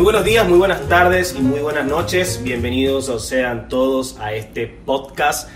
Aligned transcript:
Muy 0.00 0.04
buenos 0.04 0.24
días, 0.24 0.48
muy 0.48 0.56
buenas 0.56 0.88
tardes 0.88 1.36
y 1.38 1.42
muy 1.42 1.60
buenas 1.60 1.84
noches. 1.84 2.40
Bienvenidos 2.42 3.10
o 3.10 3.18
sean 3.18 3.68
todos 3.68 4.18
a 4.18 4.32
este 4.32 4.66
podcast. 4.66 5.50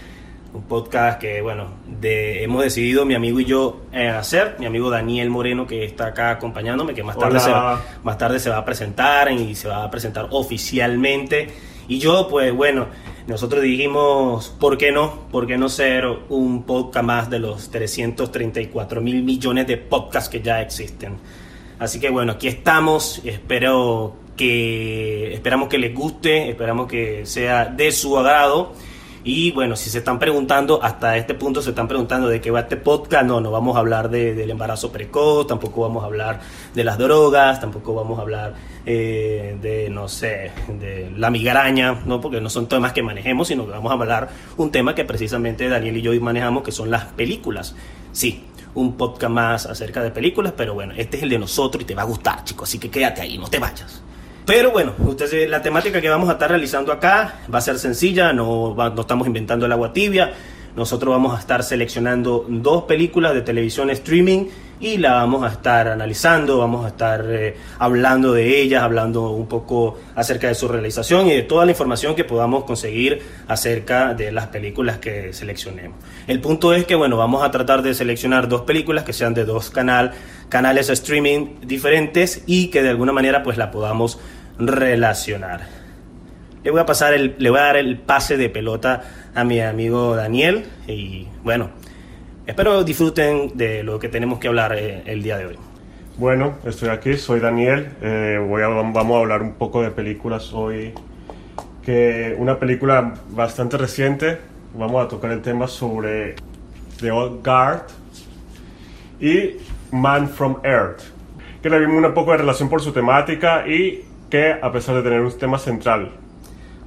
Un 0.52 0.64
podcast 0.64 1.18
que, 1.18 1.40
bueno, 1.40 1.68
de, 1.86 2.44
hemos 2.44 2.62
decidido 2.62 3.06
mi 3.06 3.14
amigo 3.14 3.40
y 3.40 3.46
yo 3.46 3.84
eh, 3.90 4.06
hacer. 4.06 4.56
Mi 4.58 4.66
amigo 4.66 4.90
Daniel 4.90 5.30
Moreno, 5.30 5.66
que 5.66 5.86
está 5.86 6.08
acá 6.08 6.32
acompañándome, 6.32 6.92
que 6.92 7.02
más 7.02 7.16
tarde, 7.16 7.38
Hola. 7.38 7.40
se 7.40 7.50
va, 7.50 7.82
más 8.02 8.18
tarde 8.18 8.38
se 8.38 8.50
va 8.50 8.58
a 8.58 8.64
presentar 8.66 9.32
y 9.32 9.54
se 9.54 9.66
va 9.66 9.82
a 9.82 9.90
presentar 9.90 10.28
oficialmente. 10.30 11.48
Y 11.88 11.98
yo, 11.98 12.28
pues 12.28 12.54
bueno, 12.54 12.88
nosotros 13.26 13.62
dijimos, 13.62 14.54
¿por 14.60 14.76
qué 14.76 14.92
no? 14.92 15.20
¿Por 15.32 15.46
qué 15.46 15.56
no 15.56 15.70
ser 15.70 16.06
un 16.28 16.64
podcast 16.64 17.06
más 17.06 17.30
de 17.30 17.38
los 17.38 17.70
334 17.70 19.00
mil 19.00 19.22
millones 19.22 19.66
de 19.66 19.78
podcasts 19.78 20.28
que 20.28 20.42
ya 20.42 20.60
existen? 20.60 21.16
Así 21.78 21.98
que 21.98 22.10
bueno, 22.10 22.32
aquí 22.32 22.48
estamos. 22.48 23.22
Espero 23.24 24.22
que 24.36 25.32
esperamos 25.34 25.68
que 25.68 25.78
les 25.78 25.94
guste, 25.94 26.50
esperamos 26.50 26.86
que 26.88 27.24
sea 27.26 27.66
de 27.66 27.92
su 27.92 28.18
agrado. 28.18 28.72
Y 29.26 29.52
bueno, 29.52 29.74
si 29.74 29.88
se 29.88 29.98
están 29.98 30.18
preguntando, 30.18 30.82
hasta 30.82 31.16
este 31.16 31.32
punto 31.32 31.62
se 31.62 31.70
están 31.70 31.88
preguntando 31.88 32.28
de 32.28 32.42
qué 32.42 32.50
va 32.50 32.60
este 32.60 32.76
podcast, 32.76 33.24
no, 33.24 33.40
no 33.40 33.50
vamos 33.50 33.74
a 33.74 33.78
hablar 33.78 34.10
de- 34.10 34.34
del 34.34 34.50
embarazo 34.50 34.92
precoz, 34.92 35.46
tampoco 35.46 35.80
vamos 35.80 36.02
a 36.02 36.06
hablar 36.08 36.40
de 36.74 36.84
las 36.84 36.98
drogas, 36.98 37.58
tampoco 37.58 37.94
vamos 37.94 38.18
a 38.18 38.22
hablar 38.22 38.52
eh, 38.84 39.56
de, 39.62 39.88
no 39.88 40.08
sé, 40.08 40.52
de 40.78 41.10
la 41.16 41.30
migraña, 41.30 42.02
no, 42.04 42.20
porque 42.20 42.38
no 42.42 42.50
son 42.50 42.68
temas 42.68 42.92
que 42.92 43.02
manejemos, 43.02 43.48
sino 43.48 43.64
que 43.64 43.70
vamos 43.70 43.90
a 43.90 43.94
hablar 43.94 44.28
un 44.58 44.70
tema 44.70 44.94
que 44.94 45.06
precisamente 45.06 45.70
Daniel 45.70 45.96
y 45.96 46.02
yo 46.02 46.12
manejamos, 46.20 46.62
que 46.62 46.70
son 46.72 46.90
las 46.90 47.06
películas. 47.06 47.74
Sí, 48.12 48.44
un 48.74 48.94
podcast 48.98 49.32
más 49.32 49.64
acerca 49.64 50.02
de 50.02 50.10
películas, 50.10 50.52
pero 50.54 50.74
bueno, 50.74 50.92
este 50.98 51.16
es 51.16 51.22
el 51.22 51.30
de 51.30 51.38
nosotros 51.38 51.82
y 51.82 51.86
te 51.86 51.94
va 51.94 52.02
a 52.02 52.04
gustar, 52.04 52.44
chicos, 52.44 52.68
así 52.68 52.78
que 52.78 52.90
quédate 52.90 53.22
ahí, 53.22 53.38
no 53.38 53.48
te 53.48 53.58
vayas. 53.58 54.02
Pero 54.46 54.70
bueno, 54.72 54.92
ustedes, 54.98 55.48
la 55.48 55.62
temática 55.62 56.00
que 56.00 56.08
vamos 56.10 56.28
a 56.28 56.32
estar 56.32 56.50
realizando 56.50 56.92
acá 56.92 57.40
va 57.52 57.58
a 57.58 57.62
ser 57.62 57.78
sencilla, 57.78 58.32
no, 58.32 58.76
va- 58.76 58.90
no 58.90 59.00
estamos 59.00 59.26
inventando 59.26 59.64
el 59.64 59.72
agua 59.72 59.92
tibia. 59.92 60.32
Nosotros 60.76 61.12
vamos 61.12 61.34
a 61.36 61.38
estar 61.40 61.62
seleccionando 61.62 62.44
dos 62.48 62.82
películas 62.82 63.32
de 63.32 63.42
televisión 63.42 63.90
streaming 63.90 64.46
y 64.80 64.98
la 64.98 65.12
vamos 65.12 65.44
a 65.44 65.48
estar 65.52 65.86
analizando, 65.86 66.58
vamos 66.58 66.84
a 66.84 66.88
estar 66.88 67.24
eh, 67.28 67.56
hablando 67.78 68.32
de 68.32 68.60
ellas, 68.60 68.82
hablando 68.82 69.30
un 69.30 69.46
poco 69.46 69.96
acerca 70.16 70.48
de 70.48 70.56
su 70.56 70.66
realización 70.66 71.28
y 71.28 71.32
de 71.32 71.42
toda 71.42 71.64
la 71.64 71.70
información 71.70 72.16
que 72.16 72.24
podamos 72.24 72.64
conseguir 72.64 73.22
acerca 73.46 74.14
de 74.14 74.32
las 74.32 74.48
películas 74.48 74.98
que 74.98 75.32
seleccionemos. 75.32 75.96
El 76.26 76.40
punto 76.40 76.74
es 76.74 76.84
que, 76.86 76.96
bueno, 76.96 77.16
vamos 77.16 77.44
a 77.44 77.52
tratar 77.52 77.80
de 77.82 77.94
seleccionar 77.94 78.48
dos 78.48 78.62
películas 78.62 79.04
que 79.04 79.12
sean 79.12 79.32
de 79.32 79.44
dos 79.44 79.70
canal, 79.70 80.10
canales 80.48 80.90
streaming 80.90 81.60
diferentes 81.62 82.42
y 82.46 82.66
que 82.66 82.82
de 82.82 82.88
alguna 82.90 83.12
manera 83.12 83.44
pues 83.44 83.56
la 83.58 83.70
podamos 83.70 84.18
relacionar. 84.58 85.60
Le 86.62 86.70
voy 86.70 86.80
a 86.80 86.86
pasar 86.86 87.12
el, 87.14 87.34
le 87.38 87.50
voy 87.50 87.58
a 87.58 87.62
dar 87.62 87.76
el 87.76 87.98
pase 87.98 88.36
de 88.36 88.48
pelota 88.48 89.02
a 89.34 89.44
mi 89.44 89.60
amigo 89.60 90.16
Daniel 90.16 90.64
y 90.86 91.28
bueno, 91.42 91.70
espero 92.46 92.84
disfruten 92.84 93.52
de 93.54 93.82
lo 93.82 93.98
que 93.98 94.08
tenemos 94.08 94.38
que 94.38 94.48
hablar 94.48 94.74
eh, 94.74 95.02
el 95.06 95.22
día 95.22 95.36
de 95.36 95.46
hoy. 95.46 95.58
Bueno, 96.16 96.54
estoy 96.64 96.90
aquí, 96.90 97.16
soy 97.16 97.40
Daniel. 97.40 97.88
eh, 98.00 98.38
voy 98.48 98.62
a, 98.62 98.68
vamos 98.68 99.16
a 99.16 99.18
hablar 99.18 99.42
un 99.42 99.54
poco 99.54 99.82
de 99.82 99.90
películas 99.90 100.52
hoy. 100.52 100.94
Que 101.82 102.34
una 102.38 102.58
película 102.58 103.14
bastante 103.30 103.76
reciente. 103.76 104.38
Vamos 104.74 105.04
a 105.04 105.08
tocar 105.08 105.32
el 105.32 105.42
tema 105.42 105.66
sobre 105.66 106.36
The 107.00 107.10
Old 107.10 107.44
Guard 107.44 107.82
y 109.20 109.56
Man 109.90 110.28
from 110.28 110.58
Earth. 110.62 111.02
Que 111.62 111.68
le 111.68 111.78
vimos 111.80 112.02
un 112.02 112.14
poco 112.14 112.30
de 112.30 112.38
relación 112.38 112.68
por 112.68 112.80
su 112.80 112.92
temática 112.92 113.66
y 113.66 114.04
a 114.62 114.72
pesar 114.72 114.96
de 114.96 115.02
tener 115.02 115.20
un 115.20 115.36
tema 115.38 115.58
central. 115.58 116.10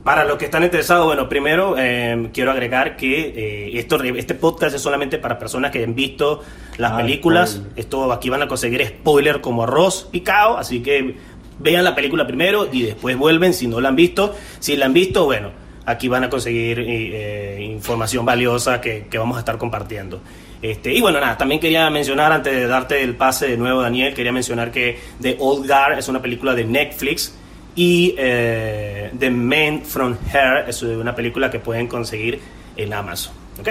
Para 0.04 0.24
los 0.24 0.38
que 0.38 0.46
están 0.46 0.64
interesados, 0.64 1.06
bueno, 1.06 1.28
primero 1.28 1.76
eh, 1.78 2.30
quiero 2.34 2.52
agregar 2.52 2.96
que 2.96 3.34
eh, 3.36 3.78
esto, 3.78 4.02
este 4.04 4.36
podcast 4.36 4.74
es 4.74 4.82
solamente 4.82 5.18
para 5.18 5.38
personas 5.38 5.70
que 5.72 5.84
han 5.84 5.96
visto 5.96 6.42
las 6.78 6.94
Ah, 6.94 6.98
películas. 6.98 7.62
Esto 7.76 8.12
aquí 8.14 8.30
van 8.30 8.42
a 8.42 8.48
conseguir 8.48 8.86
spoiler 8.88 9.42
como 9.42 9.64
arroz 9.64 10.08
picado, 10.10 10.58
así 10.58 10.82
que 10.82 11.16
vean 11.60 11.84
la 11.84 11.94
película 11.94 12.26
primero 12.26 12.70
y 12.72 12.84
después 12.84 13.18
vuelven 13.18 13.54
si 13.54 13.68
no 13.68 13.82
la 13.82 13.90
han 13.90 13.98
visto. 13.98 14.34
Si 14.60 14.78
la 14.78 14.86
han 14.86 14.94
visto, 14.94 15.26
bueno, 15.26 15.52
aquí 15.86 16.08
van 16.08 16.24
a 16.24 16.30
conseguir 16.30 16.86
eh, 16.88 17.60
información 17.70 18.26
valiosa 18.26 18.80
que, 18.80 19.08
que 19.10 19.18
vamos 19.18 19.36
a 19.36 19.40
estar 19.40 19.58
compartiendo. 19.58 20.22
Este, 20.62 20.92
y 20.94 21.02
bueno, 21.02 21.20
nada, 21.20 21.38
también 21.38 21.62
quería 21.62 21.90
mencionar, 21.90 22.32
antes 22.32 22.54
de 22.54 22.68
darte 22.68 23.04
el 23.04 23.16
pase 23.16 23.48
de 23.48 23.58
nuevo, 23.58 23.82
Daniel, 23.82 24.14
quería 24.14 24.32
mencionar 24.32 24.72
que 24.72 25.00
The 25.22 25.38
Old 25.40 25.68
Guard 25.68 26.00
es 26.00 26.08
una 26.08 26.22
película 26.22 26.56
de 26.56 26.66
Netflix 26.66 27.36
y 27.76 28.16
eh, 28.18 29.12
The 29.18 29.30
Man 29.30 29.84
from 29.84 30.18
Her 30.34 30.68
es 30.68 30.82
una 30.82 31.14
película 31.16 31.52
que 31.52 31.60
pueden 31.60 31.88
conseguir 31.88 32.40
en 32.76 32.94
Amazon. 32.94 33.34
¿Ok? 33.60 33.70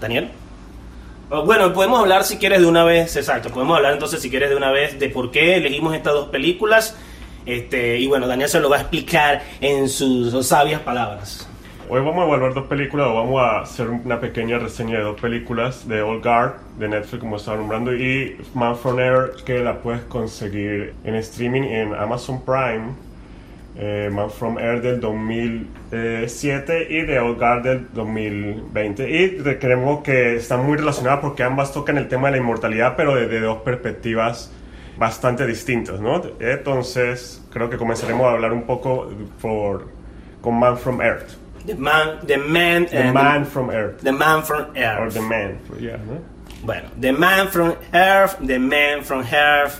Daniel. 0.00 0.30
Oh, 1.30 1.44
Bueno, 1.44 1.72
podemos 1.74 2.00
hablar 2.00 2.24
si 2.24 2.38
quieres 2.38 2.60
de 2.60 2.66
una 2.66 2.84
vez, 2.84 3.14
exacto, 3.16 3.50
podemos 3.50 3.76
hablar 3.76 3.92
entonces 3.92 4.22
si 4.22 4.30
quieres 4.30 4.48
de 4.48 4.56
una 4.56 4.70
vez 4.70 4.98
de 4.98 5.10
por 5.10 5.30
qué 5.30 5.56
elegimos 5.56 5.94
estas 5.94 6.14
dos 6.14 6.28
películas. 6.28 6.96
Este, 7.44 7.98
y 7.98 8.06
bueno, 8.06 8.26
Daniel 8.26 8.48
se 8.48 8.60
lo 8.60 8.68
va 8.68 8.76
a 8.76 8.80
explicar 8.80 9.42
en 9.60 9.88
sus 9.88 10.46
sabias 10.46 10.80
palabras. 10.80 11.47
Hoy 11.90 12.00
vamos 12.02 12.22
a 12.24 12.26
evaluar 12.26 12.52
dos 12.52 12.66
películas, 12.66 13.06
o 13.08 13.14
vamos 13.14 13.40
a 13.40 13.60
hacer 13.60 13.88
una 13.88 14.20
pequeña 14.20 14.58
reseña 14.58 14.98
de 14.98 15.04
dos 15.04 15.18
películas 15.20 15.88
de 15.88 16.02
Old 16.02 16.22
Guard, 16.22 16.54
de 16.78 16.86
Netflix, 16.88 17.20
como 17.20 17.36
estaba 17.36 17.56
nombrando, 17.56 17.94
y 17.94 18.36
Man 18.52 18.76
from 18.76 18.98
Air, 18.98 19.32
que 19.46 19.60
la 19.60 19.78
puedes 19.80 20.02
conseguir 20.02 20.94
en 21.04 21.14
streaming 21.14 21.62
en 21.62 21.94
Amazon 21.94 22.44
Prime. 22.44 22.94
eh, 23.76 24.10
Man 24.12 24.30
from 24.30 24.58
Air 24.58 24.82
del 24.82 25.00
2007 25.00 26.88
y 26.90 27.06
The 27.06 27.20
Old 27.20 27.38
Guard 27.38 27.62
del 27.62 27.88
2020. 27.94 29.08
Y 29.24 29.36
creemos 29.58 30.02
que 30.02 30.36
están 30.36 30.66
muy 30.66 30.76
relacionadas 30.76 31.20
porque 31.20 31.42
ambas 31.44 31.72
tocan 31.72 31.96
el 31.96 32.08
tema 32.08 32.28
de 32.28 32.32
la 32.32 32.38
inmortalidad, 32.38 32.96
pero 32.96 33.14
desde 33.14 33.40
dos 33.40 33.58
perspectivas 33.62 34.52
bastante 34.96 35.46
distintas, 35.46 36.00
¿no? 36.00 36.20
Entonces, 36.40 37.46
creo 37.52 37.70
que 37.70 37.76
comenzaremos 37.78 38.26
a 38.26 38.32
hablar 38.32 38.52
un 38.52 38.64
poco 38.66 39.10
por, 39.40 39.86
con 40.40 40.58
Man 40.58 40.76
from 40.76 41.00
Earth. 41.00 41.47
The 41.68 41.74
Man, 41.74 42.18
The 42.26 42.36
Man, 42.38 42.86
The 42.86 42.98
and- 42.98 43.14
Man 43.14 43.44
from 43.46 43.68
Earth. 43.70 44.02
The 44.02 44.12
Man 44.12 44.42
from 44.42 44.66
Earth. 44.74 45.00
Or 45.00 45.12
The 45.12 45.20
Man, 45.20 45.58
yeah, 45.78 45.96
¿no? 45.98 46.20
Bueno, 46.62 46.88
The 47.00 47.12
Man 47.12 47.48
from 47.48 47.74
Earth, 47.92 48.36
The 48.46 48.58
Man 48.58 49.04
from 49.04 49.22
Earth, 49.32 49.74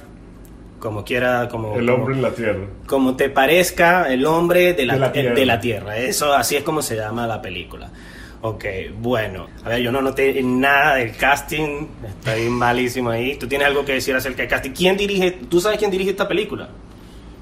como 0.78 1.04
quiera, 1.04 1.48
como, 1.48 1.74
El 1.76 1.86
como- 1.86 1.94
hombre 1.98 2.14
en 2.14 2.22
la 2.22 2.30
tierra. 2.30 2.66
como 2.86 3.16
te 3.16 3.30
parezca, 3.30 4.12
el 4.12 4.24
hombre 4.26 4.74
de 4.74 4.86
la, 4.86 4.94
De 4.94 5.00
la 5.00 5.12
tierra. 5.12 5.34
de 5.34 5.46
la 5.46 5.60
tierra. 5.60 5.96
Eso 5.96 6.32
así 6.34 6.56
es 6.56 6.62
como 6.62 6.82
se 6.82 6.94
llama 6.96 7.26
la 7.26 7.40
película. 7.42 7.88
Ok, 8.42 8.64
bueno. 8.98 9.48
A 9.64 9.70
ver, 9.70 9.80
yo 9.80 9.90
no 9.90 10.00
noté 10.00 10.40
nada 10.44 10.94
del 10.96 11.16
casting. 11.16 11.86
Está 12.06 12.34
bien 12.34 12.52
malísimo 12.52 13.10
ahí. 13.10 13.34
¿Tú 13.36 13.48
tienes 13.48 13.66
algo 13.66 13.84
que 13.84 13.94
decir 13.94 14.14
acerca 14.14 14.42
del 14.42 14.48
casting? 14.48 14.70
¿Quién 14.70 14.96
dirige? 14.96 15.32
¿Tú 15.32 15.60
sabes 15.60 15.78
quién 15.78 15.90
dirige 15.90 16.10
esta 16.10 16.28
película? 16.28 16.68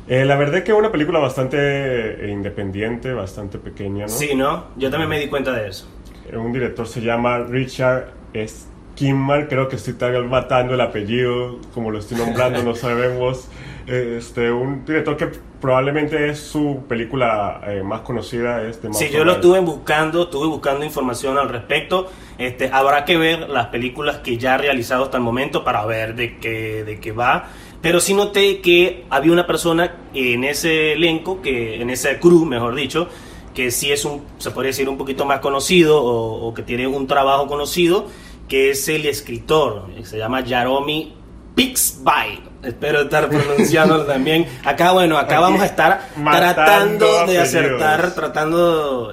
Eh, 0.08 0.24
la 0.24 0.36
verdad 0.36 0.58
es 0.58 0.64
que 0.64 0.72
es 0.72 0.78
una 0.78 0.92
película 0.92 1.18
bastante 1.18 1.56
eh, 1.58 2.30
independiente, 2.30 3.12
bastante 3.12 3.58
pequeña, 3.58 4.06
¿no? 4.06 4.12
Sí, 4.12 4.34
¿no? 4.34 4.66
Yo 4.76 4.90
también 4.90 5.10
me 5.10 5.18
di 5.18 5.26
cuenta 5.28 5.52
de 5.52 5.68
eso. 5.68 5.88
Eh, 6.30 6.36
Un 6.36 6.52
director 6.52 6.86
se 6.86 7.00
llama 7.00 7.38
Richard 7.38 8.12
Skimmer, 8.46 9.48
creo 9.48 9.68
que 9.68 9.76
estoy 9.76 9.94
matando 10.24 10.74
el 10.74 10.80
apellido, 10.80 11.58
como 11.74 11.90
lo 11.90 11.98
estoy 11.98 12.18
nombrando, 12.18 12.62
no 12.62 12.74
sabemos. 12.76 13.48
Este, 13.86 14.50
un 14.50 14.84
director 14.84 15.16
que 15.16 15.28
probablemente 15.60 16.28
es 16.28 16.40
su 16.40 16.84
película 16.88 17.60
eh, 17.66 17.82
más 17.84 18.00
conocida, 18.00 18.62
es 18.62 18.80
The 18.80 18.92
Sí, 18.92 19.10
yo 19.10 19.24
lo 19.24 19.32
estuve 19.34 19.60
buscando, 19.60 20.24
estuve 20.24 20.48
buscando 20.48 20.84
información 20.84 21.38
al 21.38 21.48
respecto. 21.48 22.10
Este, 22.36 22.68
habrá 22.72 23.04
que 23.04 23.16
ver 23.16 23.48
las 23.48 23.66
películas 23.66 24.18
que 24.18 24.38
ya 24.38 24.54
ha 24.54 24.58
realizado 24.58 25.04
hasta 25.04 25.18
el 25.18 25.22
momento 25.22 25.62
para 25.62 25.86
ver 25.86 26.16
de 26.16 26.38
qué, 26.38 26.82
de 26.84 26.98
qué 26.98 27.12
va. 27.12 27.48
Pero 27.86 28.00
sí 28.00 28.14
noté 28.14 28.60
que 28.60 29.04
había 29.10 29.30
una 29.30 29.46
persona 29.46 29.94
en 30.12 30.42
ese 30.42 30.94
elenco, 30.94 31.40
que 31.40 31.80
en 31.80 31.88
ese 31.88 32.18
crew, 32.18 32.44
mejor 32.44 32.74
dicho, 32.74 33.08
que 33.54 33.70
sí 33.70 33.92
es 33.92 34.04
un, 34.04 34.24
se 34.38 34.50
podría 34.50 34.70
decir, 34.70 34.88
un 34.88 34.98
poquito 34.98 35.24
más 35.24 35.38
conocido 35.38 36.02
o, 36.02 36.48
o 36.48 36.52
que 36.52 36.64
tiene 36.64 36.88
un 36.88 37.06
trabajo 37.06 37.46
conocido, 37.46 38.08
que 38.48 38.70
es 38.70 38.88
el 38.88 39.06
escritor, 39.06 39.86
se 40.02 40.18
llama 40.18 40.42
Jaromi 40.44 41.14
Pixby. 41.54 42.42
Espero 42.64 43.02
estar 43.02 43.28
pronunciándolo 43.30 44.04
también. 44.04 44.48
Acá, 44.64 44.90
bueno, 44.90 45.16
acá 45.16 45.36
Aquí, 45.36 45.42
vamos 45.44 45.60
a 45.60 45.66
estar 45.66 46.08
tratando 46.12 47.06
de 47.28 47.38
acertar, 47.38 48.16
tratando... 48.16 49.12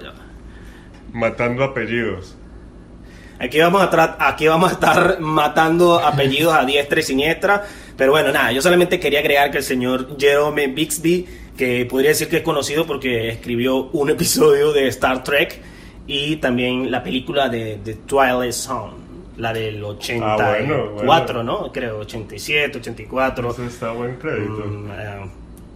Matando 1.12 1.64
apellidos. 1.64 2.36
Aquí 3.44 3.60
vamos 3.60 3.82
a 3.82 4.16
aquí 4.20 4.48
vamos 4.48 4.70
a 4.70 4.74
estar 4.74 5.20
matando 5.20 6.00
apellidos 6.00 6.54
a 6.54 6.64
diestra 6.64 7.02
y 7.02 7.04
siniestra, 7.04 7.62
pero 7.98 8.12
bueno, 8.12 8.32
nada, 8.32 8.54
yo 8.54 8.62
solamente 8.62 9.02
quería 9.02 9.20
agregar 9.20 9.52
que 9.52 9.58
el 9.58 9.64
señor 9.66 10.16
Jerome 10.18 10.68
Bixby, 10.68 11.28
que 11.58 11.86
podría 11.86 12.12
decir 12.12 12.30
que 12.30 12.38
es 12.38 12.42
conocido 12.42 12.86
porque 12.86 13.28
escribió 13.28 13.90
un 13.92 14.10
episodio 14.10 14.72
de 14.72 14.88
Star 14.88 15.26
Trek 15.26 15.60
y 16.08 16.38
también 16.38 16.90
la 16.90 17.04
película 17.04 17.50
de, 17.50 17.80
de 17.84 17.96
Twilight 17.96 18.54
Zone, 18.54 18.94
la 19.36 19.52
del 19.52 19.84
84, 19.84 20.46
Ah, 20.46 20.50
bueno, 20.58 20.90
bueno. 21.04 21.44
¿no? 21.44 21.72
Creo, 21.74 22.00
87, 22.00 22.78
84. 22.78 23.52
Eso 23.52 23.66
está 23.66 23.92
buen 23.92 24.16
crédito. 24.16 24.64
Mm, 24.66 24.90
eh, 24.92 25.30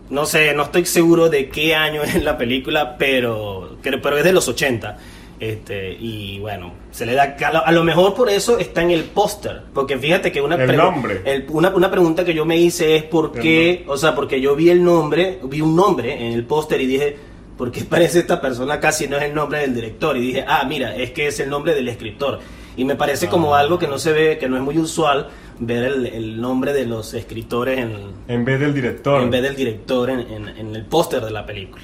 no 0.09 0.25
sé, 0.25 0.53
no 0.53 0.63
estoy 0.63 0.85
seguro 0.85 1.27
de 1.27 1.49
qué 1.49 1.75
año 1.75 2.01
es 2.03 2.23
la 2.23 2.37
película, 2.37 2.95
pero, 2.97 3.77
pero 3.83 4.17
es 4.17 4.23
de 4.23 4.31
los 4.31 4.47
80. 4.47 4.97
Este, 5.39 5.93
y 5.93 6.39
bueno, 6.39 6.73
se 6.91 7.05
le 7.05 7.13
da. 7.13 7.35
A 7.65 7.71
lo, 7.71 7.83
mejor 7.83 8.15
por 8.15 8.29
eso 8.29 8.57
está 8.57 8.81
en 8.81 8.91
el 8.91 9.03
póster. 9.03 9.61
Porque 9.73 9.97
fíjate 9.97 10.31
que 10.31 10.41
una, 10.41 10.55
el 10.55 10.75
nombre. 10.75 11.21
una, 11.49 11.69
una, 11.69 11.91
pregunta 11.91 12.25
que 12.25 12.33
yo 12.33 12.43
me 12.45 12.57
hice 12.57 12.95
es 12.95 13.03
por 13.03 13.31
qué. 13.31 13.85
O 13.87 13.97
sea, 13.97 14.15
porque 14.15 14.41
yo 14.41 14.55
vi 14.55 14.69
el 14.69 14.83
nombre, 14.83 15.39
vi 15.43 15.61
un 15.61 15.75
nombre 15.75 16.25
en 16.25 16.33
el 16.33 16.43
póster 16.43 16.81
y 16.81 16.87
dije, 16.87 17.17
¿por 17.55 17.71
qué 17.71 17.83
parece 17.83 18.19
esta 18.19 18.41
persona 18.41 18.79
casi 18.79 19.07
no 19.07 19.17
es 19.17 19.23
el 19.23 19.35
nombre 19.35 19.59
del 19.59 19.75
director? 19.75 20.17
Y 20.17 20.21
dije, 20.21 20.45
ah, 20.47 20.65
mira, 20.67 20.95
es 20.95 21.11
que 21.11 21.27
es 21.27 21.39
el 21.39 21.49
nombre 21.49 21.75
del 21.75 21.87
escritor. 21.87 22.39
Y 22.75 22.85
me 22.85 22.95
parece 22.95 23.27
como 23.27 23.53
ah. 23.53 23.59
algo 23.59 23.77
que 23.77 23.87
no 23.87 23.99
se 23.99 24.11
ve, 24.11 24.37
que 24.39 24.49
no 24.49 24.55
es 24.57 24.63
muy 24.63 24.77
usual 24.79 25.29
ver 25.59 25.83
el, 25.85 26.41
nombre 26.41 26.73
de 26.73 26.85
los 26.85 27.13
escritores 27.13 27.79
en, 27.79 27.95
en 28.27 28.45
vez 28.45 28.59
del 28.59 28.73
director. 28.73 29.21
En 29.21 29.29
vez 29.29 29.41
del 29.41 29.55
director 29.55 30.09
en, 30.09 30.19
en 30.19 30.75
el 30.75 30.85
póster 30.85 31.23
de 31.23 31.31
la 31.31 31.45
película. 31.45 31.83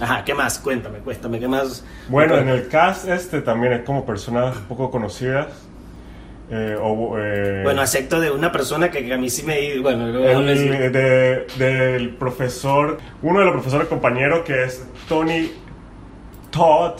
Ajá, 0.00 0.24
¿qué 0.24 0.34
más? 0.34 0.58
Cuéntame, 0.58 0.98
cuéntame, 0.98 1.40
¿qué 1.40 1.48
más? 1.48 1.84
Bueno, 2.08 2.38
en 2.38 2.48
el 2.48 2.68
cast 2.68 3.08
este 3.08 3.40
también 3.40 3.72
es 3.72 3.82
como 3.82 4.06
personas 4.06 4.56
poco 4.68 4.90
conocidas. 4.90 5.46
Eh, 6.50 6.76
eh, 6.78 7.60
bueno, 7.62 7.82
excepto 7.82 8.20
de 8.20 8.30
una 8.30 8.50
persona 8.50 8.90
que, 8.90 9.12
a 9.12 9.18
mí 9.18 9.28
sí 9.28 9.42
me... 9.42 9.78
Bueno, 9.80 10.06
el, 10.06 10.92
de, 10.92 11.46
del 11.58 12.10
profesor, 12.10 12.98
uno 13.22 13.40
de 13.40 13.44
los 13.44 13.52
profesores 13.52 13.88
compañeros 13.88 14.40
que 14.46 14.64
es 14.64 14.82
Tony 15.08 15.50
Todd, 16.50 16.94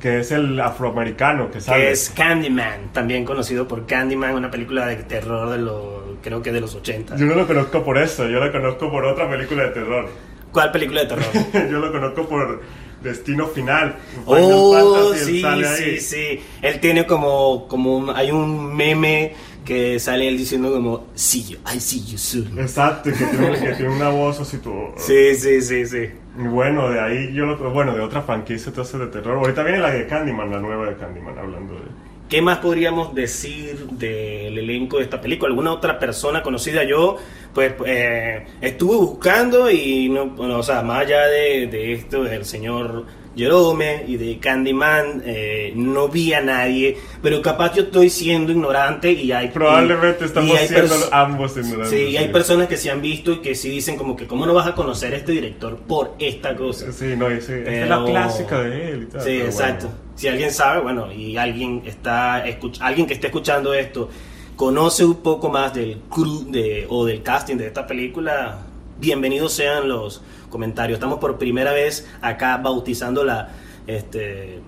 que 0.00 0.20
es 0.20 0.32
el 0.32 0.58
afroamericano 0.58 1.50
que 1.50 1.58
Que 1.58 1.90
es 1.90 2.10
Candyman, 2.10 2.92
también 2.92 3.24
conocido 3.24 3.68
por 3.68 3.84
Candyman, 3.84 4.34
una 4.34 4.50
película 4.50 4.86
de 4.86 4.96
terror 4.96 5.50
de 5.50 5.58
los, 5.58 6.18
creo 6.22 6.40
que 6.40 6.52
de 6.52 6.60
los 6.62 6.74
80. 6.74 7.16
Yo 7.16 7.26
no 7.26 7.34
lo 7.34 7.46
conozco 7.46 7.82
por 7.82 7.98
eso, 7.98 8.26
yo 8.28 8.40
lo 8.40 8.50
conozco 8.50 8.90
por 8.90 9.04
otra 9.04 9.28
película 9.28 9.64
de 9.64 9.70
terror. 9.70 10.08
¿Cuál 10.54 10.70
película 10.70 11.00
de 11.00 11.06
terror? 11.08 11.26
Yo 11.52 11.80
lo 11.80 11.90
conozco 11.90 12.28
por 12.28 12.62
Destino 13.02 13.48
Final. 13.48 13.96
Oh, 14.24 15.12
sí, 15.12 15.42
sí, 15.76 15.98
sí. 15.98 16.40
Él 16.62 16.78
tiene 16.78 17.06
como, 17.06 17.66
como 17.66 18.12
hay 18.12 18.30
un 18.30 18.72
meme 18.72 19.34
que 19.64 19.98
sale 19.98 20.28
él 20.28 20.38
diciendo 20.38 20.72
como, 20.72 21.08
see 21.14 21.42
you, 21.42 21.58
I 21.74 21.80
see 21.80 22.04
you 22.04 22.16
soon. 22.16 22.56
Exacto, 22.56 23.10
que 23.10 23.16
tiene, 23.16 23.58
que 23.58 23.72
tiene 23.72 23.96
una 23.96 24.10
voz 24.10 24.38
así 24.38 24.58
todo. 24.58 24.94
Sí, 24.96 25.34
sí, 25.34 25.60
sí, 25.60 25.86
sí. 25.86 26.10
Bueno, 26.36 26.88
de 26.88 27.00
ahí 27.00 27.34
yo 27.34 27.46
lo, 27.46 27.72
bueno, 27.72 27.92
de 27.92 28.00
otra 28.00 28.22
franquicia 28.22 28.68
entonces 28.68 29.00
de 29.00 29.08
terror. 29.08 29.38
Ahorita 29.38 29.64
viene 29.64 29.80
la 29.80 29.90
de 29.90 30.06
Candyman, 30.06 30.52
la 30.52 30.60
nueva 30.60 30.86
de 30.86 30.94
Candyman, 30.94 31.36
hablando 31.36 31.74
de... 31.74 32.03
¿Qué 32.28 32.40
más 32.40 32.58
podríamos 32.58 33.14
decir 33.14 33.86
del 33.90 34.58
elenco 34.58 34.96
de 34.96 35.04
esta 35.04 35.20
película? 35.20 35.50
¿Alguna 35.50 35.72
otra 35.72 35.98
persona 35.98 36.42
conocida? 36.42 36.82
Yo, 36.82 37.16
pues, 37.52 37.74
eh, 37.86 38.46
estuve 38.60 38.96
buscando 38.96 39.70
y, 39.70 40.08
no, 40.08 40.34
o 40.36 40.62
sea, 40.62 40.82
más 40.82 41.02
allá 41.02 41.26
de, 41.26 41.66
de 41.66 41.92
esto, 41.92 42.24
del 42.24 42.44
señor 42.44 43.04
Jerome 43.36 44.04
y 44.06 44.16
de 44.16 44.38
Candyman, 44.38 45.22
eh, 45.24 45.72
no 45.74 46.08
vi 46.08 46.32
a 46.32 46.40
nadie, 46.40 46.96
pero 47.22 47.42
capaz 47.42 47.74
yo 47.74 47.82
estoy 47.82 48.10
siendo 48.10 48.52
ignorante 48.52 49.12
y 49.12 49.32
hay... 49.32 49.48
Probablemente 49.48 50.24
estamos 50.24 50.58
siendo 50.58 50.94
ambos 51.12 51.56
ignorantes. 51.56 51.90
Sí, 51.90 52.10
y 52.10 52.16
hay 52.16 52.28
personas 52.28 52.68
que 52.68 52.76
se 52.76 52.90
han 52.90 53.02
visto 53.02 53.32
y 53.32 53.38
que 53.38 53.54
sí 53.54 53.68
dicen 53.68 53.96
como 53.96 54.16
que, 54.16 54.26
¿cómo 54.26 54.46
no 54.46 54.54
vas 54.54 54.66
a 54.66 54.74
conocer 54.74 55.14
a 55.14 55.16
este 55.16 55.32
director 55.32 55.76
por 55.78 56.14
esta 56.18 56.54
cosa? 56.54 56.92
Sí, 56.92 57.14
no, 57.16 57.28
sí, 57.40 57.52
es 57.66 57.88
la 57.88 58.04
clásica 58.04 58.60
de 58.60 58.90
él 58.90 59.02
y 59.02 59.06
tal. 59.06 59.22
Sí, 59.22 59.40
exacto. 59.40 59.88
Si 60.14 60.28
alguien 60.28 60.52
sabe, 60.52 60.80
bueno, 60.80 61.12
y 61.12 61.36
alguien, 61.36 61.82
está 61.86 62.44
alguien 62.80 63.06
que 63.06 63.14
esté 63.14 63.26
escuchando 63.26 63.74
esto 63.74 64.08
conoce 64.56 65.04
un 65.04 65.16
poco 65.16 65.48
más 65.48 65.74
del 65.74 65.98
crew 66.08 66.50
de, 66.50 66.86
o 66.88 67.04
del 67.04 67.22
casting 67.22 67.56
de 67.56 67.66
esta 67.66 67.86
película, 67.86 68.58
bienvenidos 68.98 69.52
sean 69.52 69.88
los 69.88 70.22
comentarios. 70.50 70.96
Estamos 70.96 71.18
por 71.18 71.38
primera 71.38 71.72
vez 71.72 72.08
acá 72.20 72.56
bautizando 72.58 73.24
la 73.24 73.50
este 73.86 74.60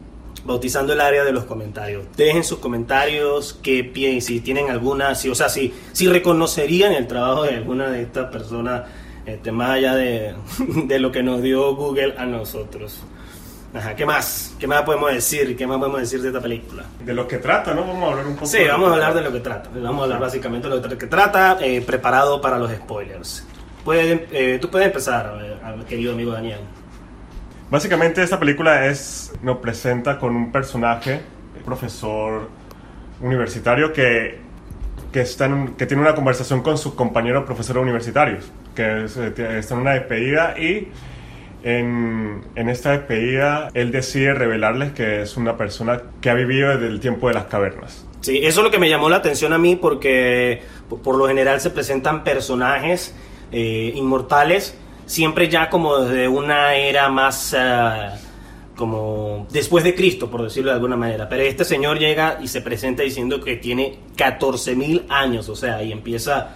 bautizando 0.44 0.93
el 0.93 1.00
área 1.00 1.25
de 1.25 1.32
los 1.32 1.44
comentarios. 1.44 2.06
Dejen 2.17 2.44
sus 2.44 2.58
comentarios, 2.58 3.58
qué 3.62 3.82
piensan, 3.84 4.20
si 4.20 4.40
tienen 4.40 4.70
alguna, 4.70 5.14
si, 5.14 5.28
o 5.28 5.34
sea, 5.34 5.49
si, 5.49 5.75
si 5.93 6.06
reconocerían 6.06 6.93
el 6.93 7.06
trabajo 7.08 7.43
de 7.43 7.56
alguna 7.56 7.90
de 7.90 8.02
estas 8.02 8.31
personas, 8.31 8.82
este, 9.26 9.50
más 9.50 9.70
allá 9.70 9.96
de, 9.96 10.34
de 10.84 10.99
lo 11.00 11.11
que 11.11 11.23
nos 11.23 11.43
dio 11.43 11.75
Google 11.75 12.14
a 12.17 12.26
nosotros. 12.26 13.02
Ajá, 13.75 13.96
¿qué 13.96 14.06
más? 14.06 14.55
¿Qué 14.58 14.67
más 14.67 14.82
podemos 14.82 15.12
decir? 15.12 15.56
¿Qué 15.56 15.67
más 15.67 15.78
podemos 15.78 16.00
decir 16.00 16.23
de 16.23 16.28
esta 16.28 16.40
película? 16.40 16.84
De 17.05 17.12
lo 17.12 17.26
que 17.26 17.38
trata, 17.38 17.75
¿no? 17.75 17.82
Vamos 17.82 18.05
a 18.05 18.12
hablar 18.12 18.26
un 18.26 18.34
poco. 18.34 18.46
Sí, 18.46 18.58
vamos 18.67 18.90
a 18.90 18.93
hablar 18.94 19.14
de 19.14 19.20
lo 19.23 19.32
que 19.32 19.40
trata. 19.40 19.69
Vamos 19.75 20.00
a 20.00 20.05
hablar 20.05 20.20
básicamente 20.20 20.69
de 20.69 20.76
lo 20.76 20.99
que 20.99 21.06
trata, 21.08 21.58
eh, 21.61 21.82
preparado 21.82 22.40
para 22.40 22.58
los 22.58 22.70
spoilers. 22.70 23.44
Eh, 23.94 24.59
tú 24.61 24.71
puedes 24.71 24.87
empezar, 24.87 25.38
eh, 25.43 25.85
querido 25.88 26.12
amigo 26.12 26.33
Daniel. 26.33 26.61
Básicamente 27.71 28.23
esta 28.23 28.38
película 28.38 28.87
es, 28.87 29.33
nos 29.43 29.59
presenta 29.59 30.19
con 30.19 30.35
un 30.35 30.53
personaje, 30.53 31.21
profesor 31.65 32.49
universitario 33.21 33.93
que, 33.93 34.38
que, 35.12 35.21
está 35.21 35.50
que 35.77 35.87
tiene 35.87 36.03
una 36.03 36.15
conversación 36.15 36.62
con 36.62 36.79
sus 36.79 36.94
compañeros 36.94 37.44
profesores 37.44 37.83
universitarios, 37.83 38.44
que 38.75 39.05
está 39.05 39.75
en 39.75 39.81
una 39.81 39.94
despedida 39.94 40.56
y 40.59 40.88
en, 41.65 42.43
en, 42.55 42.69
esta 42.69 42.93
despedida, 42.93 43.71
él 43.75 43.91
decide 43.91 44.35
revelarles 44.35 44.93
que 44.93 45.23
es 45.23 45.37
una 45.37 45.56
persona 45.56 46.03
que 46.21 46.31
ha 46.31 46.35
vivido 46.35 46.71
desde 46.71 46.87
el 46.87 47.00
tiempo 47.00 47.27
de 47.27 47.35
las 47.35 47.47
cavernas. 47.47 48.06
Sí, 48.21 48.38
eso 48.38 48.61
es 48.61 48.65
lo 48.65 48.71
que 48.71 48.79
me 48.79 48.88
llamó 48.88 49.09
la 49.09 49.17
atención 49.17 49.53
a 49.53 49.59
mí 49.59 49.75
porque 49.75 50.62
por 51.03 51.17
lo 51.17 51.27
general 51.27 51.61
se 51.61 51.71
presentan 51.71 52.23
personajes 52.23 53.15
eh, 53.52 53.93
inmortales 53.94 54.76
siempre 55.06 55.48
ya 55.48 55.70
como 55.70 55.98
desde 55.98 56.28
una 56.28 56.75
era 56.75 57.08
más 57.08 57.54
eh, 57.58 58.10
como 58.75 59.46
después 59.50 59.84
de 59.84 59.94
Cristo, 59.94 60.31
por 60.31 60.43
decirlo 60.43 60.70
de 60.70 60.75
alguna 60.75 60.96
manera. 60.96 61.28
Pero 61.28 61.43
este 61.44 61.64
señor 61.64 61.98
llega 61.98 62.38
y 62.43 62.48
se 62.48 62.60
presenta 62.60 63.02
diciendo 63.02 63.40
que 63.40 63.56
tiene 63.56 64.00
14.000 64.16 65.04
años, 65.08 65.48
o 65.48 65.56
sea, 65.56 65.82
y 65.82 65.93
empieza 65.93 66.50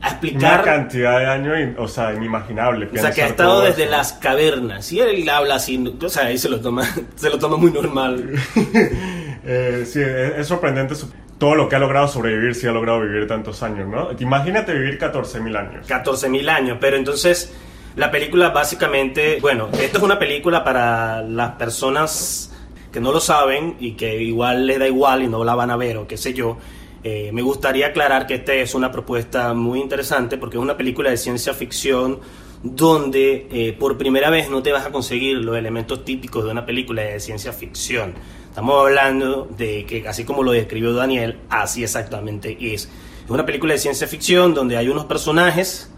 a 0.00 0.08
explicar... 0.08 0.62
Una 0.62 0.62
cantidad 0.62 1.18
de 1.18 1.26
años, 1.26 1.74
o 1.76 1.86
sea, 1.86 2.14
inimaginable. 2.14 2.88
O 2.90 2.96
sea, 2.96 3.10
que 3.10 3.22
ha 3.22 3.26
estado 3.26 3.60
desde 3.60 3.84
las 3.84 4.14
cavernas. 4.14 4.90
Y 4.92 5.00
él 5.00 5.28
habla 5.28 5.56
así, 5.56 5.84
o 6.02 6.08
sea, 6.08 6.26
ahí 6.26 6.38
se 6.38 6.48
lo 6.48 6.60
toma, 6.60 6.84
se 7.16 7.28
lo 7.28 7.38
toma 7.38 7.58
muy 7.58 7.70
normal. 7.70 8.32
eh, 9.44 9.84
sí, 9.86 10.00
es, 10.00 10.46
sorprendente 10.46 10.94
todo 11.38 11.54
lo 11.54 11.68
que 11.68 11.76
ha 11.76 11.78
logrado 11.78 12.08
sobrevivir, 12.08 12.54
si 12.54 12.66
ha 12.66 12.72
logrado 12.72 13.00
vivir 13.00 13.26
tantos 13.26 13.62
años, 13.62 13.88
¿no? 13.88 14.10
Imagínate 14.18 14.72
vivir 14.72 14.98
14.000 14.98 15.56
años. 15.56 15.88
14.000 15.88 16.48
años, 16.48 16.78
pero 16.80 16.96
entonces... 16.96 17.54
La 17.96 18.12
película 18.12 18.50
básicamente, 18.50 19.38
bueno, 19.40 19.70
esto 19.72 19.98
es 19.98 20.04
una 20.04 20.20
película 20.20 20.62
para 20.62 21.20
las 21.20 21.52
personas 21.56 22.54
que 22.92 23.00
no 23.00 23.10
lo 23.10 23.18
saben 23.18 23.74
y 23.80 23.92
que 23.92 24.22
igual 24.22 24.68
les 24.68 24.78
da 24.78 24.86
igual 24.86 25.24
y 25.24 25.26
no 25.26 25.42
la 25.42 25.56
van 25.56 25.72
a 25.72 25.76
ver 25.76 25.96
o 25.96 26.06
qué 26.06 26.16
sé 26.16 26.32
yo. 26.32 26.58
Eh, 27.02 27.30
me 27.32 27.42
gustaría 27.42 27.88
aclarar 27.88 28.26
que 28.26 28.34
esta 28.34 28.54
es 28.54 28.76
una 28.76 28.92
propuesta 28.92 29.52
muy 29.52 29.80
interesante 29.80 30.38
porque 30.38 30.56
es 30.56 30.62
una 30.62 30.76
película 30.76 31.10
de 31.10 31.16
ciencia 31.16 31.54
ficción 31.54 32.20
donde 32.62 33.48
eh, 33.50 33.76
por 33.78 33.98
primera 33.98 34.30
vez 34.30 34.50
no 34.50 34.62
te 34.62 34.70
vas 34.72 34.86
a 34.86 34.90
conseguir 34.90 35.38
los 35.38 35.56
elementos 35.56 36.04
típicos 36.04 36.44
de 36.44 36.50
una 36.50 36.66
película 36.66 37.02
de 37.02 37.20
ciencia 37.20 37.52
ficción. 37.52 38.14
Estamos 38.58 38.86
hablando 38.86 39.48
de 39.56 39.86
que, 39.86 40.08
así 40.08 40.24
como 40.24 40.42
lo 40.42 40.50
describió 40.50 40.92
Daniel, 40.92 41.38
así 41.48 41.84
exactamente 41.84 42.56
es. 42.60 42.88
Es 43.24 43.30
una 43.30 43.46
película 43.46 43.74
de 43.74 43.78
ciencia 43.78 44.08
ficción 44.08 44.52
donde 44.52 44.76
hay 44.76 44.88
unos 44.88 45.04
personajes 45.04 45.92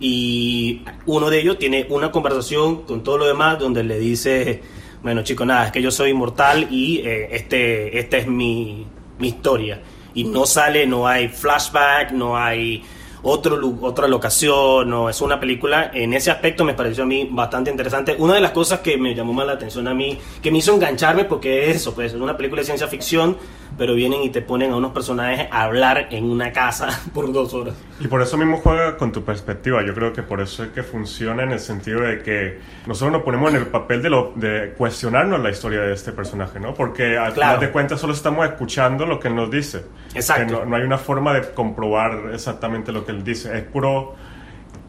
y 0.00 0.80
uno 1.04 1.28
de 1.28 1.40
ellos 1.40 1.58
tiene 1.58 1.86
una 1.90 2.10
conversación 2.10 2.84
con 2.84 3.02
todo 3.02 3.18
lo 3.18 3.26
demás 3.26 3.58
donde 3.58 3.84
le 3.84 3.98
dice, 3.98 4.62
bueno 5.02 5.22
chicos, 5.24 5.46
nada, 5.46 5.66
es 5.66 5.72
que 5.72 5.82
yo 5.82 5.90
soy 5.90 6.12
inmortal 6.12 6.68
y 6.70 7.00
eh, 7.00 7.28
este, 7.32 7.98
esta 7.98 8.16
es 8.16 8.26
mi, 8.26 8.86
mi 9.18 9.28
historia 9.28 9.82
y 10.14 10.24
no 10.24 10.46
sale, 10.46 10.86
no 10.86 11.06
hay 11.06 11.28
flashback, 11.28 12.12
no 12.12 12.34
hay 12.34 12.82
otro, 13.22 13.58
otra 13.82 14.08
locación, 14.08 14.88
no 14.88 15.08
es 15.08 15.20
una 15.20 15.38
película. 15.38 15.90
En 15.92 16.12
ese 16.12 16.30
aspecto 16.30 16.64
me 16.64 16.74
pareció 16.74 17.04
a 17.04 17.06
mí 17.06 17.28
bastante 17.30 17.70
interesante. 17.70 18.16
Una 18.18 18.34
de 18.34 18.40
las 18.40 18.52
cosas 18.52 18.80
que 18.80 18.96
me 18.96 19.14
llamó 19.14 19.32
más 19.32 19.46
la 19.46 19.54
atención 19.54 19.88
a 19.88 19.94
mí, 19.94 20.18
que 20.42 20.50
me 20.50 20.58
hizo 20.58 20.74
engancharme, 20.74 21.24
porque 21.24 21.70
es 21.70 21.76
eso, 21.76 21.94
pues 21.94 22.12
es 22.12 22.20
una 22.20 22.36
película 22.36 22.60
de 22.60 22.66
ciencia 22.66 22.88
ficción, 22.88 23.36
pero 23.76 23.94
vienen 23.94 24.22
y 24.22 24.30
te 24.30 24.42
ponen 24.42 24.72
a 24.72 24.76
unos 24.76 24.92
personajes 24.92 25.48
a 25.50 25.62
hablar 25.62 26.08
en 26.10 26.24
una 26.24 26.52
casa 26.52 26.88
por 27.14 27.32
dos 27.32 27.54
horas. 27.54 27.74
Y 27.98 28.08
por 28.08 28.22
eso 28.22 28.36
mismo 28.36 28.58
juega 28.58 28.96
con 28.96 29.12
tu 29.12 29.22
perspectiva. 29.24 29.84
Yo 29.84 29.94
creo 29.94 30.12
que 30.12 30.22
por 30.22 30.40
eso 30.40 30.64
es 30.64 30.70
que 30.70 30.82
funciona 30.82 31.42
en 31.42 31.52
el 31.52 31.60
sentido 31.60 32.00
de 32.00 32.22
que 32.22 32.60
nosotros 32.86 33.12
nos 33.12 33.22
ponemos 33.22 33.50
en 33.50 33.56
el 33.56 33.66
papel 33.66 34.02
de, 34.02 34.10
lo, 34.10 34.32
de 34.34 34.74
cuestionarnos 34.76 35.40
la 35.40 35.50
historia 35.50 35.80
de 35.80 35.94
este 35.94 36.12
personaje, 36.12 36.58
¿no? 36.58 36.74
Porque 36.74 37.18
al 37.18 37.32
final 37.32 37.60
de 37.60 37.70
cuentas 37.70 38.00
solo 38.00 38.12
estamos 38.12 38.46
escuchando 38.46 39.06
lo 39.06 39.20
que 39.20 39.28
él 39.28 39.34
nos 39.34 39.50
dice. 39.50 39.84
Exacto. 40.14 40.60
no, 40.60 40.64
no 40.64 40.76
hay 40.76 40.82
una 40.82 40.98
forma 40.98 41.34
de 41.34 41.52
comprobar 41.52 42.30
exactamente 42.32 42.92
lo 42.92 43.04
que 43.04 43.12
él 43.12 43.22
dice. 43.22 43.56
Es 43.56 43.64
puro 43.64 44.16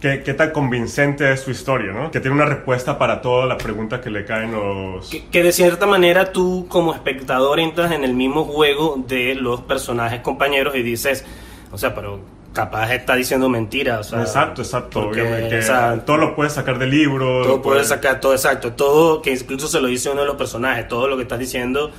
qué, 0.01 0.33
tan 0.33 0.51
convincente 0.51 1.31
es 1.31 1.41
su 1.41 1.51
historia, 1.51 1.91
¿no? 1.91 2.11
Que 2.11 2.19
tiene 2.19 2.35
una 2.35 2.45
respuesta 2.45 2.97
para 2.97 3.21
todas 3.21 3.47
las 3.47 3.61
preguntas 3.61 4.01
que 4.01 4.09
le 4.09 4.25
caen 4.25 4.51
los... 4.51 5.09
Que, 5.09 5.43
de 5.43 5.51
cierta 5.51 5.85
manera 5.85 6.31
tú 6.31 6.65
como 6.67 6.93
espectador 6.93 7.59
entras 7.59 7.91
en 7.91 8.03
el 8.03 8.13
mismo 8.13 8.43
juego 8.45 9.01
de 9.07 9.35
los 9.35 9.61
personajes 9.61 10.21
compañeros 10.21 10.75
y 10.75 10.81
dices, 10.81 11.23
o 11.71 11.77
sea, 11.77 11.93
pero 11.93 12.19
capaz 12.51 12.91
está 12.93 13.15
diciendo 13.15 13.47
mentiras. 13.47 14.07
O 14.07 14.09
sea, 14.09 14.21
exacto, 14.21 14.63
exacto. 14.63 15.03
porque, 15.03 15.21
obviamente. 15.21 15.59
o 15.59 15.61
sea, 15.61 16.03
todo 16.03 16.17
lo 16.17 16.35
puedes 16.35 16.53
sacar 16.53 16.79
del 16.79 16.89
libro. 16.89 17.43
todo 17.43 17.61
puedes- 17.61 17.87
sacar, 17.87 18.19
todo 18.19 18.33
exacto, 18.33 18.73
todo, 18.73 19.21
que 19.21 19.31
incluso 19.33 19.67
se 19.67 19.79
lo 19.79 19.87
dice 19.87 20.09
uno 20.09 20.21
de 20.21 20.27
los 20.27 20.35
personajes, 20.35 20.87
todo 20.87 21.07
lo 21.07 21.15
que 21.15 21.23
estás 21.23 21.39
diciendo 21.39 21.91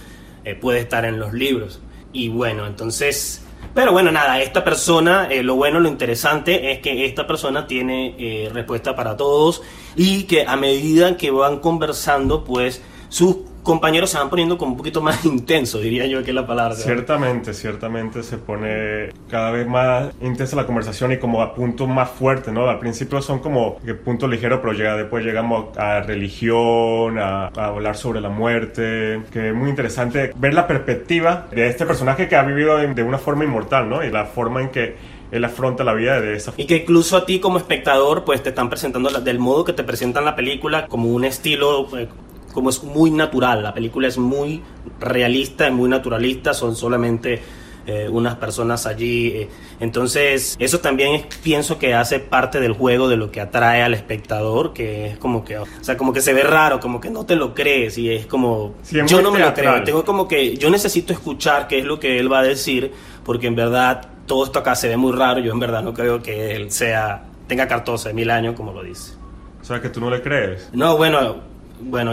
eh, 0.44 0.56
puede 0.56 0.80
estar 0.80 1.04
en 1.04 1.20
los 1.20 1.32
libros. 1.32 1.80
Y 2.12 2.28
bueno, 2.28 2.66
entonces, 2.66 3.42
pero 3.74 3.92
bueno, 3.92 4.12
nada, 4.12 4.40
esta 4.40 4.64
persona, 4.64 5.28
eh, 5.30 5.42
lo 5.42 5.54
bueno, 5.54 5.80
lo 5.80 5.88
interesante 5.88 6.72
es 6.72 6.80
que 6.80 7.06
esta 7.06 7.26
persona 7.26 7.66
tiene 7.66 8.14
eh, 8.18 8.50
respuesta 8.52 8.94
para 8.94 9.16
todos 9.16 9.62
y 9.96 10.24
que 10.24 10.46
a 10.46 10.56
medida 10.56 11.16
que 11.16 11.30
van 11.30 11.58
conversando, 11.58 12.44
pues 12.44 12.82
sus 13.08 13.36
compañeros 13.62 14.10
se 14.10 14.18
van 14.18 14.28
poniendo 14.30 14.58
como 14.58 14.72
un 14.72 14.76
poquito 14.76 15.00
más 15.00 15.24
intensos, 15.24 15.82
diría 15.82 16.06
yo 16.06 16.22
que 16.22 16.30
es 16.30 16.34
la 16.34 16.46
palabra. 16.46 16.74
Ciertamente, 16.74 17.54
ciertamente 17.54 18.22
se 18.22 18.38
pone 18.38 19.10
cada 19.30 19.50
vez 19.50 19.66
más 19.66 20.12
intensa 20.20 20.56
la 20.56 20.66
conversación 20.66 21.12
y 21.12 21.18
como 21.18 21.42
a 21.42 21.54
puntos 21.54 21.88
más 21.88 22.10
fuertes, 22.10 22.52
¿no? 22.52 22.68
Al 22.68 22.78
principio 22.78 23.22
son 23.22 23.38
como 23.38 23.78
que 23.84 23.94
puntos 23.94 24.28
ligeros, 24.28 24.60
pero 24.60 24.72
llega, 24.72 24.96
después 24.96 25.24
llegamos 25.24 25.76
a 25.78 26.00
religión, 26.00 27.18
a, 27.18 27.46
a 27.48 27.66
hablar 27.66 27.96
sobre 27.96 28.20
la 28.20 28.28
muerte, 28.28 29.22
que 29.32 29.48
es 29.48 29.54
muy 29.54 29.70
interesante 29.70 30.32
ver 30.36 30.54
la 30.54 30.66
perspectiva 30.66 31.46
de 31.50 31.68
este 31.68 31.86
personaje 31.86 32.28
que 32.28 32.36
ha 32.36 32.42
vivido 32.42 32.76
de, 32.78 32.92
de 32.94 33.02
una 33.02 33.18
forma 33.18 33.44
inmortal, 33.44 33.88
¿no? 33.88 34.04
Y 34.04 34.10
la 34.10 34.24
forma 34.26 34.60
en 34.62 34.70
que 34.70 34.96
él 35.30 35.44
afronta 35.44 35.82
la 35.82 35.94
vida 35.94 36.20
de 36.20 36.34
esa 36.36 36.52
Y 36.58 36.66
que 36.66 36.76
incluso 36.76 37.16
a 37.16 37.24
ti 37.24 37.40
como 37.40 37.56
espectador, 37.56 38.24
pues 38.24 38.42
te 38.42 38.50
están 38.50 38.68
presentando 38.68 39.08
la- 39.08 39.20
del 39.20 39.38
modo 39.38 39.64
que 39.64 39.72
te 39.72 39.82
presentan 39.82 40.24
la 40.26 40.36
película 40.36 40.86
como 40.88 41.08
un 41.08 41.24
estilo, 41.24 41.86
eh, 41.98 42.06
como 42.52 42.70
es 42.70 42.82
muy 42.82 43.10
natural. 43.10 43.62
La 43.62 43.74
película 43.74 44.08
es 44.08 44.18
muy 44.18 44.62
realista, 45.00 45.66
es 45.66 45.72
muy 45.72 45.88
naturalista, 45.88 46.54
son 46.54 46.76
solamente 46.76 47.40
eh, 47.84 48.08
unas 48.08 48.36
personas 48.36 48.86
allí. 48.86 49.26
eh. 49.34 49.48
Entonces, 49.80 50.54
eso 50.60 50.78
también 50.78 51.14
es- 51.16 51.26
pienso 51.42 51.80
que 51.80 51.94
hace 51.94 52.20
parte 52.20 52.60
del 52.60 52.74
juego 52.74 53.08
de 53.08 53.16
lo 53.16 53.32
que 53.32 53.40
atrae 53.40 53.82
al 53.82 53.92
espectador, 53.92 54.72
que 54.72 55.06
es 55.08 55.18
como 55.18 55.44
que, 55.44 55.58
o 55.58 55.66
sea, 55.80 55.96
como 55.96 56.12
que 56.12 56.20
se 56.20 56.32
ve 56.32 56.44
raro, 56.44 56.78
como 56.78 57.00
que 57.00 57.10
no 57.10 57.26
te 57.26 57.34
lo 57.34 57.54
crees 57.54 57.98
y 57.98 58.08
es 58.08 58.26
como, 58.26 58.74
Sí, 58.82 59.00
es 59.00 59.10
yo 59.10 59.20
no 59.20 59.32
me 59.32 59.40
lo 59.40 59.46
teatral. 59.52 59.74
creo, 59.74 59.84
tengo 59.84 60.04
como 60.04 60.28
que 60.28 60.56
yo 60.56 60.70
necesito 60.70 61.12
escuchar 61.12 61.66
qué 61.66 61.80
es 61.80 61.84
lo 61.84 61.98
que 61.98 62.20
él 62.20 62.30
va 62.32 62.38
a 62.38 62.42
decir, 62.44 62.92
porque 63.24 63.48
en 63.48 63.56
verdad 63.56 64.08
todo 64.26 64.44
esto 64.44 64.60
acá 64.60 64.76
se 64.76 64.86
ve 64.86 64.96
muy 64.96 65.10
raro. 65.10 65.40
Yo 65.40 65.50
en 65.52 65.58
verdad 65.58 65.82
no 65.82 65.92
creo 65.92 66.22
que 66.22 66.54
él 66.54 66.70
sea 66.70 67.24
tenga 67.48 67.66
14 67.66 68.14
mil 68.14 68.30
años, 68.30 68.54
como 68.54 68.72
lo 68.72 68.84
dice. 68.84 69.14
O 69.60 69.64
sea, 69.64 69.80
que 69.82 69.88
tú 69.88 69.98
no 70.00 70.08
le 70.08 70.22
crees. 70.22 70.70
No, 70.72 70.96
bueno, 70.96 71.38
bueno, 71.84 72.12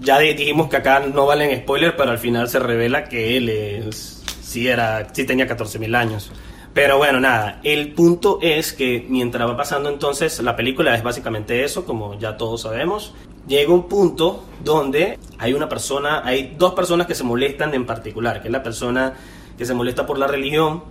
ya 0.00 0.18
di- 0.18 0.34
dijimos 0.34 0.68
que 0.68 0.76
acá 0.76 1.00
no 1.00 1.26
valen 1.26 1.56
spoilers, 1.60 1.94
pero 1.96 2.10
al 2.10 2.18
final 2.18 2.48
se 2.48 2.58
revela 2.58 3.04
que 3.04 3.36
él 3.36 3.48
es, 3.48 4.22
sí 4.42 4.68
era, 4.68 5.08
sí 5.12 5.24
tenía 5.24 5.46
14 5.46 5.78
mil 5.78 5.94
años. 5.94 6.30
Pero 6.74 6.98
bueno, 6.98 7.18
nada, 7.20 7.58
el 7.64 7.92
punto 7.94 8.38
es 8.42 8.74
que 8.74 9.06
mientras 9.08 9.48
va 9.48 9.56
pasando 9.56 9.88
entonces, 9.88 10.38
la 10.42 10.54
película 10.56 10.94
es 10.94 11.02
básicamente 11.02 11.64
eso, 11.64 11.86
como 11.86 12.18
ya 12.18 12.36
todos 12.36 12.62
sabemos. 12.62 13.14
Llega 13.48 13.72
un 13.72 13.88
punto 13.88 14.44
donde 14.62 15.18
hay 15.38 15.54
una 15.54 15.68
persona, 15.68 16.20
hay 16.24 16.54
dos 16.58 16.74
personas 16.74 17.06
que 17.06 17.14
se 17.14 17.24
molestan 17.24 17.72
en 17.72 17.86
particular, 17.86 18.42
que 18.42 18.48
es 18.48 18.52
la 18.52 18.62
persona 18.62 19.14
que 19.56 19.64
se 19.64 19.72
molesta 19.72 20.04
por 20.04 20.18
la 20.18 20.26
religión. 20.26 20.82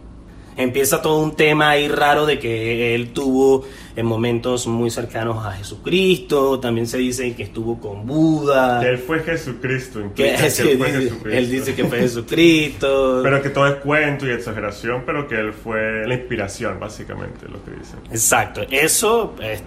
Empieza 0.57 1.01
todo 1.01 1.19
un 1.19 1.35
tema 1.35 1.71
ahí 1.71 1.87
raro 1.89 2.25
de 2.25 2.39
que 2.39 2.95
él 2.95 3.09
tuvo 3.13 3.65
en 3.97 4.05
momentos 4.05 4.67
muy 4.67 4.89
cercanos 4.89 5.45
a 5.45 5.51
Jesucristo, 5.53 6.59
también 6.59 6.87
se 6.87 6.97
dice 6.97 7.33
que 7.35 7.43
estuvo 7.43 7.79
con 7.79 8.05
Buda. 8.05 8.79
Que 8.81 8.89
él 8.89 8.97
fue 8.97 9.19
Jesucristo. 9.21 9.99
que- 10.15 10.35
que 10.35 10.49
sí, 10.49 10.61
él 10.69 10.77
fue 10.77 10.87
dice- 10.87 10.99
Jesucristo. 11.01 11.29
él 11.37 11.49
dice 11.51 11.75
que 11.75 11.85
fue 11.85 11.99
Jesucristo. 11.99 13.19
Pero 13.23 13.41
que 13.41 13.49
todo 13.49 13.67
es 13.67 13.75
cuento 13.75 14.27
y 14.27 14.31
exageración, 14.31 15.03
pero 15.05 15.27
que 15.27 15.35
él 15.35 15.53
fue 15.53 16.05
la 16.07 16.13
inspiración, 16.13 16.79
básicamente, 16.79 17.47
lo 17.47 17.63
que 17.63 17.71
dicen. 17.71 17.99
Exacto, 18.11 18.61
eso 18.69 19.33
eh, 19.41 19.59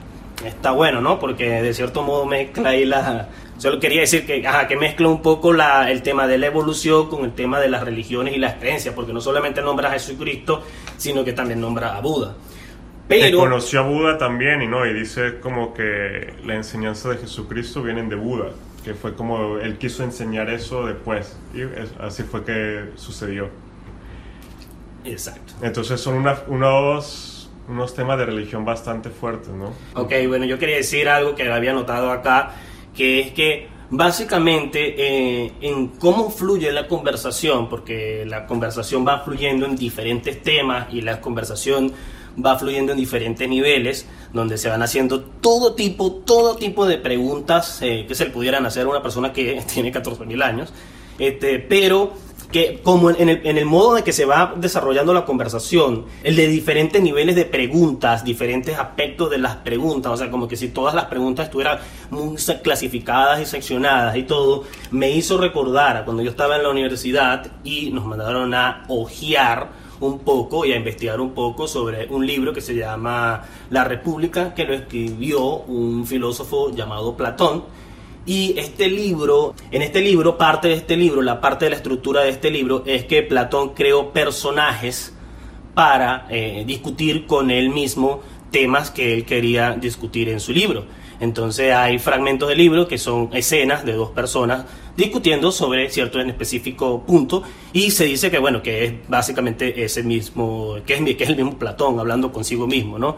está 0.46 0.70
bueno, 0.72 1.00
¿no? 1.00 1.18
Porque 1.18 1.62
de 1.62 1.74
cierto 1.74 2.02
modo 2.02 2.24
mezcla 2.26 2.70
ahí 2.70 2.84
la... 2.84 3.28
Solo 3.58 3.78
quería 3.80 4.00
decir 4.00 4.24
que, 4.24 4.46
ajá, 4.46 4.66
que 4.68 4.76
mezcla 4.76 5.08
un 5.08 5.20
poco 5.20 5.52
la, 5.52 5.90
el 5.90 6.02
tema 6.02 6.26
de 6.26 6.38
la 6.38 6.46
evolución 6.46 7.08
con 7.10 7.24
el 7.24 7.32
tema 7.34 7.60
de 7.60 7.68
las 7.68 7.82
religiones 7.84 8.34
y 8.34 8.38
las 8.38 8.54
creencias, 8.54 8.94
porque 8.94 9.12
no 9.12 9.20
solamente 9.20 9.60
nombra 9.60 9.88
a 9.88 9.92
Jesucristo, 9.92 10.62
sino 10.96 11.24
que 11.24 11.32
también 11.32 11.60
nombra 11.60 11.96
a 11.96 12.00
Buda. 12.00 12.34
Pero... 13.08 13.38
conoció 13.38 13.80
a 13.80 13.82
Buda 13.84 14.18
también 14.18 14.62
y 14.62 14.66
no 14.66 14.86
y 14.86 14.92
dice 14.94 15.40
como 15.40 15.72
que 15.74 16.34
la 16.44 16.54
enseñanza 16.54 17.08
de 17.10 17.16
Jesucristo 17.18 17.82
vienen 17.82 18.08
de 18.08 18.16
Buda 18.16 18.50
que 18.84 18.92
fue 18.94 19.14
como 19.14 19.56
él 19.58 19.76
quiso 19.78 20.04
enseñar 20.04 20.50
eso 20.50 20.84
después 20.86 21.36
y 21.54 21.62
es- 21.62 21.90
así 22.00 22.22
fue 22.22 22.44
que 22.44 22.90
sucedió 22.96 23.48
Exacto. 25.04 25.54
entonces 25.62 26.00
son 26.00 26.14
una- 26.16 26.38
unos 26.48 27.50
unos 27.68 27.94
temas 27.94 28.18
de 28.18 28.26
religión 28.26 28.64
bastante 28.64 29.10
fuertes 29.10 29.48
no 29.50 29.72
Ok, 29.94 30.12
bueno, 30.26 30.44
yo 30.44 30.58
quería 30.58 30.76
decir 30.76 31.08
algo 31.08 31.34
que 31.34 31.50
había 31.50 31.72
notado 31.72 32.10
acá, 32.10 32.52
que 32.98 33.20
es 33.20 33.30
que 33.30 33.68
básicamente 33.90 34.94
eh, 34.98 35.52
en 35.60 35.86
cómo 35.86 36.30
fluye 36.30 36.72
la 36.72 36.88
conversación, 36.88 37.68
porque 37.68 38.24
la 38.26 38.44
conversación 38.44 39.06
va 39.06 39.20
fluyendo 39.20 39.66
en 39.66 39.76
diferentes 39.76 40.42
temas 40.42 40.92
y 40.92 41.00
la 41.00 41.20
conversación 41.20 41.92
va 42.44 42.58
fluyendo 42.58 42.90
en 42.90 42.98
diferentes 42.98 43.48
niveles, 43.48 44.04
donde 44.32 44.58
se 44.58 44.68
van 44.68 44.82
haciendo 44.82 45.20
todo 45.20 45.74
tipo, 45.74 46.10
todo 46.12 46.56
tipo 46.56 46.86
de 46.86 46.98
preguntas 46.98 47.80
eh, 47.82 48.04
que 48.08 48.16
se 48.16 48.24
le 48.24 48.30
pudieran 48.32 48.66
hacer 48.66 48.84
a 48.84 48.88
una 48.88 49.02
persona 49.02 49.32
que 49.32 49.62
tiene 49.72 49.92
14 49.92 50.26
mil 50.26 50.42
años, 50.42 50.72
este, 51.20 51.60
pero 51.60 52.14
que 52.52 52.80
como 52.82 53.10
en 53.10 53.28
el, 53.28 53.64
modo 53.66 53.94
de 53.94 54.02
que 54.02 54.12
se 54.12 54.24
va 54.24 54.54
desarrollando 54.56 55.12
la 55.12 55.24
conversación, 55.24 56.06
el 56.22 56.34
de 56.36 56.46
diferentes 56.46 57.02
niveles 57.02 57.36
de 57.36 57.44
preguntas, 57.44 58.24
diferentes 58.24 58.78
aspectos 58.78 59.30
de 59.30 59.38
las 59.38 59.56
preguntas, 59.56 60.12
o 60.12 60.16
sea, 60.16 60.30
como 60.30 60.48
que 60.48 60.56
si 60.56 60.68
todas 60.68 60.94
las 60.94 61.04
preguntas 61.06 61.46
estuvieran 61.46 61.78
muy 62.10 62.36
clasificadas 62.62 63.40
y 63.42 63.46
seccionadas 63.46 64.16
y 64.16 64.22
todo, 64.22 64.64
me 64.90 65.10
hizo 65.10 65.36
recordar 65.36 66.04
cuando 66.04 66.22
yo 66.22 66.30
estaba 66.30 66.56
en 66.56 66.62
la 66.62 66.70
universidad 66.70 67.46
y 67.64 67.90
nos 67.90 68.06
mandaron 68.06 68.54
a 68.54 68.84
hojear 68.88 69.68
un 70.00 70.20
poco 70.20 70.64
y 70.64 70.72
a 70.72 70.76
investigar 70.76 71.20
un 71.20 71.32
poco 71.32 71.66
sobre 71.66 72.06
un 72.06 72.26
libro 72.26 72.52
que 72.52 72.60
se 72.60 72.74
llama 72.74 73.42
La 73.70 73.84
República, 73.84 74.54
que 74.54 74.64
lo 74.64 74.74
escribió 74.74 75.42
un 75.42 76.06
filósofo 76.06 76.70
llamado 76.74 77.16
Platón. 77.16 77.64
Y 78.28 78.58
este 78.58 78.88
libro, 78.88 79.54
en 79.70 79.80
este 79.80 80.02
libro, 80.02 80.36
parte 80.36 80.68
de 80.68 80.74
este 80.74 80.98
libro, 80.98 81.22
la 81.22 81.40
parte 81.40 81.64
de 81.64 81.70
la 81.70 81.76
estructura 81.76 82.20
de 82.20 82.28
este 82.28 82.50
libro 82.50 82.82
es 82.84 83.04
que 83.04 83.22
Platón 83.22 83.70
creó 83.70 84.12
personajes 84.12 85.14
para 85.72 86.26
eh, 86.28 86.62
discutir 86.66 87.24
con 87.24 87.50
él 87.50 87.70
mismo 87.70 88.20
temas 88.50 88.90
que 88.90 89.14
él 89.14 89.24
quería 89.24 89.70
discutir 89.80 90.28
en 90.28 90.40
su 90.40 90.52
libro. 90.52 90.84
Entonces 91.20 91.72
hay 91.72 91.98
fragmentos 91.98 92.50
del 92.50 92.58
libro 92.58 92.86
que 92.86 92.98
son 92.98 93.30
escenas 93.32 93.86
de 93.86 93.94
dos 93.94 94.10
personas 94.10 94.66
discutiendo 94.94 95.50
sobre 95.50 95.88
cierto 95.88 96.20
en 96.20 96.28
específico 96.28 97.04
punto 97.06 97.42
y 97.72 97.92
se 97.92 98.04
dice 98.04 98.30
que 98.30 98.38
bueno 98.38 98.62
que 98.62 98.84
es 98.84 98.92
básicamente 99.08 99.84
ese 99.84 100.02
mismo 100.02 100.76
que 100.84 100.94
es, 100.94 101.16
que 101.16 101.24
es 101.24 101.30
el 101.30 101.36
mismo 101.36 101.58
Platón 101.58 101.98
hablando 101.98 102.30
consigo 102.30 102.66
mismo, 102.66 102.98
¿no? 102.98 103.16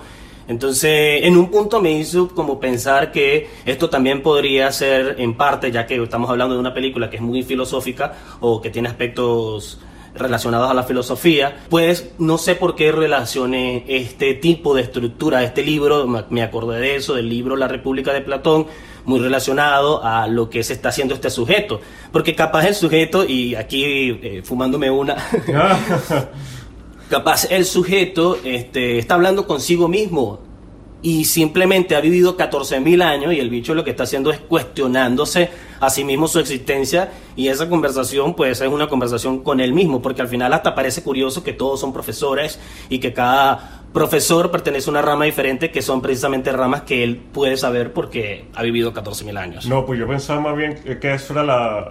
Entonces, 0.49 1.25
en 1.25 1.37
un 1.37 1.51
punto 1.51 1.81
me 1.81 1.93
hizo 1.93 2.29
como 2.29 2.59
pensar 2.59 3.13
que 3.13 3.49
esto 3.65 3.89
también 3.89 4.23
podría 4.23 4.71
ser 4.73 5.17
en 5.19 5.35
parte, 5.35 5.71
ya 5.71 5.87
que 5.87 6.03
estamos 6.03 6.29
hablando 6.31 6.55
de 6.55 6.61
una 6.61 6.75
película 6.75 7.09
que 7.09 7.17
es 7.17 7.23
muy 7.23 7.43
filosófica 7.43 8.15
o 8.41 8.61
que 8.61 8.71
tiene 8.71 8.89
aspectos 8.89 9.79
relacionados 10.13 10.69
a 10.69 10.75
la 10.75 10.83
filosofía, 10.83 11.57
pues 11.69 12.11
no 12.19 12.37
sé 12.37 12.57
por 12.57 12.75
qué 12.75 12.91
relacioné 12.91 13.85
este 13.87 14.35
tipo 14.35 14.75
de 14.75 14.83
estructura, 14.83 15.45
este 15.45 15.63
libro, 15.63 16.05
me- 16.31 16.43
acordé 16.43 16.81
de 16.81 16.97
eso, 16.97 17.15
del 17.15 17.29
libro 17.29 17.55
La 17.55 17.69
República 17.69 18.13
de 18.13 18.21
Platón, 18.21 18.67
muy 19.05 19.21
relacionado 19.21 20.05
a 20.05 20.27
lo 20.27 20.51
que 20.51 20.65
se 20.65 20.73
está 20.73 20.89
haciendo 20.89 21.15
este 21.15 21.31
sujeto, 21.31 21.81
porque 22.11 22.35
capaz 22.35 22.67
el 22.67 22.75
sujeto, 22.75 23.25
y 23.25 23.55
aquí 23.55 23.85
eh, 24.21 24.43
fumándome 24.45 24.91
una, 24.91 25.15
capaz 27.11 27.51
el 27.51 27.65
sujeto 27.65 28.39
este, 28.45 28.99
está 28.99 29.17
hablando 29.17 29.47
consigo 29.47 29.89
mismo 29.89 30.39
y 31.03 31.25
simplemente 31.25 31.97
ha 31.97 32.01
vivido 32.01 32.37
14.000 32.37 33.03
años 33.03 33.33
y 33.33 33.41
el 33.41 33.51
bicho 33.51 33.75
lo 33.75 33.85
que 33.85 33.91
está 33.91 34.05
haciendo 34.05 34.31
es 34.31 34.39
cuestionándose 34.39 35.51
a 35.81 35.91
sí 35.91 36.05
mismo 36.05 36.29
su 36.29 36.39
existencia 36.39 37.11
y 37.37 37.49
esa 37.49 37.69
conversación 37.69 38.35
pues 38.35 38.61
es 38.61 38.69
una 38.69 38.87
conversación 38.87 39.43
con 39.43 39.61
él 39.61 39.73
mismo 39.73 40.01
porque 40.01 40.23
al 40.23 40.29
final 40.29 40.53
hasta 40.53 40.75
parece 40.75 41.03
curioso 41.03 41.43
que 41.43 41.53
todos 41.53 41.81
son 41.81 41.93
profesores 41.93 42.61
y 42.89 43.01
que 43.01 43.13
cada 43.13 43.83
profesor 43.93 44.51
pertenece 44.51 44.89
a 44.89 44.93
una 44.93 45.03
rama 45.03 45.25
diferente 45.25 45.73
que 45.73 45.83
son 45.83 46.01
precisamente 46.03 46.53
ramas 46.53 46.83
que 46.83 47.03
él 47.03 47.17
puede 47.17 47.57
saber 47.57 47.93
porque 47.93 48.45
ha 48.55 48.63
vivido 48.63 48.93
14.000 48.93 49.39
años. 49.39 49.67
no 49.67 49.85
pues 49.85 49.99
yo 49.99 50.07
pensaba 50.07 50.41
más 50.41 50.57
bien 50.57 50.79
que 51.01 51.15
eso 51.15 51.33
era 51.33 51.43
la 51.43 51.89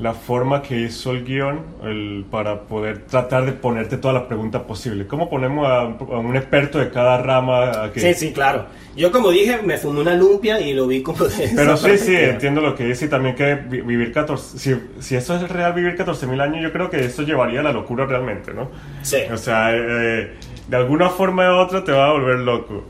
la 0.00 0.14
forma 0.14 0.62
que 0.62 0.80
hizo 0.80 1.10
el 1.12 1.24
guion 1.24 1.60
el- 1.84 2.24
para 2.30 2.62
poder 2.62 3.00
tratar 3.04 3.44
de 3.44 3.52
ponerte 3.52 3.98
todas 3.98 4.14
las 4.14 4.22
preguntas 4.24 4.62
posibles. 4.62 5.06
¿Cómo 5.06 5.28
ponemos 5.28 5.66
a, 5.68 5.80
a 5.82 6.18
un 6.18 6.34
experto 6.36 6.78
de 6.78 6.88
cada 6.90 7.18
rama? 7.18 7.84
a 7.84 7.92
que- 7.92 8.00
Sí, 8.00 8.14
sí, 8.14 8.32
claro. 8.32 8.64
Yo 8.96 9.12
como 9.12 9.30
dije, 9.30 9.60
me 9.62 9.76
fumé 9.76 10.00
una 10.00 10.14
lumpia 10.14 10.58
y 10.58 10.72
lo 10.72 10.86
vi 10.86 11.02
como 11.02 11.24
de 11.26 11.50
Pero 11.54 11.76
sí, 11.76 11.98
sí, 11.98 12.16
entiendo 12.16 12.60
lo 12.62 12.74
que 12.74 12.84
dice 12.86 13.04
y 13.04 13.08
también 13.08 13.34
que 13.34 13.54
vi- 13.56 13.82
vivir 13.82 14.10
14, 14.12 14.58
si, 14.58 14.74
si 15.00 15.16
eso 15.16 15.36
es 15.36 15.48
real 15.50 15.74
vivir 15.74 15.94
14.000 15.96 16.40
años, 16.40 16.62
yo 16.62 16.72
creo 16.72 16.88
que 16.88 17.04
eso 17.04 17.22
llevaría 17.22 17.60
a 17.60 17.62
la 17.62 17.72
locura 17.72 18.06
realmente, 18.06 18.54
¿no? 18.54 18.70
Sí. 19.02 19.18
O 19.30 19.36
sea, 19.36 19.70
eh, 19.76 20.32
de 20.66 20.76
alguna 20.76 21.10
forma 21.10 21.46
u 21.50 21.58
otra 21.58 21.84
te 21.84 21.92
va 21.92 22.08
a 22.08 22.12
volver 22.12 22.38
loco. 22.38 22.84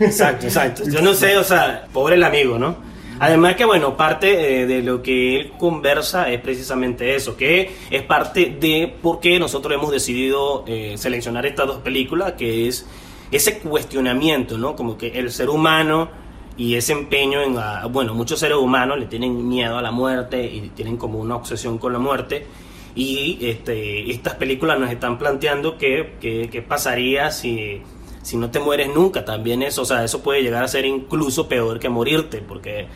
Exacto, 0.00 0.46
exacto. 0.46 0.82
Yo 0.88 1.00
no 1.00 1.14
sé, 1.14 1.36
o 1.36 1.44
sea, 1.44 1.86
pobre 1.92 2.16
el 2.16 2.24
amigo, 2.24 2.58
¿no? 2.58 2.76
Además 3.20 3.54
que, 3.54 3.66
bueno, 3.66 3.98
parte 3.98 4.62
eh, 4.62 4.66
de 4.66 4.82
lo 4.82 5.02
que 5.02 5.36
él 5.36 5.52
conversa 5.58 6.30
es 6.30 6.40
precisamente 6.40 7.14
eso, 7.14 7.36
que 7.36 7.70
es 7.90 8.02
parte 8.02 8.56
de 8.58 8.96
por 9.02 9.20
qué 9.20 9.38
nosotros 9.38 9.74
hemos 9.74 9.92
decidido 9.92 10.64
eh, 10.66 10.94
seleccionar 10.96 11.44
estas 11.44 11.66
dos 11.66 11.78
películas, 11.80 12.32
que 12.32 12.66
es 12.66 12.86
ese 13.30 13.58
cuestionamiento, 13.58 14.56
¿no? 14.56 14.74
Como 14.74 14.96
que 14.96 15.08
el 15.08 15.30
ser 15.30 15.50
humano 15.50 16.08
y 16.56 16.76
ese 16.76 16.94
empeño 16.94 17.42
en, 17.42 17.56
la, 17.56 17.84
bueno, 17.92 18.14
muchos 18.14 18.40
seres 18.40 18.56
humanos 18.56 18.98
le 18.98 19.04
tienen 19.04 19.46
miedo 19.46 19.76
a 19.76 19.82
la 19.82 19.90
muerte 19.90 20.42
y 20.42 20.70
tienen 20.74 20.96
como 20.96 21.18
una 21.18 21.36
obsesión 21.36 21.76
con 21.76 21.92
la 21.92 21.98
muerte. 21.98 22.46
Y 22.94 23.38
este, 23.42 24.10
estas 24.10 24.36
películas 24.36 24.80
nos 24.80 24.90
están 24.90 25.18
planteando 25.18 25.76
qué, 25.76 26.14
qué, 26.22 26.48
qué 26.50 26.62
pasaría 26.62 27.30
si 27.30 27.82
si 28.22 28.36
no 28.36 28.50
te 28.50 28.60
mueres 28.60 28.88
nunca, 28.94 29.24
también 29.24 29.62
eso, 29.62 29.82
o 29.82 29.84
sea, 29.84 30.04
eso 30.04 30.22
puede 30.22 30.42
llegar 30.42 30.62
a 30.62 30.68
ser 30.68 30.84
incluso 30.84 31.48
peor 31.48 31.78
que 31.78 31.88
morirte, 31.88 32.42
porque 32.42 32.86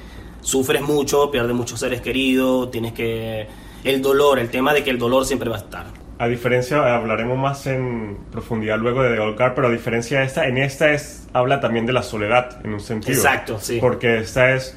sufres 0.44 0.82
mucho, 0.82 1.30
pierdes 1.30 1.56
muchos 1.56 1.80
seres 1.80 2.00
queridos, 2.00 2.70
tienes 2.70 2.92
que... 2.92 3.48
El 3.82 4.00
dolor, 4.00 4.38
el 4.38 4.48
tema 4.48 4.72
de 4.72 4.82
que 4.82 4.90
el 4.90 4.98
dolor 4.98 5.26
siempre 5.26 5.50
va 5.50 5.56
a 5.56 5.58
estar. 5.58 5.86
A 6.18 6.28
diferencia, 6.28 6.94
hablaremos 6.94 7.36
más 7.36 7.66
en 7.66 8.16
profundidad 8.30 8.78
luego 8.78 9.02
de 9.02 9.18
Olgar, 9.18 9.54
pero 9.54 9.66
a 9.66 9.70
diferencia 9.70 10.20
de 10.20 10.26
esta, 10.26 10.46
en 10.46 10.58
esta 10.58 10.92
es, 10.92 11.26
habla 11.32 11.60
también 11.60 11.84
de 11.84 11.92
la 11.92 12.02
soledad, 12.02 12.64
en 12.64 12.74
un 12.74 12.80
sentido. 12.80 13.14
Exacto, 13.14 13.58
sí. 13.60 13.78
Porque 13.80 14.18
esta 14.18 14.54
es 14.54 14.76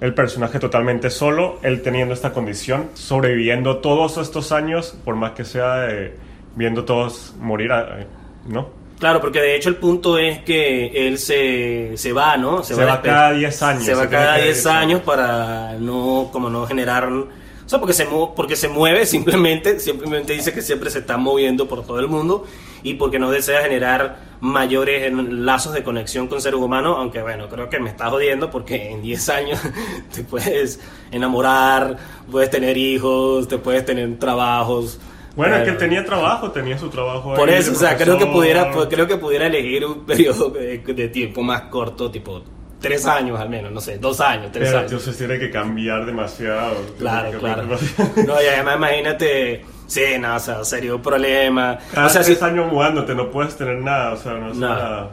el 0.00 0.14
personaje 0.14 0.58
totalmente 0.58 1.10
solo, 1.10 1.58
él 1.62 1.82
teniendo 1.82 2.14
esta 2.14 2.32
condición, 2.32 2.88
sobreviviendo 2.94 3.78
todos 3.78 4.16
estos 4.16 4.50
años, 4.50 4.96
por 5.04 5.14
más 5.14 5.32
que 5.32 5.44
sea 5.44 5.90
eh, 5.90 6.14
viendo 6.56 6.84
todos 6.84 7.34
morir, 7.38 7.70
eh, 7.72 8.06
¿no? 8.48 8.68
Claro, 8.98 9.20
porque 9.20 9.40
de 9.40 9.54
hecho 9.54 9.68
el 9.68 9.76
punto 9.76 10.18
es 10.18 10.40
que 10.42 11.06
él 11.06 11.18
se, 11.18 11.96
se 11.96 12.12
va, 12.12 12.36
¿no? 12.36 12.64
Se, 12.64 12.74
va, 12.74 13.00
cada 13.00 13.32
10 13.32 13.62
años. 13.62 13.84
Se 13.84 13.94
va 13.94 14.08
cada 14.08 14.38
10 14.38 14.66
años 14.66 15.02
para 15.02 15.76
no, 15.78 16.30
como 16.32 16.50
no 16.50 16.66
generar... 16.66 17.08
O 17.12 17.70
sea, 17.70 17.78
porque 17.78 17.92
se, 17.92 18.06
porque 18.34 18.56
se 18.56 18.68
mueve 18.68 19.06
simplemente, 19.06 19.78
simplemente 19.78 20.32
dice 20.32 20.52
que 20.52 20.62
siempre 20.62 20.90
se 20.90 21.00
está 21.00 21.16
moviendo 21.16 21.68
por 21.68 21.86
todo 21.86 22.00
el 22.00 22.08
mundo 22.08 22.46
y 22.82 22.94
porque 22.94 23.18
no 23.18 23.30
desea 23.30 23.62
generar 23.62 24.18
mayores 24.40 25.12
lazos 25.12 25.74
de 25.74 25.82
conexión 25.82 26.26
con 26.28 26.40
seres 26.40 26.60
humanos, 26.60 26.96
aunque 26.98 27.22
bueno, 27.22 27.48
creo 27.48 27.68
que 27.68 27.78
me 27.78 27.90
está 27.90 28.08
jodiendo 28.10 28.50
porque 28.50 28.90
en 28.90 29.02
10 29.02 29.28
años 29.28 29.60
te 30.14 30.24
puedes 30.24 30.80
enamorar, 31.12 31.98
puedes 32.30 32.50
tener 32.50 32.76
hijos, 32.76 33.46
te 33.46 33.58
puedes 33.58 33.84
tener 33.84 34.18
trabajos, 34.18 34.98
bueno, 35.36 35.56
es 35.56 35.68
que 35.68 35.72
tenía 35.72 36.04
trabajo, 36.04 36.50
tenía 36.50 36.78
su 36.78 36.88
trabajo. 36.88 37.34
Por 37.34 37.48
eso, 37.48 37.72
o 37.72 37.74
sea, 37.74 37.96
creo 37.96 38.18
que 38.18 38.26
pudiera, 38.26 38.70
creo 38.88 39.06
que 39.06 39.16
pudiera 39.16 39.46
elegir 39.46 39.84
un 39.84 40.04
periodo 40.06 40.50
de, 40.50 41.08
tiempo 41.08 41.42
más 41.42 41.62
corto, 41.62 42.10
tipo 42.10 42.42
tres 42.80 43.06
años 43.06 43.40
al 43.40 43.48
menos, 43.48 43.72
no 43.72 43.80
sé, 43.80 43.98
dos 43.98 44.20
años, 44.20 44.52
tres 44.52 44.68
Pero 44.68 44.78
años. 44.78 44.92
Entonces 44.92 45.18
tiene 45.18 45.38
que 45.38 45.50
cambiar 45.50 46.06
demasiado. 46.06 46.76
Claro, 46.98 47.38
claro. 47.38 47.64
No, 48.26 48.42
y 48.42 48.46
además 48.46 48.76
imagínate, 48.76 49.64
sí, 49.86 50.02
no, 50.20 50.36
o 50.36 50.40
sea, 50.40 50.64
serio 50.64 51.00
problema. 51.02 51.78
Cada 51.92 52.06
o 52.06 52.10
sea, 52.10 52.22
tres 52.22 52.42
años 52.42 52.72
mudándote, 52.72 53.14
no 53.14 53.30
puedes 53.30 53.56
tener 53.56 53.78
nada, 53.78 54.12
o 54.12 54.16
sea, 54.16 54.34
no 54.34 54.50
es 54.50 54.56
no, 54.56 54.68
nada. 54.68 55.10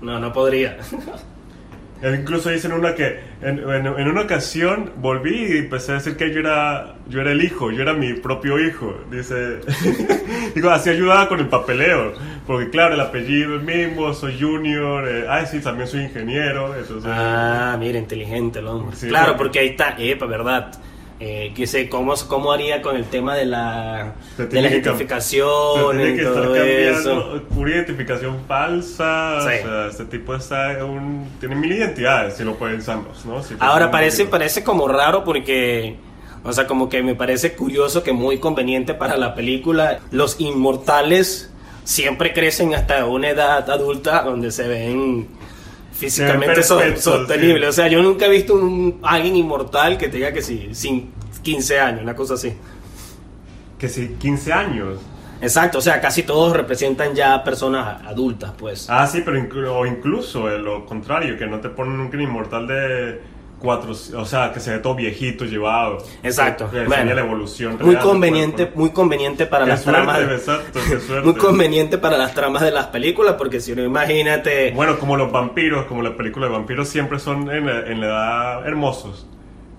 No, 0.00 0.20
no 0.20 0.32
podría. 0.32 0.78
Él 2.02 2.20
incluso 2.20 2.50
dice 2.50 2.66
en 2.66 2.74
una 2.74 2.94
que 2.94 3.18
en, 3.40 3.58
en, 3.58 4.08
una 4.08 4.22
ocasión 4.22 4.92
volví 4.96 5.54
y 5.54 5.58
empecé 5.58 5.92
a 5.92 5.94
decir 5.96 6.16
que 6.16 6.32
yo 6.32 6.40
era 6.40 6.96
yo 7.08 7.20
era 7.20 7.32
el 7.32 7.42
hijo, 7.42 7.70
yo 7.70 7.82
era 7.82 7.94
mi 7.94 8.14
propio 8.14 8.58
hijo. 8.58 8.94
Dice, 9.10 9.60
digo, 10.54 10.70
así 10.70 10.90
ayudaba 10.90 11.28
con 11.28 11.40
el 11.40 11.48
papeleo, 11.48 12.12
porque 12.46 12.68
claro, 12.70 12.94
el 12.94 13.00
apellido 13.00 13.56
es 13.56 13.62
mismo, 13.62 14.12
soy 14.12 14.38
junior, 14.38 15.08
eh, 15.08 15.26
ay 15.28 15.46
sí, 15.46 15.60
también 15.60 15.88
soy 15.88 16.02
ingeniero. 16.02 16.74
Entonces, 16.76 17.10
ah, 17.12 17.76
mira, 17.78 17.98
inteligente 17.98 18.58
el 18.58 18.66
hombre. 18.66 18.96
claro, 19.08 19.36
porque 19.36 19.60
ahí 19.60 19.68
está, 19.68 19.94
epa, 19.98 20.26
verdad 20.26 20.72
eh, 21.20 21.52
que 21.54 21.66
sé 21.66 21.88
cómo, 21.88 22.14
cómo 22.28 22.52
haría 22.52 22.82
con 22.82 22.96
el 22.96 23.04
tema 23.04 23.36
de 23.36 23.44
la, 23.44 24.14
de 24.36 24.60
la 24.60 24.68
identificación 24.68 26.00
y 26.00 26.20
todo 26.20 26.56
eso. 26.56 27.42
Pura 27.54 27.70
identificación 27.70 28.38
falsa. 28.48 29.38
O 29.38 29.42
sea, 29.42 29.86
este 29.88 30.04
tipo 30.06 30.34
está 30.34 30.84
un, 30.84 31.28
tiene 31.38 31.54
mil 31.54 31.72
identidades, 31.72 32.36
si 32.36 32.44
lo 32.44 32.56
pensamos, 32.56 33.24
¿no? 33.24 33.40
Ahora 33.60 33.90
parece, 33.90 34.26
parece 34.26 34.64
como 34.64 34.88
raro 34.88 35.24
porque. 35.24 35.96
O 36.46 36.52
sea, 36.52 36.66
como 36.66 36.90
que 36.90 37.02
me 37.02 37.14
parece 37.14 37.54
curioso 37.54 38.02
que 38.02 38.12
muy 38.12 38.38
conveniente 38.38 38.92
para 38.92 39.16
la 39.16 39.34
película. 39.34 40.00
Los 40.10 40.40
inmortales 40.40 41.50
siempre 41.84 42.34
crecen 42.34 42.74
hasta 42.74 43.06
una 43.06 43.30
edad 43.30 43.70
adulta 43.70 44.22
donde 44.22 44.50
se 44.50 44.68
ven 44.68 45.28
físicamente 46.04 46.62
sostenible. 46.62 47.68
O 47.68 47.72
sea, 47.72 47.88
yo 47.88 48.02
nunca 48.02 48.26
he 48.26 48.30
visto 48.30 48.54
un, 48.54 49.00
alguien 49.02 49.36
inmortal 49.36 49.98
que 49.98 50.08
te 50.08 50.18
diga 50.18 50.32
que 50.32 50.42
sí, 50.42 50.70
sin 50.72 51.10
15 51.42 51.80
años, 51.80 52.02
una 52.02 52.14
cosa 52.14 52.34
así. 52.34 52.54
Que 53.78 53.88
sí, 53.88 54.16
15 54.18 54.52
años. 54.52 55.00
Exacto, 55.40 55.78
o 55.78 55.80
sea, 55.80 56.00
casi 56.00 56.22
todos 56.22 56.56
representan 56.56 57.14
ya 57.14 57.44
personas 57.44 58.02
adultas, 58.06 58.52
pues. 58.56 58.86
Ah, 58.88 59.06
sí, 59.06 59.22
pero 59.24 59.78
o 59.78 59.84
incluso 59.84 60.48
lo 60.48 60.86
contrario, 60.86 61.36
que 61.36 61.46
no 61.46 61.60
te 61.60 61.68
ponen 61.68 62.00
un 62.00 62.20
inmortal 62.20 62.66
de 62.66 63.20
cuatro, 63.58 63.92
o 63.92 64.24
sea, 64.24 64.52
que 64.52 64.60
se 64.60 64.72
ve 64.72 64.78
todo 64.78 64.94
viejito, 64.94 65.44
llevado. 65.44 65.98
Exacto. 66.22 66.70
bueno, 66.86 67.14
la 67.14 67.20
evolución 67.20 67.78
muy 67.80 67.96
conveniente, 67.96 68.70
muy 68.74 68.90
conveniente 68.90 69.46
para 69.46 69.66
las 69.66 69.82
tramas. 69.84 70.20
Exacto, 70.20 70.80
qué 70.88 71.00
suerte. 71.06 71.24
muy 71.24 71.34
conveniente 71.34 71.98
para 71.98 72.16
las 72.16 72.34
tramas 72.34 72.62
de 72.62 72.70
las 72.70 72.86
películas, 72.88 73.34
porque 73.38 73.60
si 73.60 73.74
no, 73.74 73.82
imagínate. 73.82 74.72
Bueno, 74.72 74.98
como 74.98 75.16
los 75.16 75.32
vampiros, 75.32 75.86
como 75.86 76.02
la 76.02 76.16
película 76.16 76.46
de 76.46 76.52
vampiros, 76.52 76.88
siempre 76.88 77.18
son 77.18 77.50
en 77.50 77.66
la, 77.66 77.86
en 77.86 78.00
la 78.00 78.06
edad 78.06 78.66
hermosos. 78.66 79.26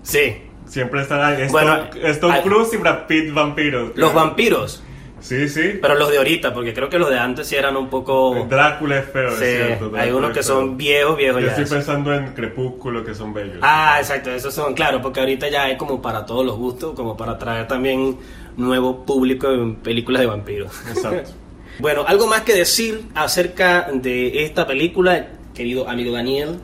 Sí. 0.02 0.42
Siempre 0.66 1.02
están 1.02 1.20
ahí. 1.22 1.48
Bueno, 1.48 1.78
Stone 2.02 2.42
Cruz 2.42 2.74
y 2.74 2.76
Brad 2.76 3.06
Pitt 3.06 3.32
vampiros. 3.32 3.92
Los 3.94 4.12
vampiros. 4.12 4.82
Sí, 5.26 5.48
sí. 5.48 5.78
Pero 5.82 5.96
los 5.96 6.08
de 6.08 6.18
ahorita, 6.18 6.54
porque 6.54 6.72
creo 6.72 6.88
que 6.88 7.00
los 7.00 7.10
de 7.10 7.18
antes 7.18 7.48
sí 7.48 7.56
eran 7.56 7.76
un 7.76 7.90
poco. 7.90 8.46
Drácula 8.48 8.98
es 8.98 9.06
feo, 9.06 9.32
sí, 9.32 9.44
hay 9.98 10.10
unos 10.12 10.30
que 10.30 10.44
son 10.44 10.76
viejos, 10.76 11.16
viejos 11.16 11.42
Yo 11.42 11.48
estoy 11.48 11.64
pensando 11.64 12.14
en 12.14 12.32
Crepúsculo, 12.32 13.04
que 13.04 13.12
son 13.12 13.34
bellos. 13.34 13.58
Ah, 13.60 13.96
exacto, 13.98 14.30
esos 14.30 14.54
son, 14.54 14.74
claro, 14.74 15.02
porque 15.02 15.18
ahorita 15.18 15.48
ya 15.48 15.68
es 15.68 15.78
como 15.78 16.00
para 16.00 16.24
todos 16.24 16.46
los 16.46 16.56
gustos, 16.56 16.94
como 16.94 17.16
para 17.16 17.32
atraer 17.32 17.66
también 17.66 18.18
nuevo 18.56 19.04
público 19.04 19.50
en 19.50 19.74
películas 19.74 20.20
de 20.20 20.26
vampiros. 20.26 20.80
Exacto. 20.88 21.32
bueno, 21.80 22.04
algo 22.06 22.28
más 22.28 22.42
que 22.42 22.54
decir 22.54 23.02
acerca 23.16 23.88
de 23.92 24.44
esta 24.44 24.64
película, 24.64 25.26
querido 25.52 25.88
amigo 25.88 26.12
Daniel. 26.12 26.60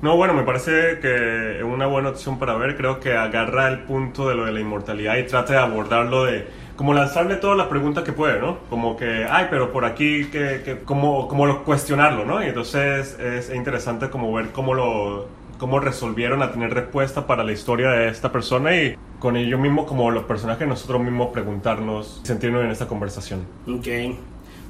No, 0.00 0.16
bueno, 0.16 0.34
me 0.34 0.42
parece 0.42 0.98
que 1.00 1.58
es 1.58 1.62
una 1.62 1.86
buena 1.86 2.08
opción 2.08 2.36
para 2.40 2.56
ver. 2.56 2.76
Creo 2.76 2.98
que 2.98 3.12
agarra 3.12 3.68
el 3.68 3.84
punto 3.84 4.28
de 4.28 4.34
lo 4.34 4.44
de 4.44 4.50
la 4.50 4.58
inmortalidad 4.58 5.16
y 5.18 5.22
trata 5.22 5.52
de 5.52 5.58
abordarlo 5.60 6.24
de 6.24 6.44
como 6.82 6.94
lanzarle 6.94 7.36
todas 7.36 7.56
las 7.56 7.68
preguntas 7.68 8.02
que 8.02 8.12
puede, 8.12 8.40
¿no? 8.40 8.58
Como 8.68 8.96
que, 8.96 9.24
ay, 9.30 9.46
pero 9.48 9.70
por 9.70 9.84
aquí, 9.84 10.24
que, 10.24 10.62
que 10.64 10.80
como, 10.84 11.28
como 11.28 11.62
cuestionarlo, 11.62 12.24
¿no? 12.24 12.42
Y 12.42 12.46
entonces 12.46 13.16
es 13.20 13.54
interesante 13.54 14.10
como 14.10 14.32
ver 14.32 14.50
cómo 14.50 14.74
lo 14.74 15.28
cómo 15.58 15.78
resolvieron 15.78 16.42
a 16.42 16.50
tener 16.50 16.74
respuesta 16.74 17.24
para 17.28 17.44
la 17.44 17.52
historia 17.52 17.90
de 17.90 18.08
esta 18.08 18.32
persona 18.32 18.74
y 18.76 18.96
con 19.20 19.36
ello 19.36 19.58
mismo 19.58 19.86
como 19.86 20.10
los 20.10 20.24
personajes 20.24 20.66
nosotros 20.66 21.00
mismos 21.00 21.28
preguntarnos, 21.28 22.20
sentirnos 22.24 22.64
en 22.64 22.72
esta 22.72 22.88
conversación. 22.88 23.46
Ok. 23.68 23.86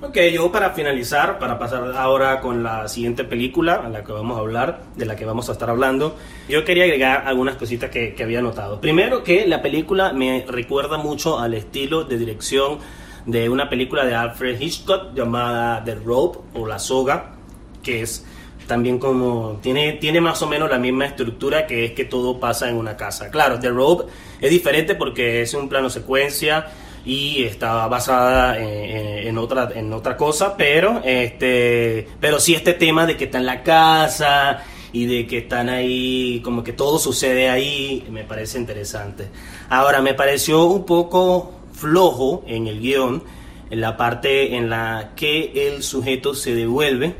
Ok, 0.04 0.18
yo 0.32 0.50
para 0.50 0.70
finalizar, 0.70 1.38
para 1.38 1.60
pasar 1.60 1.92
ahora 1.96 2.40
con 2.40 2.64
la 2.64 2.88
siguiente 2.88 3.22
película 3.22 3.74
a 3.74 3.88
la 3.88 4.02
que 4.02 4.10
vamos 4.10 4.36
a 4.36 4.40
hablar, 4.40 4.82
de 4.96 5.06
la 5.06 5.14
que 5.14 5.24
vamos 5.24 5.48
a 5.48 5.52
estar 5.52 5.70
hablando, 5.70 6.16
yo 6.48 6.64
quería 6.64 6.82
agregar 6.82 7.28
algunas 7.28 7.54
cositas 7.54 7.88
que, 7.88 8.12
que 8.12 8.24
había 8.24 8.42
notado. 8.42 8.80
Primero 8.80 9.22
que 9.22 9.46
la 9.46 9.62
película 9.62 10.12
me 10.12 10.44
recuerda 10.48 10.98
mucho 10.98 11.38
al 11.38 11.54
estilo 11.54 12.02
de 12.02 12.18
dirección 12.18 12.78
de 13.26 13.48
una 13.48 13.70
película 13.70 14.04
de 14.04 14.16
Alfred 14.16 14.60
Hitchcock 14.60 15.14
llamada 15.14 15.84
The 15.84 15.94
Rope 15.94 16.40
o 16.54 16.66
La 16.66 16.80
Soga, 16.80 17.36
que 17.80 18.02
es 18.02 18.26
también 18.66 18.98
como 18.98 19.60
tiene, 19.62 19.92
tiene 19.92 20.20
más 20.20 20.42
o 20.42 20.48
menos 20.48 20.68
la 20.68 20.78
misma 20.78 21.06
estructura 21.06 21.66
que 21.68 21.84
es 21.84 21.92
que 21.92 22.06
todo 22.06 22.40
pasa 22.40 22.68
en 22.68 22.74
una 22.74 22.96
casa. 22.96 23.30
Claro, 23.30 23.60
The 23.60 23.70
Rope 23.70 24.10
es 24.40 24.50
diferente 24.50 24.96
porque 24.96 25.42
es 25.42 25.54
un 25.54 25.68
plano 25.68 25.90
secuencia 25.90 26.66
y 27.04 27.42
está 27.44 27.86
basada 27.88 28.58
en, 28.58 29.36
otra 29.38 29.70
en 29.74 29.92
otra 29.92 30.16
cosa 30.16 30.56
pero 30.56 31.00
este 31.04 32.06
pero 32.20 32.38
sí 32.38 32.54
este 32.54 32.74
tema 32.74 33.06
de 33.06 33.16
que 33.16 33.24
está 33.24 33.38
en 33.38 33.46
la 33.46 33.62
casa 33.62 34.62
y 34.92 35.06
de 35.06 35.26
que 35.26 35.38
están 35.38 35.68
ahí 35.68 36.40
como 36.44 36.62
que 36.62 36.72
todo 36.72 36.98
sucede 36.98 37.48
ahí 37.48 38.06
me 38.10 38.24
parece 38.24 38.58
interesante. 38.58 39.28
Ahora 39.70 40.02
me 40.02 40.14
pareció 40.14 40.64
un 40.66 40.84
poco 40.84 41.52
flojo 41.72 42.44
en 42.46 42.66
el 42.66 42.80
guion 42.80 43.22
en 43.70 43.80
la 43.80 43.96
parte 43.96 44.54
en 44.54 44.68
la 44.68 45.12
que 45.16 45.68
el 45.68 45.82
sujeto 45.82 46.34
se 46.34 46.54
devuelve 46.54 47.14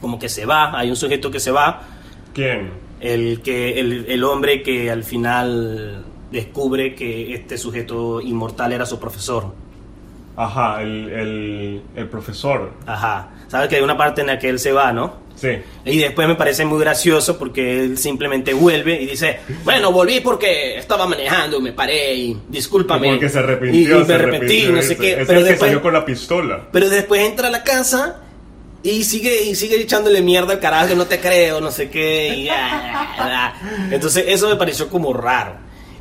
como 0.00 0.18
que 0.18 0.28
se 0.28 0.46
va 0.46 0.78
hay 0.78 0.90
un 0.90 0.96
sujeto 0.96 1.30
que 1.30 1.40
se 1.40 1.50
va. 1.50 1.82
Quién 2.32 2.90
el 3.00 3.40
que 3.40 3.80
el, 3.80 4.06
el 4.08 4.24
hombre 4.24 4.62
que 4.62 4.90
al 4.90 5.04
final 5.04 6.04
descubre 6.30 6.94
que 6.94 7.34
este 7.34 7.58
sujeto 7.58 8.20
inmortal 8.20 8.72
era 8.72 8.86
su 8.86 8.98
profesor. 8.98 9.52
Ajá, 10.36 10.80
el, 10.82 11.10
el, 11.10 11.82
el 11.96 12.08
profesor. 12.08 12.72
Ajá. 12.86 13.30
¿Sabes 13.48 13.68
que 13.68 13.76
hay 13.76 13.82
una 13.82 13.96
parte 13.96 14.20
en 14.22 14.28
la 14.28 14.38
que 14.38 14.48
él 14.48 14.58
se 14.58 14.72
va, 14.72 14.92
no? 14.92 15.28
Sí. 15.34 15.48
Y 15.86 15.98
después 15.98 16.28
me 16.28 16.34
parece 16.34 16.64
muy 16.64 16.78
gracioso 16.80 17.38
porque 17.38 17.80
él 17.80 17.98
simplemente 17.98 18.52
vuelve 18.54 19.00
y 19.02 19.06
dice, 19.06 19.40
bueno, 19.64 19.90
volví 19.90 20.20
porque 20.20 20.78
estaba 20.78 21.06
manejando, 21.06 21.60
me 21.60 21.72
paré 21.72 22.14
y 22.14 22.36
discúlpame. 22.48 23.08
Porque 23.10 23.28
se 23.28 23.38
Y- 23.38 23.42
arrepintió. 23.42 23.96
y, 23.96 24.00
me 24.00 24.04
se 24.06 24.14
arrepentí, 24.14 24.44
arrepintió, 24.44 24.72
no 24.76 24.82
sé 24.82 24.96
qué. 24.96 25.14
Pero 25.26 25.40
que 25.40 25.44
después, 25.46 25.58
salió 25.60 25.82
con 25.82 25.92
la 25.94 26.04
pistola. 26.04 26.68
pero 26.70 26.88
después 26.88 27.22
entra 27.22 27.48
a 27.48 27.50
la 27.50 27.62
casa 27.62 28.20
y 28.82 29.02
sigue, 29.04 29.42
y 29.44 29.54
sigue 29.56 29.80
echándole 29.80 30.20
mierda 30.22 30.52
al 30.54 30.60
carajo 30.60 30.88
que 30.88 30.94
no 30.96 31.06
te 31.06 31.20
creo, 31.20 31.60
no 31.60 31.70
sé 31.70 31.90
qué. 31.90 32.34
y 32.34 32.48
ah, 32.48 33.14
ah, 33.18 33.54
ah. 33.58 33.88
Entonces 33.90 34.24
eso 34.28 34.48
me 34.48 34.56
pareció 34.56 34.88
como 34.88 35.12
raro. 35.12 35.54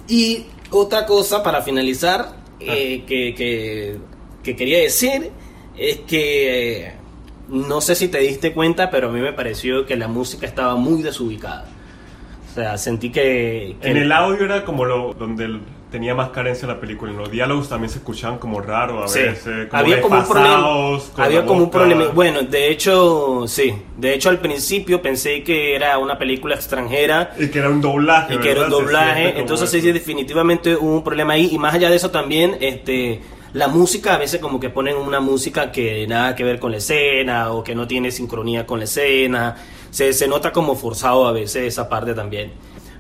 Y 0.10 0.46
otra 0.72 1.06
cosa 1.06 1.42
para 1.44 1.62
finalizar 1.62 2.36
eh, 2.60 3.04
que, 3.08 3.34
que- 3.36 3.98
que 4.44 4.56
quería 4.56 4.80
decir 4.80 5.30
es 5.78 6.00
que 6.00 6.86
eh, 6.88 6.94
no 7.50 7.80
sé 7.82 7.96
si 7.96 8.08
te 8.10 8.20
diste 8.20 8.54
cuenta, 8.54 8.90
pero 8.90 9.10
a 9.10 9.12
mí 9.12 9.20
me 9.22 9.34
pareció 9.34 9.86
que 9.86 9.96
la 9.96 10.08
música 10.08 10.46
estaba 10.46 10.76
muy 10.76 11.02
desubicada. 11.02 11.66
O 12.52 12.56
sea, 12.56 12.78
sentí 12.78 13.12
que... 13.12 13.76
que- 13.82 13.90
En 13.92 13.98
el 13.98 14.12
audio 14.12 14.46
era 14.46 14.66
como 14.66 14.86
lo 14.86 15.14
donde 15.14 15.46
el- 15.46 15.62
tenía 15.92 16.14
más 16.16 16.30
carencia 16.30 16.68
la 16.68 16.80
película. 16.80 17.12
En 17.12 17.18
los 17.18 17.32
diálogos 17.32 17.68
también 17.70 17.90
se 17.90 17.98
escuchaban 18.00 18.38
como 18.38 18.62
raro 18.62 19.04
a 19.04 19.08
Sí. 19.08 19.20
veces. 19.20 19.68
Como 19.70 19.82
había 19.82 20.02
como 20.02 20.18
un 20.20 20.28
problema. 20.28 21.00
Había 21.18 21.46
como 21.46 21.64
un 21.64 21.72
problema. 21.72 22.08
Bueno, 22.14 22.42
de 22.44 22.70
hecho, 22.70 23.46
sí. 23.48 23.74
De 23.98 24.14
hecho, 24.14 24.30
al 24.30 24.40
principio 24.40 25.02
pensé 25.02 25.44
que 25.44 25.76
era 25.76 25.98
una 25.98 26.18
película 26.18 26.56
extranjera 26.56 27.32
Y 27.40 27.48
que 27.48 27.60
era 27.60 27.70
un 27.70 27.82
doblaje. 27.82 28.36
y 28.36 28.38
que 28.38 28.52
era 28.52 28.62
un 28.62 28.70
¿verdad? 28.70 28.78
Se 28.80 28.84
doblaje. 28.84 29.14
siente 29.16 29.32
como 29.34 29.42
Entonces, 29.42 29.70
sí, 29.82 29.92
definitivamente 29.92 30.76
hubo 30.76 30.96
un 30.96 31.04
problema 31.04 31.34
ahí. 31.34 31.50
Y 31.52 31.58
más 31.58 31.74
allá 31.74 31.90
de 31.90 31.96
eso 31.96 32.12
también, 32.12 32.58
este. 32.62 33.20
La 33.54 33.68
música, 33.68 34.14
a 34.14 34.18
veces 34.20 34.40
como 34.40 34.60
que 34.60 34.70
ponen 34.70 34.96
una 34.96 35.20
música 35.20 35.72
que 35.72 36.06
nada 36.06 36.36
que 36.36 36.44
ver 36.44 36.60
con 36.60 36.70
la 36.72 36.78
escena 36.78 37.52
o 37.52 37.64
que 37.64 37.74
no 37.74 37.88
tiene 37.88 38.12
sincronía 38.12 38.68
con 38.68 38.78
la 38.78 38.86
escena. 38.86 39.56
Se, 39.90 40.14
se 40.14 40.28
nota 40.28 40.52
como 40.52 40.76
forzado 40.76 41.28
a 41.28 41.32
veces 41.32 41.64
esa 41.64 41.90
parte 41.90 42.14
también. 42.14 42.52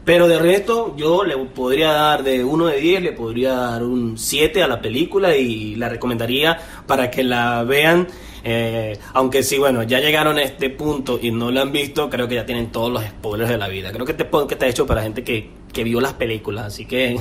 Pero 0.06 0.28
de 0.28 0.40
resto, 0.40 0.96
yo 0.98 1.24
le 1.24 1.38
podría 1.38 1.92
dar 1.92 2.24
de 2.24 2.44
1 2.44 2.66
de 2.66 2.80
10, 2.80 3.02
le 3.02 3.12
podría 3.12 3.54
dar 3.54 3.84
un 3.84 4.18
7 4.18 4.64
a 4.64 4.68
la 4.68 4.82
película 4.82 5.36
y 5.36 5.76
la 5.76 5.90
recomendaría 5.90 6.60
para 6.88 7.12
que 7.12 7.24
la 7.24 7.64
vean. 7.64 8.08
Eh, 8.44 8.98
aunque 9.14 9.44
sí, 9.44 9.58
bueno, 9.58 9.84
ya 9.84 10.00
llegaron 10.00 10.38
a 10.38 10.42
este 10.42 10.70
punto 10.70 11.20
y 11.22 11.32
no 11.32 11.52
la 11.52 11.62
han 11.62 11.72
visto, 11.72 12.10
creo 12.10 12.28
que 12.28 12.36
ya 12.36 12.46
tienen 12.46 12.72
todos 12.72 12.92
los 12.92 13.04
spoilers 13.04 13.50
de 13.50 13.58
la 13.58 13.68
vida. 13.68 13.92
Creo 13.92 14.06
que 14.06 14.14
este 14.14 14.26
podcast 14.26 14.54
está 14.54 14.68
hecho 14.68 14.86
para 14.86 15.04
gente 15.04 15.24
que, 15.24 15.50
que 15.72 15.84
vio 15.84 16.00
las 16.00 16.14
películas, 16.14 16.68
así 16.68 16.86
que, 16.86 17.20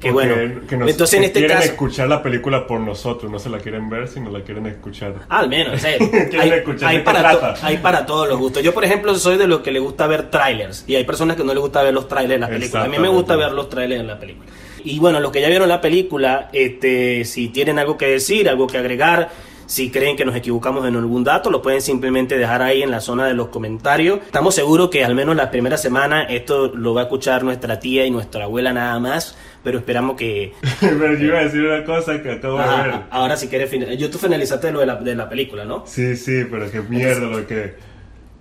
que 0.00 0.10
Porque- 0.12 0.28
bueno. 0.32 0.60
que 0.66 0.76
nos- 0.78 0.90
Entonces 0.90 1.18
en 1.18 1.24
este 1.24 1.40
quieren 1.40 1.58
caso... 1.58 1.68
escuchar 1.70 2.08
la 2.08 2.22
película 2.22 2.66
por 2.66 2.80
nosotros, 2.80 3.30
no 3.30 3.38
se 3.38 3.50
la 3.50 3.58
quieren 3.58 3.90
ver, 3.90 4.08
sino 4.08 4.30
la 4.30 4.40
quieren 4.42 4.66
escuchar. 4.66 5.12
Al 5.28 5.48
menos, 5.48 5.74
o 5.74 5.78
sea, 5.78 5.90
hay, 6.40 6.50
escuchar 6.50 6.88
hay 6.88 6.98
para 7.00 7.30
to- 7.38 7.54
hay 7.62 7.76
para 7.78 8.06
todos 8.06 8.26
los 8.28 8.38
gustos. 8.38 8.62
Yo, 8.62 8.72
por 8.72 8.84
ejemplo, 8.84 9.14
soy 9.14 9.36
de 9.36 9.46
los 9.46 9.60
que 9.60 9.70
le 9.70 9.78
gusta 9.78 10.06
ver 10.06 10.30
trailers 10.30 10.84
y 10.88 10.94
hay 10.96 11.04
personas 11.04 11.36
que 11.36 11.44
no 11.44 11.52
les 11.52 11.60
gusta 11.60 11.82
ver 11.82 11.92
los 11.92 12.08
trailers 12.08 12.34
en 12.34 12.40
las 12.40 12.50
películas. 12.50 12.86
A 12.86 12.88
mí 12.88 12.98
me 12.98 13.08
gusta 13.08 13.36
ver 13.36 13.52
los 13.52 13.68
trailers 13.68 14.00
en 14.00 14.06
la 14.06 14.18
película. 14.18 14.48
Y 14.82 14.98
bueno, 14.98 15.20
los 15.20 15.30
que 15.30 15.42
ya 15.42 15.48
vieron 15.48 15.68
la 15.68 15.82
película, 15.82 16.48
este, 16.54 17.24
si 17.26 17.48
tienen 17.48 17.78
algo 17.78 17.98
que 17.98 18.06
decir, 18.06 18.48
algo 18.48 18.66
que 18.66 18.78
agregar, 18.78 19.28
si 19.66 19.90
creen 19.90 20.16
que 20.16 20.24
nos 20.24 20.34
equivocamos 20.34 20.84
en 20.88 20.96
algún 20.96 21.22
dato, 21.22 21.48
lo 21.50 21.62
pueden 21.62 21.80
simplemente 21.82 22.36
dejar 22.38 22.60
ahí 22.62 22.82
en 22.82 22.90
la 22.90 23.00
zona 23.00 23.26
de 23.26 23.34
los 23.34 23.48
comentarios. 23.48 24.18
Estamos 24.24 24.54
seguros 24.54 24.88
que 24.90 25.04
al 25.04 25.14
menos 25.14 25.36
la 25.36 25.50
primera 25.50 25.76
semana 25.76 26.22
esto 26.24 26.68
lo 26.74 26.92
va 26.94 27.02
a 27.02 27.04
escuchar 27.04 27.44
nuestra 27.44 27.78
tía 27.78 28.04
y 28.06 28.10
nuestra 28.10 28.44
abuela 28.44 28.72
nada 28.72 28.98
más, 28.98 29.36
pero 29.62 29.78
esperamos 29.78 30.16
que... 30.16 30.52
Pero 30.80 31.14
yo 31.14 31.26
iba 31.26 31.38
a 31.38 31.44
decir 31.44 31.60
una 31.62 31.84
cosa 31.84 32.22
que 32.22 32.30
acabo 32.32 32.58
de 32.58 32.64
ver. 32.64 32.70
Ah, 32.70 33.06
ahora 33.10 33.36
si 33.36 33.48
quieres... 33.48 33.70
fin- 33.70 33.84
Yo 33.98 34.10
tú 34.10 34.18
finalizaste 34.18 34.72
lo 34.72 34.80
de 34.80 34.86
la, 34.86 34.96
de 34.96 35.14
la 35.14 35.28
película, 35.28 35.64
¿no? 35.64 35.84
Sí, 35.86 36.16
sí, 36.16 36.44
pero 36.50 36.70
qué 36.70 36.80
mierda 36.80 37.26
lo 37.26 37.46
que... 37.46 37.74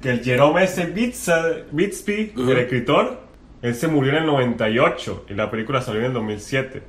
Que 0.01 0.11
el 0.11 0.23
Jerome 0.23 0.65
Bixby, 1.71 2.33
Ujú. 2.35 2.51
el 2.51 2.57
escritor, 2.59 3.19
él 3.61 3.75
se 3.75 3.87
murió 3.89 4.11
en 4.11 4.19
el 4.19 4.25
98 4.27 5.25
y 5.29 5.33
la 5.33 5.51
película 5.51 5.81
salió 5.81 5.99
en 5.99 6.07
el 6.07 6.13
2007. 6.13 6.81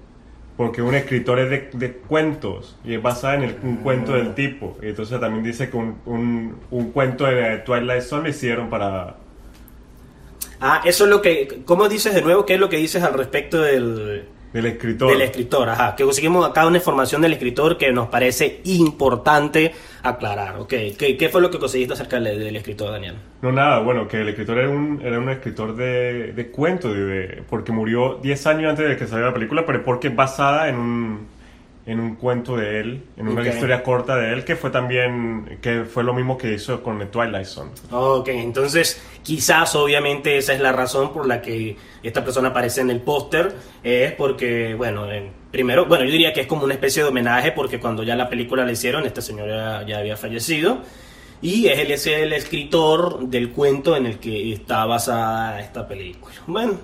Porque 0.56 0.82
un 0.82 0.94
escritor 0.94 1.38
es 1.40 1.50
de, 1.50 1.70
de 1.72 1.92
cuentos 1.94 2.78
y 2.84 2.94
es 2.94 3.02
basada 3.02 3.34
en 3.36 3.42
el- 3.44 3.56
un 3.62 3.76
cuento 3.78 4.12
del 4.12 4.34
tipo. 4.34 4.76
Y 4.82 4.88
entonces 4.88 5.18
también 5.18 5.42
dice 5.42 5.70
que 5.70 5.76
un, 5.76 5.96
un, 6.06 6.56
un 6.70 6.92
cuento 6.92 7.24
de 7.24 7.58
Twilight 7.58 8.02
Zone 8.02 8.24
lo 8.24 8.28
hicieron 8.28 8.68
para... 8.70 9.16
Ah, 10.60 10.82
eso 10.84 11.04
es 11.04 11.10
lo 11.10 11.22
que... 11.22 11.62
¿Cómo 11.64 11.88
dices 11.88 12.14
de 12.14 12.22
nuevo? 12.22 12.44
¿Qué 12.44 12.54
es 12.54 12.60
lo 12.60 12.68
que 12.68 12.76
dices 12.76 13.02
al 13.02 13.14
respecto 13.14 13.60
del, 13.62 14.24
Del 14.52 14.66
escritor. 14.66 15.10
del 15.12 15.22
escritor? 15.22 15.68
Ajá, 15.70 15.96
que 15.96 16.04
conseguimos 16.04 16.46
acá 16.48 16.66
una 16.66 16.76
información 16.76 17.22
del 17.22 17.32
escritor 17.32 17.78
que 17.78 17.90
nos 17.92 18.08
parece 18.08 18.60
importante 18.64 19.72
aclarar. 20.02 20.56
Ok, 20.60 20.68
¿qué, 20.98 21.16
qué 21.18 21.28
fue 21.30 21.40
lo 21.40 21.50
que 21.50 21.58
conseguiste 21.58 21.94
acerca 21.94 22.20
del, 22.20 22.38
del 22.38 22.56
escritor, 22.56 22.90
Daniel? 22.90 23.14
No, 23.42 23.52
nada, 23.52 23.78
bueno, 23.80 24.06
que 24.06 24.20
el 24.20 24.28
escritor 24.28 24.58
era 24.58 24.68
un, 24.68 25.00
era 25.02 25.18
un 25.18 25.28
escritor 25.30 25.74
de, 25.76 26.32
de 26.34 26.50
cuentos, 26.50 26.92
de, 26.94 27.04
de- 27.04 27.42
porque 27.48 27.72
murió 27.72 28.18
10 28.22 28.46
años 28.46 28.70
antes 28.70 28.86
de 28.88 28.96
que 28.96 29.06
saliera 29.06 29.28
la 29.28 29.34
película, 29.34 29.64
pero 29.64 29.82
porque 29.82 30.08
es 30.08 30.16
basada 30.16 30.68
en 30.68 30.76
un, 30.76 31.26
en 31.86 31.98
un 31.98 32.16
cuento 32.16 32.56
de 32.56 32.80
él, 32.80 33.02
en 33.16 33.28
una 33.28 33.40
Ok. 33.40 33.48
historia 33.48 33.82
corta 33.82 34.16
de 34.16 34.32
él, 34.32 34.44
que 34.44 34.54
fue 34.54 34.70
también, 34.70 35.58
que 35.62 35.84
fue 35.84 36.04
lo 36.04 36.12
mismo 36.14 36.36
que 36.38 36.52
hizo 36.54 36.82
con 36.82 36.98
The 36.98 37.06
Twilight 37.06 37.46
Zone. 37.46 37.70
Ok, 37.90 38.28
entonces 38.28 39.02
quizás 39.22 39.74
obviamente 39.74 40.36
esa 40.36 40.52
es 40.52 40.60
la 40.60 40.72
razón 40.72 41.12
por 41.12 41.26
la 41.26 41.40
que 41.42 41.76
esta 42.02 42.22
persona 42.22 42.48
aparece 42.50 42.82
en 42.82 42.90
el 42.90 43.00
póster, 43.00 43.54
eh, 43.82 44.04
es 44.08 44.12
porque, 44.12 44.74
bueno, 44.74 45.10
en- 45.10 45.30
primero, 45.50 45.86
bueno, 45.86 46.04
yo 46.04 46.10
diría 46.12 46.32
que 46.32 46.42
es 46.42 46.46
como 46.46 46.64
una 46.64 46.74
especie 46.74 47.02
de 47.02 47.08
homenaje 47.08 47.50
porque 47.52 47.80
cuando 47.80 48.02
ya 48.02 48.14
la 48.14 48.28
película 48.28 48.64
la 48.64 48.72
hicieron, 48.72 49.04
este 49.06 49.22
señor 49.22 49.48
ya, 49.48 49.98
había 49.98 50.16
fallecido 50.16 50.82
y 51.42 51.66
es 51.68 51.78
él 51.78 51.90
es 51.90 52.06
el 52.06 52.32
escritor 52.34 53.20
del 53.26 53.50
cuento 53.50 53.96
en 53.96 54.04
el 54.06 54.18
que 54.18 54.52
está 54.52 54.84
basada 54.84 55.58
esta 55.60 55.88
película. 55.88 56.34
Bueno, 56.46 56.74
eh, 56.74 56.76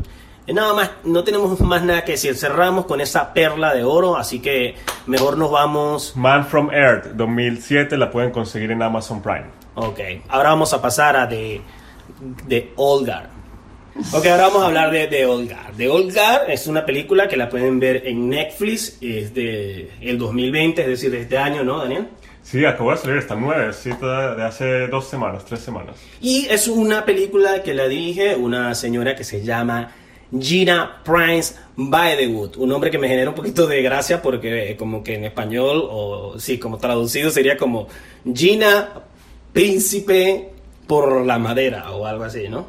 nada 0.54 0.72
más, 0.74 0.90
no 1.04 1.24
tenemos 1.24 1.58
más 1.60 1.82
nada 1.82 2.04
que 2.04 2.12
decir, 2.12 2.36
cerramos 2.36 2.86
con 2.86 3.00
esa 3.00 3.32
perla 3.32 3.74
de 3.74 3.82
oro, 3.84 4.16
así 4.16 4.40
que 4.40 4.74
mejor 5.06 5.36
nos 5.38 5.50
vamos 5.50 6.16
Man 6.16 6.46
from 6.46 6.70
Earth, 6.72 7.06
2007, 7.14 7.96
la 7.96 8.10
pueden 8.10 8.30
conseguir 8.30 8.70
en 8.70 8.82
Amazon 8.82 9.22
Prime. 9.22 9.46
Ok, 9.74 10.00
ahora 10.28 10.50
vamos 10.50 10.72
a 10.72 10.80
pasar 10.80 11.16
a 11.16 11.26
de, 11.26 11.60
de 12.46 12.72
Olgar. 12.76 13.28
Ok, 14.12 14.26
ahora 14.26 14.48
vamos 14.48 14.62
a 14.62 14.66
hablar 14.66 14.90
de, 14.90 15.06
de 15.06 15.24
Olgar. 15.26 15.74
De 15.74 15.88
Olgar 15.88 16.50
es 16.50 16.66
una 16.66 16.84
película 16.84 17.28
que 17.28 17.36
la 17.36 17.48
pueden 17.48 17.80
ver 17.80 18.02
en 18.06 18.28
Netflix, 18.28 18.98
es 19.00 19.32
de 19.34 19.90
el 20.00 20.18
2020, 20.18 20.82
es 20.82 20.88
decir, 20.88 21.10
de 21.10 21.22
este 21.22 21.38
año, 21.38 21.64
¿no, 21.64 21.78
Daniel? 21.78 22.08
Sí, 22.42 22.64
acabó 22.64 22.92
de 22.92 22.98
salir 22.98 23.16
esta 23.16 23.34
nueve, 23.34 23.72
sí, 23.72 23.90
toda- 23.98 24.36
de 24.36 24.44
hace 24.44 24.86
dos 24.86 25.06
semanas, 25.08 25.44
tres 25.44 25.60
semanas. 25.60 25.96
Y 26.20 26.46
es 26.48 26.68
una 26.68 27.04
película 27.04 27.62
que 27.64 27.74
la 27.74 27.88
dirige 27.88 28.36
una 28.36 28.74
señora 28.76 29.16
que 29.16 29.24
se 29.24 29.42
llama 29.42 29.90
Gina 30.38 31.02
Prince 31.04 31.54
Bythewood, 31.76 32.56
un 32.56 32.68
nombre 32.68 32.90
que 32.90 32.98
me 32.98 33.08
genera 33.08 33.30
un 33.30 33.36
poquito 33.36 33.66
de 33.66 33.82
gracia 33.82 34.22
porque 34.22 34.70
eh, 34.70 34.76
como 34.76 35.02
que 35.04 35.14
en 35.14 35.24
español, 35.24 35.86
o 35.90 36.38
sí, 36.38 36.58
como 36.58 36.78
traducido 36.78 37.30
sería 37.30 37.56
como 37.56 37.88
Gina 38.34 38.88
Príncipe 39.52 40.50
por 40.86 41.24
la 41.24 41.38
madera 41.38 41.90
o 41.92 42.06
algo 42.06 42.24
así, 42.24 42.48
¿no? 42.48 42.66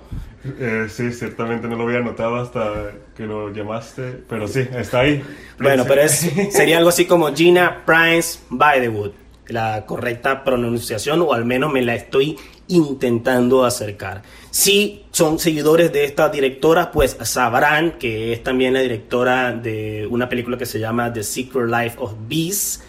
Eh, 0.59 0.87
sí, 0.89 1.11
ciertamente 1.11 1.67
no 1.67 1.75
lo 1.75 1.83
había 1.83 1.99
notado 1.99 2.37
hasta 2.37 2.91
que 3.15 3.25
lo 3.25 3.51
llamaste, 3.51 4.23
pero 4.29 4.47
sí, 4.47 4.65
está 4.75 5.01
ahí. 5.01 5.23
Bueno, 5.59 5.83
pero 5.87 6.01
es, 6.01 6.29
sería 6.51 6.77
algo 6.77 6.89
así 6.89 7.05
como 7.05 7.33
Gina 7.33 7.83
Prince 7.85 8.39
Bythewood, 8.49 9.11
la 9.47 9.85
correcta 9.85 10.43
pronunciación, 10.43 11.21
o 11.21 11.33
al 11.33 11.45
menos 11.45 11.71
me 11.71 11.81
la 11.81 11.95
estoy 11.95 12.37
intentando 12.67 13.65
acercar. 13.65 14.21
Si 14.57 15.03
son 15.11 15.37
seguidores 15.37 15.93
de 15.93 16.03
esta 16.03 16.29
directora, 16.29 16.91
pues 16.91 17.15
sabrán 17.21 17.99
que 17.99 18.33
es 18.33 18.43
también 18.43 18.73
la 18.73 18.79
directora 18.79 19.51
de 19.51 20.07
una 20.09 20.27
película 20.27 20.57
que 20.57 20.65
se 20.65 20.79
llama 20.79 21.13
The 21.13 21.21
Secret 21.21 21.69
Life 21.69 21.97
of 21.99 22.13
Bees, 22.27 22.83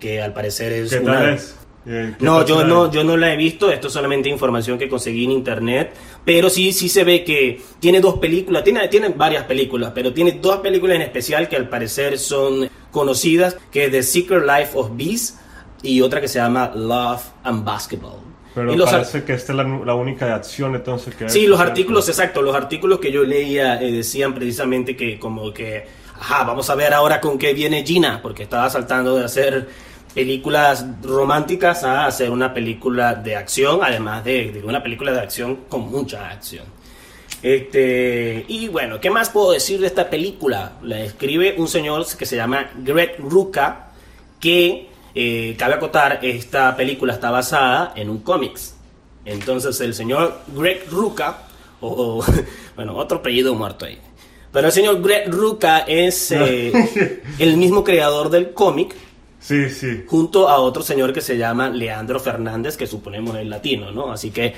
que 0.00 0.20
al 0.20 0.32
parecer 0.32 0.72
es 0.72 0.90
¿Qué 0.90 0.98
una... 0.98 1.12
tal 1.12 1.34
es? 1.34 1.56
Eh, 1.86 2.14
¿qué 2.18 2.24
No, 2.24 2.44
yo 2.44 2.64
no, 2.64 2.90
yo 2.90 3.04
no 3.04 3.16
la 3.16 3.32
he 3.32 3.36
visto, 3.36 3.70
esto 3.70 3.86
es 3.86 3.92
solamente 3.92 4.28
información 4.28 4.80
que 4.80 4.88
conseguí 4.88 5.24
en 5.26 5.30
internet, 5.30 5.94
pero 6.24 6.50
sí, 6.50 6.72
sí 6.72 6.88
se 6.88 7.04
ve 7.04 7.22
que 7.22 7.60
tiene 7.78 8.00
dos 8.00 8.18
películas, 8.18 8.64
tiene, 8.64 8.88
tiene 8.88 9.10
varias 9.10 9.44
películas, 9.44 9.92
pero 9.94 10.12
tiene 10.12 10.32
dos 10.42 10.56
películas 10.56 10.96
en 10.96 11.02
especial 11.02 11.48
que 11.48 11.54
al 11.54 11.68
parecer 11.68 12.18
son 12.18 12.68
conocidas, 12.90 13.56
que 13.70 13.84
es 13.84 13.92
The 13.92 14.02
Secret 14.02 14.42
Life 14.42 14.70
of 14.74 14.90
Bees 14.96 15.38
y 15.84 16.00
otra 16.00 16.20
que 16.20 16.26
se 16.26 16.40
llama 16.40 16.72
Love 16.74 17.22
and 17.44 17.64
Basketball. 17.64 18.31
Pero 18.54 18.72
Y 18.72 18.76
los 18.76 18.88
ar- 18.88 18.96
parece 19.00 19.24
que 19.24 19.32
esta 19.34 19.52
es 19.52 19.56
la, 19.56 19.64
la 19.64 19.94
única 19.94 20.26
de 20.26 20.32
acción 20.32 20.74
entonces 20.74 21.14
que 21.14 21.28
Sí, 21.28 21.46
los 21.46 21.58
artículos, 21.60 22.08
exacto, 22.08 22.42
los 22.42 22.54
artículos 22.54 22.98
que 23.00 23.10
yo 23.10 23.24
leía 23.24 23.80
eh, 23.80 23.90
decían 23.90 24.34
precisamente 24.34 24.94
que 24.96 25.18
como 25.18 25.52
que, 25.54 25.86
ajá, 26.20 26.44
vamos 26.44 26.68
a 26.68 26.74
ver 26.74 26.92
ahora 26.92 27.20
con 27.20 27.38
qué 27.38 27.54
viene 27.54 27.82
Gina, 27.84 28.20
porque 28.22 28.42
estaba 28.42 28.68
saltando 28.68 29.16
de 29.16 29.24
hacer 29.24 29.68
películas 30.14 30.84
románticas 31.02 31.84
a 31.84 32.04
hacer 32.04 32.28
una 32.30 32.52
película 32.52 33.14
de 33.14 33.34
acción, 33.36 33.80
además 33.82 34.22
de, 34.22 34.52
de 34.52 34.62
una 34.62 34.82
película 34.82 35.12
de 35.12 35.20
acción 35.20 35.60
con 35.70 35.90
mucha 35.90 36.28
acción. 36.28 36.64
Este, 37.42 38.44
y 38.46 38.68
bueno, 38.68 39.00
¿qué 39.00 39.10
más 39.10 39.30
puedo 39.30 39.52
decir 39.52 39.80
de 39.80 39.86
esta 39.88 40.08
película? 40.08 40.72
La 40.82 41.00
escribe 41.00 41.54
un 41.58 41.66
señor 41.66 42.04
que 42.16 42.24
se 42.26 42.36
llama 42.36 42.70
Greg 42.84 43.16
Rucka, 43.18 43.88
que 44.38 44.88
eh, 45.14 45.54
cabe 45.58 45.74
acotar, 45.74 46.18
esta 46.22 46.76
película 46.76 47.12
está 47.14 47.30
basada 47.30 47.92
en 47.96 48.08
un 48.10 48.18
cómics. 48.20 48.74
Entonces 49.24 49.80
el 49.80 49.94
señor 49.94 50.40
Greg 50.54 50.84
Rucka, 50.90 51.44
o, 51.80 51.88
o- 52.18 52.24
bueno, 52.76 52.96
otro 52.96 53.18
apellido 53.18 53.54
muerto 53.54 53.84
ahí. 53.86 53.98
Pero 54.52 54.66
el 54.66 54.72
señor 54.72 55.00
Greg 55.00 55.30
Rucka 55.30 55.80
es 55.80 56.30
eh, 56.32 57.20
el 57.38 57.56
mismo 57.56 57.82
creador 57.84 58.28
del 58.30 58.52
cómic, 58.52 58.94
Sí, 59.40 59.70
sí. 59.70 60.04
junto 60.06 60.48
a 60.48 60.58
otro 60.58 60.82
señor 60.82 61.12
que 61.12 61.20
se 61.20 61.36
llama 61.38 61.68
Leandro 61.70 62.20
Fernández, 62.20 62.76
que 62.76 62.86
suponemos 62.86 63.36
es 63.36 63.46
latino, 63.46 63.90
¿no? 63.90 64.12
Así 64.12 64.30
que 64.30 64.54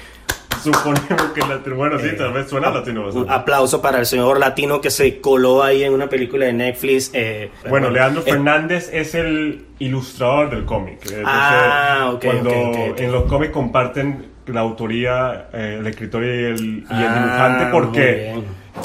Suponemos 0.62 1.30
que 1.34 1.40
latino. 1.40 1.76
Bueno, 1.76 1.98
sí, 1.98 2.06
Eh, 2.08 2.12
tal 2.12 2.32
vez 2.32 2.48
suena 2.48 2.70
latino. 2.70 3.08
un 3.10 3.30
aplauso 3.30 3.80
para 3.82 3.98
el 3.98 4.06
señor 4.06 4.38
latino 4.38 4.80
que 4.80 4.90
se 4.90 5.20
coló 5.20 5.62
ahí 5.62 5.82
en 5.84 5.92
una 5.92 6.08
película 6.08 6.46
de 6.46 6.52
Netflix. 6.52 7.10
eh, 7.14 7.50
Bueno, 7.68 7.90
Leandro 7.90 8.22
eh, 8.26 8.30
Fernández 8.30 8.90
es 8.92 9.14
el 9.14 9.66
ilustrador 9.78 10.50
del 10.50 10.64
cómic. 10.64 10.98
Entonces, 11.02 11.24
Ah, 11.26 12.10
ok, 12.14 12.24
Cuando 12.24 12.50
en 12.96 13.12
los 13.12 13.24
cómics 13.24 13.52
comparten 13.52 14.26
la 14.46 14.60
autoría, 14.60 15.48
eh, 15.52 15.76
el 15.80 15.86
escritor 15.86 16.22
y 16.24 16.28
el, 16.28 16.60
y 16.60 16.78
el 16.80 16.86
Ah, 16.90 17.18
dibujante, 17.18 17.66
porque. 17.72 18.34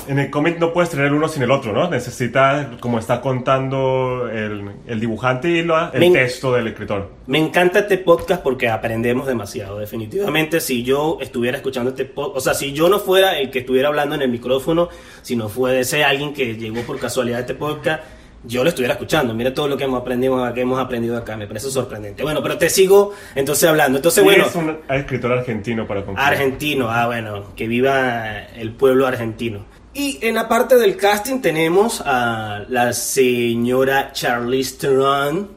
En 0.07 0.19
el 0.19 0.29
cómic 0.29 0.59
no 0.59 0.71
puedes 0.73 0.89
tener 0.91 1.07
el 1.07 1.13
uno 1.13 1.27
sin 1.27 1.43
el 1.43 1.51
otro, 1.51 1.73
¿no? 1.73 1.89
Necesitas, 1.89 2.67
como 2.79 2.99
está 2.99 3.21
contando 3.21 4.29
el, 4.31 4.71
el 4.87 4.99
dibujante 4.99 5.49
y 5.49 5.63
la- 5.63 5.91
el 5.93 5.99
Me- 5.99 6.11
texto 6.11 6.53
del 6.53 6.67
escritor. 6.67 7.09
Me 7.27 7.37
encanta 7.39 7.79
este 7.79 7.97
podcast 7.97 8.41
porque 8.43 8.69
aprendemos 8.69 9.27
demasiado. 9.27 9.79
Definitivamente, 9.79 10.59
si 10.61 10.83
yo 10.83 11.17
estuviera 11.21 11.57
escuchando 11.57 11.89
este 11.91 12.05
podcast, 12.05 12.37
o 12.37 12.41
sea, 12.41 12.53
si 12.53 12.71
yo 12.73 12.89
no 12.89 12.99
fuera 12.99 13.37
el 13.39 13.49
que 13.49 13.59
estuviera 13.59 13.87
hablando 13.87 14.15
en 14.15 14.21
el 14.21 14.29
micrófono, 14.29 14.89
si 15.21 15.35
no 15.35 15.49
fuese 15.49 16.03
alguien 16.03 16.33
que 16.33 16.55
llegó 16.55 16.81
por 16.81 16.99
casualidad 16.99 17.37
a 17.39 17.41
este 17.41 17.55
podcast, 17.55 18.03
yo 18.45 18.63
lo 18.63 18.69
estuviera 18.69 18.93
escuchando. 18.93 19.33
Mira 19.33 19.53
todo 19.53 19.67
lo 19.67 19.75
que 19.75 19.83
hemos 19.83 19.99
aprendido, 20.01 20.53
que 20.53 20.61
hemos 20.61 20.79
aprendido 20.79 21.17
acá. 21.17 21.35
Me 21.35 21.45
parece 21.45 21.69
sorprendente. 21.69 22.23
Bueno, 22.23 22.41
pero 22.41 22.57
te 22.57 22.69
sigo 22.69 23.11
entonces 23.35 23.67
hablando. 23.67 23.97
Entonces, 23.97 24.23
bueno. 24.23 24.45
es 24.45 24.55
un 24.55 24.77
escritor 24.89 25.33
argentino 25.33 25.85
para 25.85 26.05
concluir. 26.05 26.25
Argentino, 26.29 26.89
ah 26.89 27.07
bueno, 27.07 27.53
que 27.55 27.67
viva 27.67 28.43
el 28.55 28.71
pueblo 28.71 29.05
argentino. 29.07 29.65
Y 29.93 30.19
en 30.21 30.35
la 30.35 30.47
parte 30.47 30.75
del 30.75 30.97
casting 30.97 31.41
tenemos 31.41 32.01
a 32.05 32.63
la 32.69 32.93
señora 32.93 34.11
Charlize 34.13 34.77
Theron. 34.77 35.49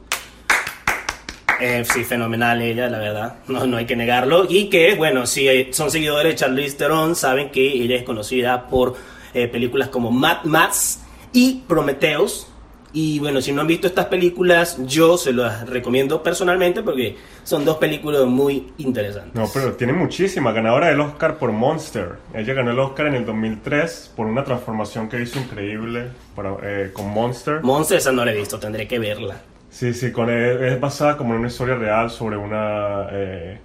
Eh, 1.59 1.85
sí, 1.85 2.03
fenomenal 2.03 2.61
ella, 2.61 2.89
la 2.89 2.97
verdad, 2.97 3.35
no, 3.47 3.65
no 3.67 3.77
hay 3.77 3.85
que 3.85 3.95
negarlo. 3.95 4.45
Y 4.49 4.69
que, 4.69 4.95
bueno, 4.95 5.27
si 5.27 5.47
eh, 5.47 5.69
son 5.71 5.91
seguidores 5.91 6.33
de 6.33 6.35
Charlize 6.35 6.77
Theron, 6.77 7.15
saben 7.15 7.51
que 7.51 7.61
ella 7.61 7.95
es 7.95 8.03
conocida 8.03 8.67
por 8.67 8.95
eh, 9.35 9.47
películas 9.47 9.89
como 9.89 10.09
Mad 10.09 10.43
Max 10.45 11.01
y 11.31 11.63
Prometheus. 11.67 12.47
Y 12.95 13.17
bueno, 13.17 13.41
si 13.41 13.51
no 13.51 13.61
han 13.61 13.67
visto 13.67 13.87
estas 13.87 14.05
películas, 14.05 14.77
yo 14.85 15.17
se 15.17 15.33
las 15.33 15.67
recomiendo 15.67 16.21
personalmente 16.21 16.83
porque 16.83 17.17
son 17.43 17.65
dos 17.65 17.77
películas 17.77 18.25
muy 18.25 18.71
interesantes. 18.77 19.33
No, 19.33 19.49
pero 19.51 19.73
tiene 19.73 19.93
muchísima. 19.93 20.51
Ganadora 20.51 20.89
del 20.89 20.99
Oscar 20.99 21.39
por 21.39 21.51
Monster. 21.51 22.17
Ella 22.35 22.53
ganó 22.53 22.69
el 22.69 22.77
Oscar 22.77 23.07
en 23.07 23.15
el 23.15 23.25
2003 23.25 24.13
por 24.15 24.27
una 24.27 24.43
transformación 24.43 25.09
que 25.09 25.19
hizo 25.19 25.39
increíble 25.39 26.09
para, 26.35 26.55
eh, 26.61 26.91
con 26.93 27.09
Monster. 27.09 27.63
Monster 27.63 27.97
esa 27.97 28.11
no 28.11 28.23
la 28.23 28.31
he 28.31 28.37
visto, 28.37 28.59
tendré 28.59 28.87
que 28.87 28.99
verla. 28.99 29.41
Sí, 29.71 29.91
sí, 29.95 30.11
con, 30.11 30.29
es 30.29 30.79
basada 30.79 31.17
como 31.17 31.33
en 31.33 31.39
una 31.39 31.47
historia 31.47 31.73
real 31.73 32.11
sobre 32.11 32.37
una, 32.37 33.07
eh, 33.11 33.57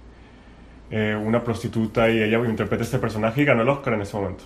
eh, 0.89 1.15
una 1.23 1.43
prostituta 1.43 2.09
y 2.09 2.19
ella 2.23 2.39
interpreta 2.39 2.83
este 2.83 2.97
personaje 2.97 3.43
y 3.43 3.45
ganó 3.45 3.61
el 3.61 3.69
Oscar 3.69 3.93
en 3.93 4.01
ese 4.01 4.17
momento. 4.17 4.43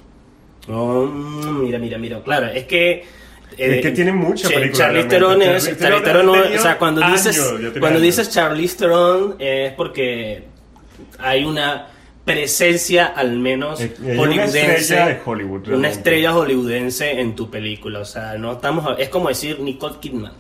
Oh, 0.67 1.06
mira, 1.06 1.80
mira, 1.80 1.98
mira. 1.98 2.22
Claro, 2.22 2.48
es 2.48 2.65
que. 2.65 3.24
Eh, 3.58 3.76
Es 3.78 3.82
que 3.82 3.92
tiene 3.92 4.12
mucha 4.12 4.48
Cha- 4.50 4.56
película, 4.56 4.86
Charlize. 4.86 5.08
Theron 5.08 5.42
es. 5.42 5.78
Theron 5.78 6.26
no- 6.26 6.32
o 6.34 6.58
sea, 6.62 6.78
cuando 6.78 7.04
años, 7.04 7.24
dices. 7.24 7.42
Cuando 7.80 7.88
años. 7.88 8.02
dices 8.02 8.30
Charlize 8.30 8.78
Theron 8.78 9.36
es 9.39 9.74
porque 9.74 10.44
hay 11.20 11.44
una 11.46 11.88
presencia 12.26 13.08
al 13.08 13.38
menos 13.39 13.82
Eh, 13.82 13.94
ella 14.02 14.13
es 14.13 14.18
una 14.18 14.22
hollywoodense 14.22 14.76
estrella 14.76 15.06
de 15.08 15.20
Hollywood, 15.26 15.68
una 15.70 15.89
estrella 15.89 16.32
hollywoodense 16.34 17.20
en 17.20 17.36
tu 17.36 17.50
película 17.52 18.00
o 18.00 18.06
sea 18.06 18.38
no 18.38 18.54
estamos 18.54 18.98
es 18.98 19.10
como 19.10 19.28
decir 19.28 19.60
Nicole 19.60 19.96
Kidman 20.00 20.32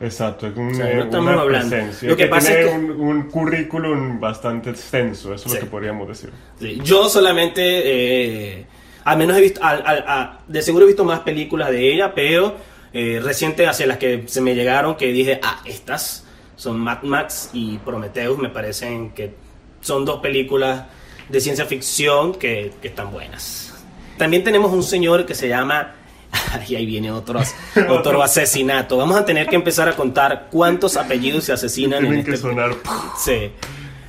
Exacto, 0.00 0.46
es 0.48 0.56
un, 0.56 0.70
O 0.72 0.74
sea, 0.74 0.86
no 0.86 0.90
eh, 1.02 1.04
estamos 1.04 1.30
una 1.32 1.42
hablando. 1.42 1.68
presencia. 1.76 2.08
Lo 2.08 2.16
que 2.16 2.22
que 2.24 2.28
pasa 2.30 2.46
tiene 2.48 2.62
es 2.62 2.68
que- 2.70 2.74
un, 2.74 2.90
un 2.92 3.22
currículum 3.30 4.18
bastante 4.18 4.70
extenso, 4.70 5.34
eso 5.34 5.44
es 5.46 5.52
Sí. 5.52 5.58
lo 5.58 5.60
que 5.64 5.70
podríamos 5.70 6.08
decir. 6.08 6.30
Sí, 6.58 6.80
Yo 6.82 7.06
solamente, 7.10 7.60
eh, 7.62 8.66
al 9.10 9.18
menos 9.18 9.36
he 9.36 9.40
visto, 9.40 9.62
al- 9.62 9.82
al- 9.86 10.04
a- 10.06 10.38
de 10.46 10.62
seguro 10.62 10.84
he 10.84 10.88
visto 10.88 11.04
más 11.04 11.20
películas 11.20 11.70
de 11.70 11.92
ella, 11.92 12.14
pero 12.14 12.56
eh, 12.92 13.20
reciente 13.22 13.66
hacia 13.66 13.86
las 13.86 13.98
que 13.98 14.24
se 14.26 14.40
me 14.40 14.54
llegaron 14.54 14.96
que 14.96 15.12
dije, 15.12 15.40
ah, 15.42 15.60
estas 15.64 16.24
son 16.56 16.78
Mad 16.78 17.02
Max 17.02 17.50
y 17.52 17.78
Prometheus, 17.78 18.38
me 18.38 18.48
parecen 18.48 19.10
que 19.10 19.34
son 19.80 20.04
dos 20.04 20.20
películas 20.20 20.84
de 21.28 21.40
ciencia 21.40 21.64
ficción 21.66 22.34
que, 22.34 22.72
que 22.82 22.88
están 22.88 23.12
buenas. 23.12 23.72
También 24.18 24.44
tenemos 24.44 24.72
un 24.72 24.82
señor 24.82 25.24
que 25.26 25.34
se 25.34 25.48
llama... 25.48 25.94
Y 26.68 26.74
ahí 26.76 26.84
viene 26.86 27.10
otro, 27.10 27.40
otro 27.88 28.22
asesinato. 28.22 28.96
Vamos 28.96 29.16
a 29.16 29.24
tener 29.24 29.46
que 29.48 29.56
empezar 29.56 29.88
a 29.88 29.96
contar 29.96 30.48
cuántos 30.50 30.96
apellidos 30.96 31.44
se 31.44 31.52
asesinan 31.52 32.04
en 32.04 32.10
Tienen 32.10 32.24
que 32.24 32.30
este 32.32 32.42
sonar... 32.48 32.74
Sí. 33.18 33.50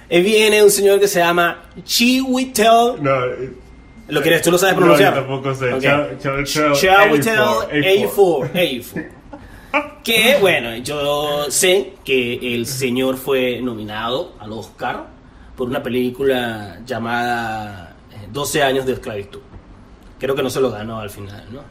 Eh, 0.09 0.21
Viene 0.21 0.61
un 0.63 0.69
señor 0.71 0.99
que 0.99 1.07
se 1.07 1.19
llama 1.19 1.63
Chiwetel. 1.85 3.01
No, 3.01 3.21
¿Lo 4.07 4.21
quieres? 4.21 4.41
¿Tú 4.41 4.51
lo 4.51 4.57
sabes 4.57 4.75
No, 4.75 4.81
pronunciar? 4.81 5.13
yo 5.15 5.19
tampoco 5.21 5.55
sé. 5.55 5.73
Ok. 5.73 5.81
Chao- 5.81 6.07
chao- 6.19 6.43
chao- 6.43 6.73
Chiwetel 6.73 7.39
A4, 7.39 7.69
A4. 7.71 8.51
A4. 8.53 9.11
Que 10.03 10.37
bueno, 10.41 10.75
yo 10.77 11.45
sé 11.49 11.93
que 12.03 12.55
el 12.55 12.65
señor 12.65 13.15
fue 13.17 13.61
nominado 13.61 14.33
al 14.39 14.51
Oscar 14.51 15.05
por 15.55 15.69
una 15.69 15.81
película 15.81 16.79
llamada 16.85 17.95
eh, 18.11 18.27
12 18.33 18.63
años 18.63 18.85
de 18.85 18.93
esclavitud. 18.93 19.39
Creo 20.19 20.35
que 20.35 20.43
no 20.43 20.49
se 20.49 20.59
lo 20.59 20.71
ganó 20.71 20.99
al 20.99 21.09
final, 21.09 21.45
¿no? 21.51 21.61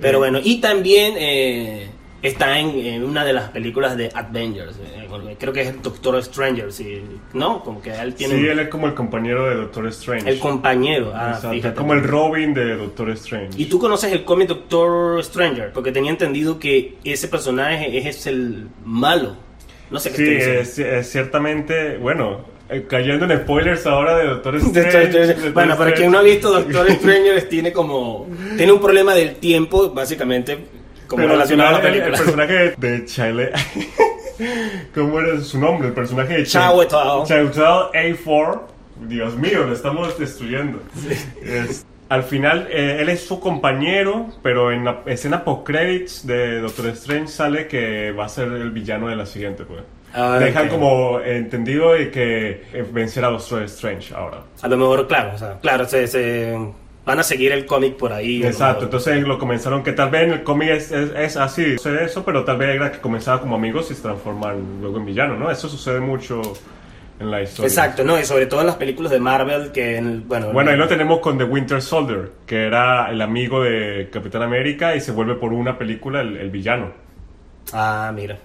Pero 0.00 0.16
Eh. 0.16 0.18
bueno, 0.18 0.40
y 0.42 0.60
también 0.60 1.14
eh, 1.18 1.90
está 2.22 2.58
en, 2.58 2.70
en 2.78 3.04
una 3.04 3.24
de 3.24 3.32
las 3.32 3.50
películas 3.50 3.96
de 3.96 4.10
Avengers. 4.14 4.76
eh, 4.94 5.36
creo 5.38 5.52
que 5.52 5.62
es 5.62 5.82
Doctor 5.82 6.22
Stranger, 6.22 6.72
sí, 6.72 7.02
¿no? 7.32 7.62
Como 7.64 7.80
que 7.80 7.90
él 7.94 8.14
tiene 8.14 8.34
Sí, 8.36 8.46
él 8.46 8.58
es 8.60 8.68
como 8.68 8.86
el 8.86 8.94
compañero 8.94 9.48
de 9.48 9.56
Doctor 9.56 9.86
Strange. 9.88 10.28
el 10.28 10.38
compañero. 10.38 11.12
Ah, 11.14 11.28
Exacto, 11.30 11.50
fíjate. 11.52 11.74
como 11.76 11.94
el 11.94 12.02
Robin 12.04 12.52
de 12.54 12.76
Doctor 12.76 13.10
Strange. 13.10 13.50
¿Y 13.56 13.66
tú 13.66 13.78
conoces 13.78 14.12
el 14.12 14.24
cómic 14.24 14.48
Doctor 14.48 15.22
Stranger? 15.24 15.72
Porque 15.72 15.92
tenía 15.92 16.10
entendido 16.10 16.58
que 16.58 16.96
ese 17.04 17.28
personaje 17.28 17.96
es, 17.98 18.06
es 18.06 18.26
el 18.26 18.68
malo. 18.84 19.36
No 19.90 19.98
sé 19.98 20.10
qué 20.12 20.16
Sí, 20.16 20.28
es, 20.30 20.78
es 20.78 21.10
ciertamente, 21.10 21.96
bueno, 21.96 22.44
eh, 22.68 22.86
cayendo 22.88 23.24
en 23.24 23.38
spoilers 23.40 23.84
ahora 23.86 24.16
de 24.18 24.26
Doctor 24.26 24.56
Strange. 24.76 25.50
Bueno, 25.52 25.76
para 25.76 25.90
Strange. 25.90 25.94
quien 25.94 26.12
no 26.12 26.18
ha 26.18 26.22
visto 26.22 26.52
Doctor 26.52 26.90
Stranger 26.92 27.48
tiene 27.48 27.72
como 27.72 28.28
tiene 28.56 28.70
un 28.72 28.80
problema 28.80 29.14
del 29.14 29.36
tiempo, 29.36 29.90
básicamente 29.90 30.58
como 31.10 31.22
Pero 31.24 31.32
relacionado 31.34 31.68
a 31.70 31.72
la 31.72 31.82
película. 31.82 32.06
El 32.16 32.22
personaje 32.22 32.74
de 32.78 33.04
Chile. 33.04 33.50
¿Cómo 34.94 35.20
era 35.20 35.40
su 35.40 35.58
nombre? 35.58 35.88
El 35.88 35.94
personaje 35.94 36.34
de 36.38 36.44
Chiwetel. 36.44 36.98
Chiwetel 37.26 37.62
A4. 38.24 38.60
Dios 39.08 39.34
mío, 39.36 39.64
lo 39.66 39.72
estamos 39.72 40.18
destruyendo. 40.18 40.80
Es- 41.42 41.84
al 42.08 42.24
final, 42.24 42.66
eh, 42.72 42.98
él 43.00 43.08
es 43.08 43.24
su 43.24 43.38
compañero, 43.38 44.26
pero 44.42 44.72
en 44.72 44.84
la 44.84 45.02
escena 45.06 45.44
post-credits 45.44 46.26
de 46.26 46.60
Doctor 46.60 46.86
Strange 46.88 47.28
sale 47.28 47.68
que 47.68 48.10
va 48.10 48.24
a 48.24 48.28
ser 48.28 48.48
el 48.48 48.70
villano 48.72 49.06
de 49.08 49.14
la 49.16 49.26
siguiente, 49.26 49.62
pues. 49.64 49.82
Ah, 50.12 50.38
Dejan 50.40 50.66
ok. 50.66 50.70
como 50.72 51.20
entendido 51.20 51.92
que 52.12 52.64
vencerá 52.92 53.28
a 53.28 53.30
Doctor 53.30 53.62
Strange 53.62 54.12
ahora. 54.12 54.38
A 54.60 54.66
lo 54.66 54.76
mejor, 54.76 55.06
claro, 55.06 55.32
o 55.36 55.38
sea, 55.38 55.58
claro, 55.60 55.84
se, 55.86 56.08
se- 56.08 56.58
van 57.04 57.18
a 57.18 57.22
seguir 57.22 57.52
el 57.52 57.66
cómic 57.66 57.96
por 57.96 58.12
ahí. 58.12 58.42
Exacto, 58.44 58.84
entonces 58.84 59.22
lo 59.22 59.38
comenzaron 59.38 59.82
que 59.82 59.92
tal 59.92 60.10
vez 60.10 60.24
en 60.24 60.32
el 60.32 60.42
cómic 60.42 60.68
es, 60.70 60.92
es, 60.92 61.10
es 61.16 61.36
así, 61.36 61.76
sucede 61.78 62.04
eso, 62.04 62.24
pero 62.24 62.44
tal 62.44 62.58
vez 62.58 62.74
era 62.76 62.92
que 62.92 62.98
comenzaba 63.00 63.40
como 63.40 63.56
amigos 63.56 63.90
y 63.90 63.94
se 63.94 64.02
transforman 64.02 64.80
luego 64.80 64.98
en 64.98 65.06
villanos, 65.06 65.38
¿no? 65.38 65.50
Eso 65.50 65.68
sucede 65.68 66.00
mucho 66.00 66.40
en 67.18 67.30
la 67.30 67.42
historia. 67.42 67.68
Exacto, 67.68 68.04
no, 68.04 68.18
y 68.18 68.24
sobre 68.24 68.46
todo 68.46 68.60
en 68.60 68.66
las 68.66 68.76
películas 68.76 69.10
de 69.12 69.18
Marvel 69.20 69.72
que 69.72 69.96
en 69.96 70.06
el- 70.06 70.20
bueno, 70.20 70.52
Bueno, 70.52 70.70
ahí 70.70 70.76
lo 70.76 70.88
tenemos 70.88 71.20
con 71.20 71.36
The 71.38 71.44
Winter 71.44 71.82
Soldier, 71.82 72.30
que 72.46 72.64
era 72.66 73.10
el 73.10 73.20
amigo 73.22 73.62
de 73.62 74.08
Capitán 74.12 74.42
América 74.42 74.94
y 74.94 75.00
se 75.00 75.12
vuelve 75.12 75.34
por 75.34 75.52
una 75.52 75.76
película 75.78 76.20
el, 76.20 76.36
el 76.36 76.50
villano. 76.50 76.92
Ah, 77.72 78.10
mira. 78.14 78.38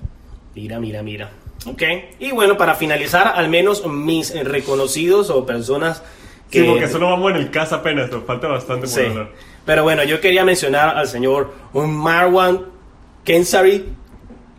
Mira, 0.55 0.79
mira, 0.79 1.03
mira. 1.03 1.29
Ok. 1.65 1.81
Y 2.19 2.31
bueno, 2.31 2.57
para 2.57 2.75
finalizar, 2.75 3.33
al 3.35 3.49
menos 3.49 3.85
mis 3.87 4.33
reconocidos 4.43 5.29
o 5.29 5.45
personas 5.45 6.03
que... 6.49 6.61
Sí, 6.61 6.65
porque 6.67 6.87
solo 6.87 7.07
vamos 7.09 7.31
en 7.31 7.37
el 7.37 7.51
caso 7.51 7.75
apenas, 7.75 8.11
nos 8.11 8.23
falta 8.25 8.47
bastante 8.47 8.81
por 8.87 8.89
Sí. 8.89 9.01
hablar. 9.05 9.29
Pero 9.65 9.83
bueno, 9.83 10.03
yo 10.03 10.21
quería 10.21 10.45
mencionar 10.45 10.95
al 10.97 11.07
señor 11.07 11.53
Marwan 11.73 12.65
Kensari. 13.23 13.85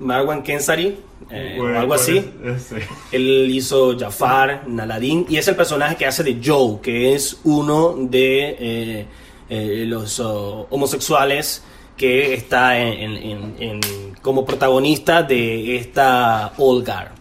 Marwan 0.00 0.42
Kensari. 0.42 0.98
eh, 1.30 1.54
Bueno, 1.56 1.74
o 1.76 1.80
algo 1.80 1.88
¿cuál 1.94 2.00
así. 2.00 2.18
es? 2.44 2.72
Él 3.12 3.48
hizo 3.50 3.96
Jafar, 3.98 4.64
Naladín, 4.66 5.26
y 5.28 5.36
es 5.38 5.48
el 5.48 5.56
personaje 5.56 5.96
que 5.96 6.06
hace 6.06 6.22
de 6.22 6.40
Joe, 6.44 6.80
que 6.82 7.14
es 7.14 7.40
uno 7.44 7.94
de 7.98 8.56
eh, 8.58 9.06
eh, 9.48 9.84
los 9.86 10.20
oh, 10.20 10.66
homosexuales 10.70 11.64
que 11.96 12.34
está 12.34 12.78
en, 12.78 12.92
en- 13.16 13.16
en- 13.16 13.54
en- 13.58 14.14
como 14.20 14.44
protagonista 14.44 15.22
de 15.22 15.76
esta 15.76 16.52
Olgar. 16.58 17.12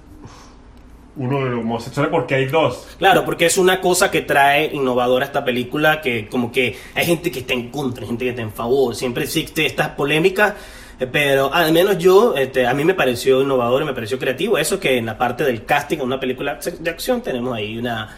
Uno 1.17 1.43
de 1.45 1.49
los 1.51 1.59
homosexuales 1.61 2.11
porque 2.11 2.35
hay 2.35 2.45
dos. 2.47 2.87
Claro, 2.97 3.23
porque 3.23 3.45
es 3.45 3.57
una 3.57 3.79
cosa 3.79 4.11
que 4.11 4.21
trae 4.21 4.65
innovadora 4.73 5.25
esta 5.25 5.43
película, 5.45 6.01
que 6.01 6.27
como 6.27 6.51
que 6.51 6.75
hay 6.93 7.05
gente 7.05 7.31
que 7.31 7.39
está 7.39 7.53
en 7.53 7.69
contra, 7.69 8.01
hay 8.03 8.07
gente 8.07 8.25
que 8.25 8.29
está 8.31 8.41
en 8.41 8.51
favor, 8.51 8.95
siempre 8.95 9.23
existe 9.23 9.65
estas 9.65 9.89
polémicas, 9.89 10.53
eh, 10.99 11.07
pero 11.07 11.53
al 11.53 11.71
menos 11.71 11.97
yo, 11.97 12.35
este, 12.35 12.67
a 12.67 12.73
mí 12.73 12.83
me 12.83 12.93
pareció 12.93 13.41
innovador 13.41 13.81
y 13.83 13.85
me 13.85 13.93
pareció 13.93 14.19
creativo, 14.19 14.57
eso 14.57 14.79
que 14.79 14.97
en 14.97 15.05
la 15.05 15.17
parte 15.17 15.43
del 15.45 15.63
casting, 15.65 15.97
en 15.99 16.03
una 16.03 16.19
película 16.19 16.59
de 16.79 16.89
acción, 16.89 17.21
tenemos 17.21 17.55
ahí 17.55 17.77
una 17.77 18.09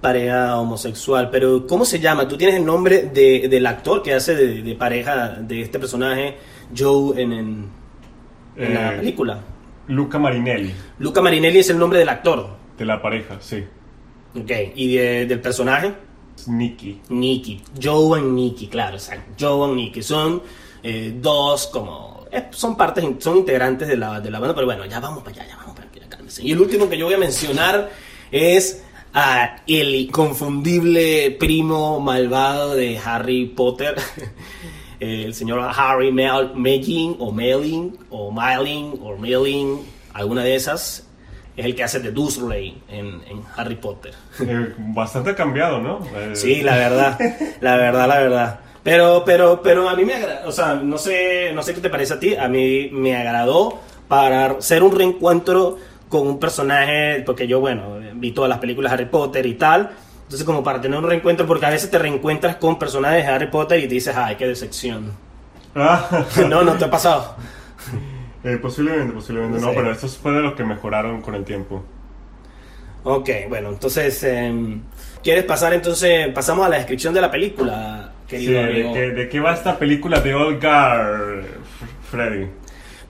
pareja 0.00 0.58
homosexual, 0.58 1.28
pero 1.30 1.66
¿cómo 1.66 1.84
se 1.84 2.00
llama? 2.00 2.26
¿Tú 2.26 2.36
tienes 2.36 2.56
el 2.56 2.64
nombre 2.64 3.02
de, 3.12 3.46
del 3.48 3.66
actor 3.66 4.02
que 4.02 4.14
hace 4.14 4.34
de, 4.34 4.62
de 4.62 4.74
pareja 4.74 5.28
de 5.40 5.60
este 5.62 5.78
personaje, 5.78 6.38
Joe, 6.76 7.20
en, 7.20 7.32
en, 7.32 7.70
en 8.56 8.74
la 8.74 8.94
Eh, 8.94 8.96
película? 8.98 9.38
Luca 9.88 10.18
Marinelli, 10.18 10.72
Luca 10.98 11.20
Marinelli 11.20 11.58
es 11.58 11.70
el 11.70 11.78
nombre 11.78 11.98
del 11.98 12.08
actor, 12.08 12.48
de 12.78 12.84
la 12.84 13.00
pareja, 13.02 13.38
sí. 13.40 13.64
ok, 14.34 14.50
y 14.74 14.96
de- 14.96 15.26
del 15.26 15.40
personaje? 15.40 15.92
Nicky. 16.46 17.00
Nicky, 17.10 17.62
Joe 17.80 18.20
y 18.20 18.22
Nicky, 18.24 18.66
claro, 18.68 18.96
exacto. 18.96 19.32
Joe 19.38 19.70
y 19.72 19.74
Nicky 19.74 20.02
son 20.02 20.42
eh, 20.82 21.14
dos 21.20 21.66
como 21.68 22.24
eh, 22.32 22.46
son 22.50 22.76
partes, 22.76 23.04
son 23.18 23.36
integrantes 23.38 23.86
de 23.88 23.96
la, 23.96 24.20
de 24.20 24.30
la 24.30 24.38
banda, 24.40 24.54
pero 24.54 24.66
bueno, 24.66 24.84
ya 24.86 24.98
vamos 25.00 25.22
para 25.22 25.36
allá, 25.36 25.48
ya 25.50 25.56
vamos 25.56 25.74
para 25.76 25.88
allá. 25.88 25.92
Y 26.40 26.52
el 26.52 26.60
último 26.60 26.88
que 26.88 26.96
yo 26.96 27.04
voy 27.04 27.14
a 27.14 27.18
mencionar 27.18 27.90
es 28.30 28.82
a 29.12 29.56
el 29.66 29.94
inconfundible 29.94 31.36
primo 31.38 32.00
malvado 32.00 32.74
de 32.74 32.98
Harry 32.98 33.44
Potter, 33.44 33.94
el 35.02 35.34
señor 35.34 35.60
Harry 35.76 36.12
Melling 36.12 37.16
o 37.18 37.32
Melling 37.32 37.98
o 38.10 38.30
Miling 38.30 38.98
o 39.02 39.16
Melling, 39.16 39.78
alguna 40.14 40.42
de 40.44 40.54
esas. 40.54 41.06
Es 41.56 41.66
el 41.66 41.74
que 41.74 41.84
hace 41.84 42.00
de 42.00 42.12
Dursley 42.12 42.80
en, 42.88 43.06
en 43.28 43.42
Harry 43.56 43.74
Potter. 43.74 44.14
Eh, 44.40 44.72
bastante 44.78 45.34
cambiado, 45.34 45.80
¿no? 45.80 45.98
Eh, 46.14 46.30
Sí, 46.34 46.62
la 46.62 46.76
verdad, 46.76 47.18
la 47.60 47.76
verdad, 47.76 48.08
la 48.08 48.18
verdad. 48.20 48.60
Pero, 48.82 49.22
pero, 49.26 49.60
pero 49.62 49.88
a 49.88 49.94
mí 49.94 50.04
me 50.04 50.14
agradó, 50.14 50.48
o 50.48 50.52
sea, 50.52 50.74
no 50.76 50.96
sé, 50.98 51.52
no 51.54 51.62
sé 51.62 51.74
qué 51.74 51.80
te 51.80 51.90
parece 51.90 52.14
a 52.14 52.18
ti, 52.20 52.34
a 52.34 52.48
mí 52.48 52.88
me 52.90 53.14
agradó 53.16 53.78
para 54.08 54.60
ser 54.60 54.82
un 54.82 54.96
reencuentro 54.96 55.78
con 56.08 56.26
un 56.26 56.38
personaje, 56.40 57.22
porque 57.24 57.46
yo, 57.46 57.60
bueno, 57.60 57.98
vi 58.14 58.32
todas 58.32 58.48
las 58.48 58.58
películas 58.58 58.90
de 58.90 58.94
Harry 58.94 59.06
Potter 59.10 59.46
y 59.46 59.54
tal, 59.54 59.90
entonces 60.32 60.46
como 60.46 60.64
para 60.64 60.80
tener 60.80 60.98
un 60.98 61.04
reencuentro, 61.06 61.46
porque 61.46 61.66
a 61.66 61.68
veces 61.68 61.90
te 61.90 61.98
reencuentras 61.98 62.56
con 62.56 62.78
personajes 62.78 63.26
de 63.26 63.30
Harry 63.30 63.48
Potter 63.48 63.78
y 63.80 63.82
te 63.86 63.92
dices, 63.92 64.16
ay, 64.16 64.34
qué 64.36 64.46
decepción. 64.46 65.12
Ah, 65.74 66.24
No, 66.48 66.62
no 66.62 66.72
te 66.72 66.86
ha 66.86 66.90
pasado. 66.90 67.36
eh, 68.44 68.56
posiblemente, 68.56 69.12
posiblemente 69.12 69.60
no, 69.60 69.68
Sí. 69.68 69.74
pero 69.76 69.92
estos 69.92 70.16
fue 70.16 70.32
de 70.32 70.40
los 70.40 70.54
que 70.54 70.64
mejoraron 70.64 71.20
con 71.20 71.34
el 71.34 71.44
tiempo. 71.44 71.84
Ok, 73.04 73.28
bueno, 73.50 73.68
entonces, 73.68 74.22
em, 74.24 74.80
¿quieres 75.22 75.44
pasar 75.44 75.74
entonces, 75.74 76.28
pasamos 76.28 76.64
a 76.64 76.70
la 76.70 76.76
descripción 76.76 77.12
de 77.12 77.20
la 77.20 77.30
película, 77.30 78.12
Sí, 78.26 78.36
querido 78.38 78.94
qué, 78.94 79.10
de 79.10 79.28
qué 79.28 79.38
va 79.38 79.52
esta 79.52 79.78
película 79.78 80.18
de 80.18 80.34
Olgar, 80.34 81.42
Freddy? 82.10 82.46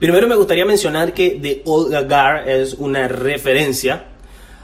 Primero 0.01 0.27
me 0.27 0.35
gustaría 0.35 0.65
mencionar 0.65 1.13
que 1.15 1.39
The 1.41 1.63
Old 1.67 2.09
Guard 2.09 2.49
es 2.49 2.75
una 2.75 3.07
referencia 3.07 4.07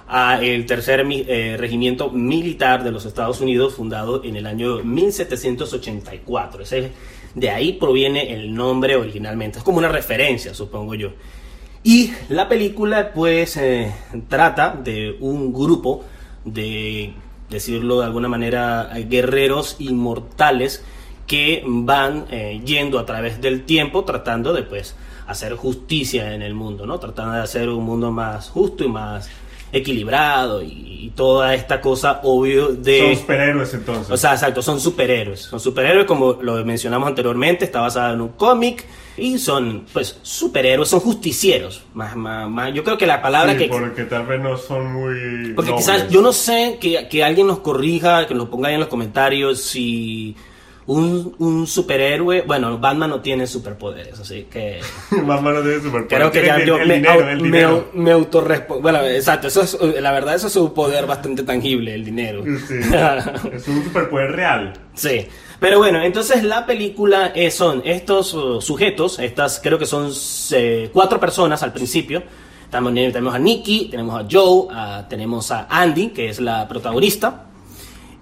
a 0.08 0.40
el 0.42 0.64
tercer 0.66 1.04
eh, 1.10 1.56
regimiento 1.58 2.10
militar 2.10 2.82
de 2.82 2.90
los 2.90 3.04
Estados 3.04 3.40
Unidos 3.40 3.74
fundado 3.74 4.24
en 4.24 4.36
el 4.36 4.46
año 4.46 4.78
1784. 4.82 6.62
Ese- 6.62 6.92
de 7.34 7.50
ahí 7.50 7.74
proviene 7.74 8.32
el 8.32 8.54
nombre 8.54 8.96
originalmente. 8.96 9.58
Es 9.58 9.64
como 9.64 9.78
una 9.78 9.88
referencia, 9.88 10.54
supongo 10.54 10.94
yo. 10.94 11.10
Y 11.84 12.12
la 12.30 12.48
película 12.48 13.12
pues 13.12 13.56
eh, 13.56 13.92
trata 14.28 14.70
de 14.82 15.16
un 15.20 15.52
grupo 15.52 16.04
de, 16.44 17.12
decirlo 17.50 18.00
de 18.00 18.06
alguna 18.06 18.28
manera, 18.28 18.90
guerreros 19.08 19.76
inmortales 19.78 20.82
que 21.26 21.62
van 21.66 22.24
eh, 22.30 22.60
yendo 22.64 22.98
a 22.98 23.04
través 23.06 23.40
del 23.40 23.64
tiempo 23.64 24.04
tratando 24.04 24.52
de 24.54 24.62
pues 24.62 24.96
hacer 25.26 25.54
justicia 25.54 26.34
en 26.34 26.40
el 26.40 26.54
mundo, 26.54 26.86
¿no? 26.86 26.98
Tratando 26.98 27.34
de 27.34 27.42
hacer 27.42 27.68
un 27.68 27.84
mundo 27.84 28.10
más 28.10 28.48
justo 28.48 28.82
y 28.84 28.88
más 28.88 29.28
equilibrado 29.72 30.62
y, 30.62 30.86
y 31.00 31.10
toda 31.14 31.54
esta 31.54 31.80
cosa 31.80 32.20
obvio 32.24 32.68
de... 32.68 33.00
Son 33.14 33.16
superhéroes 33.16 33.74
entonces. 33.74 34.10
O 34.10 34.16
sea, 34.16 34.32
exacto, 34.32 34.62
son 34.62 34.80
superhéroes. 34.80 35.40
Son 35.40 35.60
superhéroes 35.60 36.06
como 36.06 36.34
lo 36.40 36.64
mencionamos 36.64 37.08
anteriormente, 37.08 37.64
está 37.64 37.80
basado 37.80 38.14
en 38.14 38.20
un 38.20 38.28
cómic 38.30 38.84
y 39.16 39.36
son, 39.38 39.84
pues, 39.92 40.18
superhéroes, 40.22 40.88
son 40.88 41.00
justicieros. 41.00 41.82
Más, 41.94 42.14
más, 42.14 42.48
más- 42.48 42.72
yo 42.72 42.84
creo 42.84 42.96
que 42.96 43.06
la 43.06 43.20
palabra 43.20 43.52
Sí, 43.52 43.58
que... 43.58 43.68
porque 43.68 44.04
tal 44.04 44.26
vez 44.26 44.40
no 44.40 44.56
son 44.56 44.92
muy. 44.92 45.52
Porque 45.54 45.70
nobles. 45.72 45.86
quizás, 45.86 46.08
yo 46.08 46.22
no 46.22 46.32
sé, 46.32 46.78
que, 46.80 47.08
que 47.08 47.24
alguien 47.24 47.48
nos 47.48 47.58
corrija, 47.58 48.26
que 48.28 48.34
nos 48.34 48.48
ponga 48.48 48.68
ahí 48.68 48.74
en 48.74 48.80
los 48.80 48.88
comentarios 48.88 49.60
si 49.60 50.36
un, 50.88 51.34
un 51.38 51.66
superhéroe, 51.66 52.42
bueno, 52.42 52.76
Batman 52.78 53.10
no 53.10 53.20
tiene 53.20 53.46
superpoderes, 53.46 54.18
así 54.18 54.46
que... 54.50 54.80
Batman 55.10 55.54
no 55.54 55.60
tiene 55.62 55.80
superpoderes. 55.80 56.08
Creo 56.08 56.30
que 56.32 56.44
ya 56.44 56.64
yo 56.64 56.76
el 56.78 56.88
me, 56.88 56.94
dinero, 56.96 57.20
au- 57.20 57.28
el 57.30 57.40
me, 57.94 58.02
me 58.04 58.10
autorrespondo. 58.12 58.82
Bueno, 58.82 59.00
exacto, 59.02 59.48
eso 59.48 59.62
es, 59.62 59.78
la 60.02 60.10
verdad, 60.12 60.34
eso 60.34 60.46
es 60.48 60.56
un 60.56 60.74
poder 60.74 61.06
bastante 61.06 61.42
tangible, 61.44 61.94
el 61.94 62.04
dinero. 62.04 62.42
Sí, 62.66 62.74
es 63.52 63.68
un 63.68 63.84
superpoder 63.84 64.32
real. 64.32 64.72
Sí. 64.94 65.26
Pero 65.60 65.78
bueno, 65.78 66.00
entonces 66.02 66.42
la 66.44 66.64
película 66.66 67.32
es- 67.34 67.54
son 67.54 67.82
estos 67.84 68.32
uh, 68.34 68.60
sujetos, 68.60 69.18
estas 69.18 69.60
creo 69.62 69.78
que 69.78 69.86
son 69.86 70.10
eh, 70.52 70.90
cuatro 70.92 71.20
personas 71.20 71.62
al 71.62 71.72
principio. 71.72 72.22
También 72.70 73.10
tenemos 73.12 73.34
a 73.34 73.38
Nikki, 73.38 73.88
tenemos 73.90 74.20
a 74.20 74.26
Joe, 74.30 74.68
a- 74.70 75.06
tenemos 75.08 75.50
a 75.50 75.66
Andy, 75.70 76.08
que 76.08 76.28
es 76.28 76.38
la 76.40 76.66
protagonista. 76.68 77.44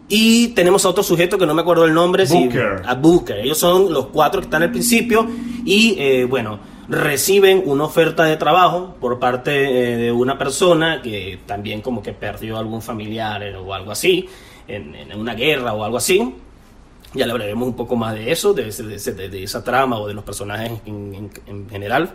Y 0.08 0.48
tenemos 0.48 0.84
a 0.84 0.90
otro 0.90 1.02
sujeto 1.02 1.36
que 1.36 1.46
no 1.46 1.54
me 1.54 1.62
acuerdo 1.62 1.84
el 1.84 1.92
nombre. 1.94 2.26
si- 2.26 2.34
Booker. 2.44 2.82
a 2.86 2.94
Booker. 2.94 3.38
Ellos 3.38 3.58
son 3.58 3.92
los 3.92 4.06
cuatro 4.06 4.40
que 4.40 4.44
están 4.46 4.62
al 4.62 4.70
principio. 4.70 5.26
Y 5.64 5.96
eh, 5.98 6.24
bueno, 6.26 6.60
reciben 6.88 7.62
una 7.66 7.84
oferta 7.84 8.24
de 8.24 8.36
trabajo 8.36 8.94
por 9.00 9.18
parte 9.18 9.50
eh, 9.94 9.96
de 9.96 10.12
una 10.12 10.38
persona 10.38 11.02
que 11.02 11.40
también 11.46 11.80
como 11.82 12.02
que 12.02 12.12
perdió 12.12 12.56
algún 12.58 12.82
familiar 12.82 13.42
eh, 13.42 13.56
o 13.56 13.74
algo 13.74 13.90
así, 13.90 14.28
en, 14.68 14.94
en 14.94 15.18
una 15.18 15.34
guerra 15.34 15.72
o 15.72 15.82
algo 15.84 15.96
así. 15.96 16.34
Ya 17.14 17.26
le 17.26 17.32
hablaremos 17.32 17.66
un 17.66 17.74
poco 17.74 17.96
más 17.96 18.14
de 18.14 18.30
eso, 18.30 18.52
de, 18.52 18.68
ese- 18.68 18.84
de 18.84 18.94
ese- 18.96 19.12
de- 19.14 19.28
de 19.28 19.42
esa 19.42 19.64
trama 19.64 19.98
o 19.98 20.06
de 20.06 20.14
los 20.14 20.22
personajes 20.22 20.70
en, 20.86 21.14
en- 21.14 21.30
en 21.46 21.68
general. 21.68 22.10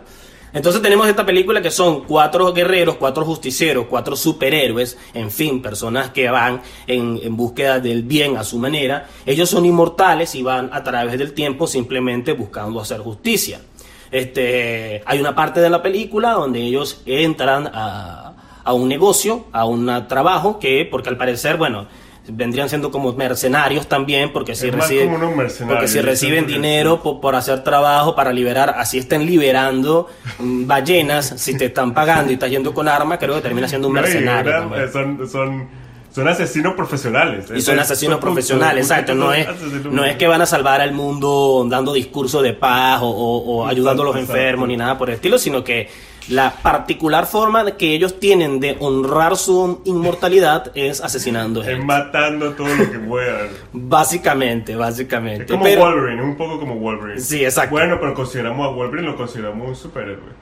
Entonces 0.52 0.82
tenemos 0.82 1.08
esta 1.08 1.24
película 1.24 1.62
que 1.62 1.70
son 1.70 2.04
cuatro 2.04 2.52
guerreros, 2.52 2.96
cuatro 2.96 3.24
justicieros, 3.24 3.86
cuatro 3.88 4.16
superhéroes, 4.16 4.98
en 5.14 5.30
fin, 5.30 5.62
personas 5.62 6.10
que 6.10 6.28
van 6.28 6.60
en, 6.86 7.18
en 7.22 7.36
búsqueda 7.36 7.80
del 7.80 8.02
bien 8.02 8.36
a 8.36 8.44
su 8.44 8.58
manera. 8.58 9.06
Ellos 9.24 9.48
son 9.48 9.64
inmortales 9.64 10.34
y 10.34 10.42
van 10.42 10.68
a 10.72 10.82
través 10.82 11.18
del 11.18 11.32
tiempo 11.32 11.66
simplemente 11.66 12.32
buscando 12.32 12.80
hacer 12.80 13.00
justicia. 13.00 13.60
Este, 14.10 15.02
hay 15.06 15.20
una 15.20 15.34
parte 15.34 15.60
de 15.60 15.70
la 15.70 15.82
película 15.82 16.32
donde 16.32 16.60
ellos 16.60 17.00
entran 17.06 17.70
a, 17.72 18.34
a 18.62 18.72
un 18.74 18.88
negocio, 18.88 19.46
a 19.52 19.64
un 19.64 20.06
trabajo 20.06 20.58
que, 20.58 20.86
porque 20.90 21.08
al 21.08 21.16
parecer, 21.16 21.56
bueno, 21.56 21.86
vendrían 22.28 22.68
siendo 22.68 22.90
como 22.90 23.12
mercenarios 23.14 23.88
también, 23.88 24.32
porque 24.32 24.54
si 24.54 24.68
Es 24.68 24.74
reciben, 24.74 25.10
porque 25.68 25.88
si 25.88 26.00
reciben 26.00 26.46
dinero 26.46 27.02
por, 27.02 27.20
por 27.20 27.34
hacer 27.34 27.64
trabajo 27.64 28.14
para 28.14 28.32
liberar, 28.32 28.74
así 28.78 28.98
estén 28.98 29.26
liberando 29.26 30.08
mm, 30.38 30.66
ballenas, 30.66 31.34
si 31.36 31.56
te 31.56 31.64
están 31.66 31.92
pagando 31.94 32.30
y 32.30 32.34
estás 32.34 32.50
yendo 32.50 32.72
con 32.72 32.86
armas, 32.88 33.18
creo 33.18 33.34
que 33.34 33.40
termina 33.40 33.66
siendo 33.68 33.88
un 33.88 33.94
mercenario. 33.94 34.52
también. 34.52 34.92
son, 34.92 35.28
son, 35.28 35.68
son 36.14 36.28
asesinos 36.28 36.74
profesionales. 36.74 37.46
Y 37.54 37.60
son 37.60 37.78
asesinos 37.78 38.20
profesionales, 38.20 38.88
exacto. 38.88 39.14
No 39.14 39.32
es, 39.32 39.46
no 39.90 40.04
es 40.04 40.16
que 40.16 40.26
van 40.28 40.42
a 40.42 40.46
salvar 40.46 40.80
al 40.80 40.92
mundo 40.92 41.66
dando 41.68 41.92
discursos 41.92 42.42
de 42.42 42.52
paz 42.52 43.00
o, 43.02 43.06
o- 43.08 43.62
o 43.62 43.66
ayudando 43.66 44.02
a 44.02 44.06
los 44.06 44.16
enfermos 44.16 44.68
ni 44.68 44.76
nada 44.76 44.96
por 44.96 45.08
el 45.08 45.16
estilo, 45.16 45.38
sino 45.38 45.64
que 45.64 45.88
la 46.28 46.52
particular 46.52 47.26
forma 47.26 47.64
de 47.64 47.76
que 47.76 47.94
ellos 47.94 48.20
tienen 48.20 48.60
de 48.60 48.76
honrar 48.80 49.36
su 49.36 49.82
inmortalidad 49.84 50.70
es 50.76 51.00
asesinando 51.00 51.60
Es 51.62 51.68
gente. 51.68 51.84
matando 51.84 52.52
todo 52.52 52.68
lo 52.68 52.90
que 52.90 52.98
puedan. 52.98 53.48
Básicamente, 53.72 54.76
básicamente. 54.76 55.44
Es 55.44 55.50
como 55.50 55.64
Pero- 55.64 55.80
Wolverine, 55.82 56.22
un 56.22 56.36
poco 56.36 56.58
como 56.58 56.76
Wolverine. 56.76 57.20
Sí, 57.20 57.44
exacto. 57.44 57.70
Bueno, 57.74 57.98
pero 58.00 58.14
consideramos 58.14 58.66
a 58.66 58.70
Wolverine, 58.70 59.08
lo 59.10 59.16
consideramos 59.16 59.68
un 59.68 59.76
superhéroe. 59.76 60.32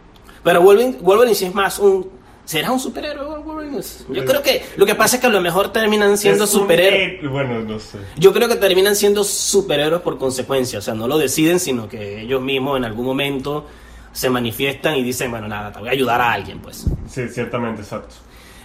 Pero 0.45 0.61
Wolverine, 0.62 0.99
Wolverine 1.01 1.35
sí 1.35 1.45
es 1.47 1.55
más 1.55 1.78
un... 1.78 2.09
¿Será 2.45 2.72
un 2.72 2.81
superhéroe 2.81 3.39
Wolverine? 3.43 3.81
Yo 4.09 4.24
creo 4.24 4.43
que 4.43 4.62
lo 4.76 4.85
que 4.85 4.95
pasa 4.97 5.16
es 5.16 5.20
que 5.20 5.28
a 5.28 5.31
lo 5.31 5.41
mejor 5.41 5.72
terminan 5.72 6.16
siendo 6.18 6.45
Es 6.45 6.51
superhéroes. 6.51 7.20
héroe- 7.22 7.28
Bueno, 7.28 7.61
no 7.61 7.78
sé. 7.78 7.99
Yo 8.16 8.33
creo 8.33 8.49
que 8.49 8.57
terminan 8.57 8.97
siendo 8.97 9.22
superhéroes 9.24 10.03
por 10.03 10.18
consecuencia, 10.18 10.81
o 10.81 10.83
sea, 10.83 10.95
no 10.95 11.07
lo 11.07 11.16
deciden, 11.18 11.61
sino 11.61 11.89
que 11.89 12.20
ellos 12.22 12.41
mismos 12.43 12.76
en 12.76 12.85
algún 12.85 13.07
momento 13.07 13.66
se 14.13 14.31
manifiestan 14.31 14.97
y 14.97 15.03
dicen, 15.03 15.31
bueno, 15.31 15.49
nada, 15.49 15.73
te 15.73 15.79
voy 15.79 15.89
a 15.89 15.93
ayudar 15.93 16.21
a 16.21 16.33
alguien, 16.33 16.61
pues. 16.61 16.87
Sí, 17.09 17.29
ciertamente, 17.29 17.83
exacto. 17.83 18.17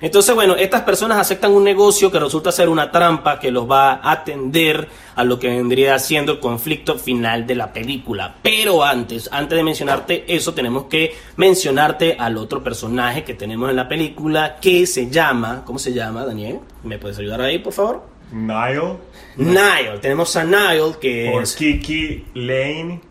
Entonces, 0.01 0.35
bueno, 0.35 0.55
estas 0.55 0.81
personas 0.81 1.17
aceptan 1.17 1.53
un 1.53 1.63
negocio 1.63 2.11
que 2.11 2.19
resulta 2.19 2.51
ser 2.51 2.67
una 2.67 2.91
trampa 2.91 3.39
que 3.39 3.49
los 3.49 3.69
va 3.69 3.93
a 3.93 4.11
atender 4.11 4.89
a 5.15 5.23
lo 5.23 5.39
que 5.39 5.47
vendría 5.47 5.97
siendo 5.99 6.33
el 6.33 6.39
conflicto 6.39 6.99
final 6.99 7.47
de 7.47 7.55
la 7.55 7.71
película. 7.71 8.35
Pero 8.41 8.83
antes, 8.83 9.29
antes 9.31 9.57
de 9.57 9.63
mencionarte 9.63 10.25
eso, 10.27 10.53
tenemos 10.53 10.85
que 10.85 11.15
mencionarte 11.37 12.17
al 12.19 12.37
otro 12.37 12.61
personaje 12.61 13.23
que 13.23 13.35
tenemos 13.35 13.69
en 13.69 13.77
la 13.77 13.87
película 13.87 14.57
que 14.61 14.85
se 14.85 15.09
llama, 15.09 15.63
¿cómo 15.65 15.79
se 15.79 15.93
llama, 15.93 16.25
Daniel? 16.25 16.59
¿Me 16.83 16.99
puedes 16.99 17.17
ayudar 17.17 17.41
ahí, 17.41 17.59
por 17.59 17.71
favor? 17.71 18.03
Nile. 18.31 18.97
Nile. 19.37 19.99
Tenemos 20.01 20.35
a 20.35 20.43
Nile 20.43 20.95
que 20.99 21.29
Por 21.31 21.43
es 21.43 21.55
Kiki 21.55 22.25
Lane, 22.33 23.01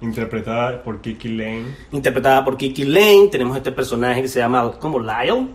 interpretada 0.00 0.82
por 0.82 1.00
Kiki 1.00 1.28
Lane. 1.28 1.64
interpretada 1.92 2.44
por 2.44 2.56
Kiki 2.56 2.84
Lane. 2.84 3.28
Tenemos 3.30 3.56
este 3.56 3.72
personaje 3.72 4.22
que 4.22 4.28
se 4.28 4.38
llama, 4.40 4.72
¿cómo? 4.78 4.98
Lyle. 5.00 5.48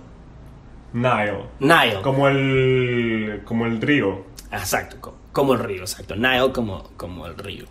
Nile. 0.94 1.46
Nile. 1.60 2.02
Como 2.02 2.28
el, 2.28 3.42
como 3.46 3.66
el 3.66 3.80
río. 3.82 4.26
Exacto, 4.52 4.98
co- 5.00 5.16
como 5.32 5.54
el 5.54 5.60
río, 5.60 5.82
exacto. 5.82 6.16
Nile 6.16 6.52
como, 6.52 6.90
como 6.98 7.26
el 7.26 7.38
río. 7.38 7.66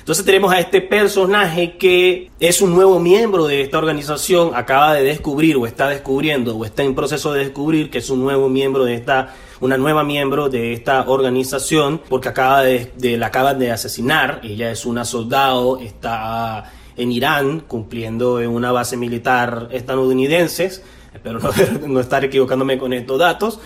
Entonces 0.00 0.24
tenemos 0.24 0.52
a 0.52 0.60
este 0.60 0.82
personaje 0.82 1.76
que 1.78 2.30
es 2.38 2.60
un 2.60 2.74
nuevo 2.74 3.00
miembro 3.00 3.46
de 3.46 3.62
esta 3.62 3.78
organización, 3.78 4.52
acaba 4.54 4.94
de 4.94 5.02
descubrir 5.02 5.56
o 5.56 5.66
está 5.66 5.88
descubriendo 5.88 6.56
o 6.56 6.64
está 6.64 6.82
en 6.84 6.94
proceso 6.94 7.32
de 7.32 7.40
descubrir 7.44 7.90
que 7.90 7.98
es 7.98 8.08
un 8.10 8.20
nuevo 8.22 8.48
miembro 8.48 8.84
de 8.84 8.94
esta, 8.94 9.34
una 9.60 9.76
nueva 9.76 10.04
miembro 10.04 10.48
de 10.48 10.72
esta 10.72 11.04
organización 11.08 12.00
porque 12.08 12.28
acaba 12.28 12.62
de, 12.62 12.92
de- 12.96 13.16
la 13.16 13.26
acaban 13.26 13.58
de 13.58 13.70
asesinar. 13.72 14.40
Ella 14.42 14.70
es 14.70 14.84
una 14.86 15.04
soldado, 15.04 15.78
está 15.78 16.72
en 16.96 17.12
Irán 17.12 17.60
cumpliendo 17.66 18.40
en 18.40 18.50
una 18.50 18.72
base 18.72 18.96
militar 18.96 19.68
estadounidense. 19.72 20.70
Espero 21.12 21.38
no, 21.40 21.50
no 21.88 22.00
estar 22.00 22.24
equivocándome 22.24 22.78
con 22.78 22.92
estos 22.92 23.18
datos. 23.18 23.58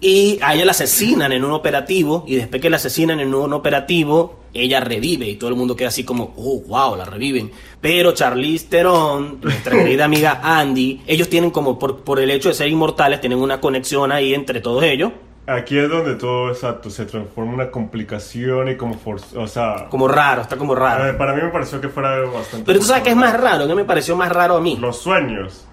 Y 0.00 0.38
a 0.42 0.54
ella 0.54 0.66
la 0.66 0.72
asesinan 0.72 1.32
en 1.32 1.44
un 1.44 1.52
operativo 1.52 2.24
y 2.26 2.34
después 2.34 2.60
que 2.60 2.68
la 2.68 2.76
asesinan 2.76 3.20
en 3.20 3.34
un 3.34 3.54
operativo, 3.54 4.40
ella 4.52 4.80
revive 4.80 5.26
y 5.30 5.36
todo 5.36 5.48
el 5.48 5.56
mundo 5.56 5.74
queda 5.76 5.88
así 5.88 6.04
como, 6.04 6.34
oh, 6.36 6.60
wow, 6.66 6.94
la 6.94 7.06
reviven. 7.06 7.50
Pero 7.80 8.12
Charlize 8.12 8.66
Theron, 8.68 9.38
nuestra 9.40 9.72
querida 9.82 10.04
amiga 10.04 10.40
Andy, 10.42 11.00
ellos 11.06 11.30
tienen 11.30 11.50
como, 11.50 11.78
por, 11.78 12.00
por 12.04 12.20
el 12.20 12.30
hecho 12.30 12.50
de 12.50 12.54
ser 12.54 12.68
inmortales, 12.68 13.20
tienen 13.22 13.38
una 13.38 13.62
conexión 13.62 14.12
ahí 14.12 14.34
entre 14.34 14.60
todos 14.60 14.82
ellos, 14.84 15.10
Aquí 15.46 15.76
es 15.76 15.90
donde 15.90 16.14
todo 16.14 16.50
exacto 16.50 16.88
se 16.88 17.04
transforma 17.04 17.50
en 17.50 17.54
una 17.60 17.70
complicación 17.70 18.68
y 18.70 18.76
como 18.76 18.94
for- 18.98 19.20
o 19.36 19.46
sea, 19.46 19.88
como 19.90 20.08
raro, 20.08 20.40
está 20.40 20.56
como 20.56 20.74
raro. 20.74 21.04
ver, 21.04 21.18
para 21.18 21.34
mí 21.34 21.42
me 21.42 21.50
pareció 21.50 21.80
que 21.82 21.88
fuera 21.90 22.18
bastante. 22.20 22.64
Pero 22.64 22.78
tú 22.78 22.86
sabes 22.86 23.02
que 23.02 23.10
es 23.10 23.16
más 23.16 23.38
raro, 23.38 23.66
que 23.66 23.74
me 23.74 23.84
pareció 23.84 24.16
más 24.16 24.32
raro 24.32 24.56
a 24.56 24.60
mí. 24.62 24.78
Los 24.80 24.98
sueños. 25.00 25.66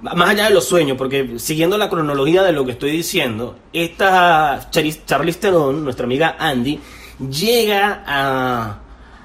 Más 0.00 0.28
allá 0.30 0.44
de 0.44 0.50
los 0.54 0.64
sueños, 0.64 0.96
porque 0.96 1.40
siguiendo 1.40 1.76
la 1.76 1.90
cronología 1.90 2.44
de 2.44 2.52
lo 2.52 2.64
que 2.64 2.70
estoy 2.70 2.92
diciendo, 2.92 3.56
esta 3.72 4.68
Charlize 4.70 5.02
Charlize 5.04 5.40
Theron, 5.40 5.82
nuestra 5.82 6.04
amiga 6.06 6.36
Andy, 6.38 6.78
llega 7.28 8.04
a, 8.06 8.78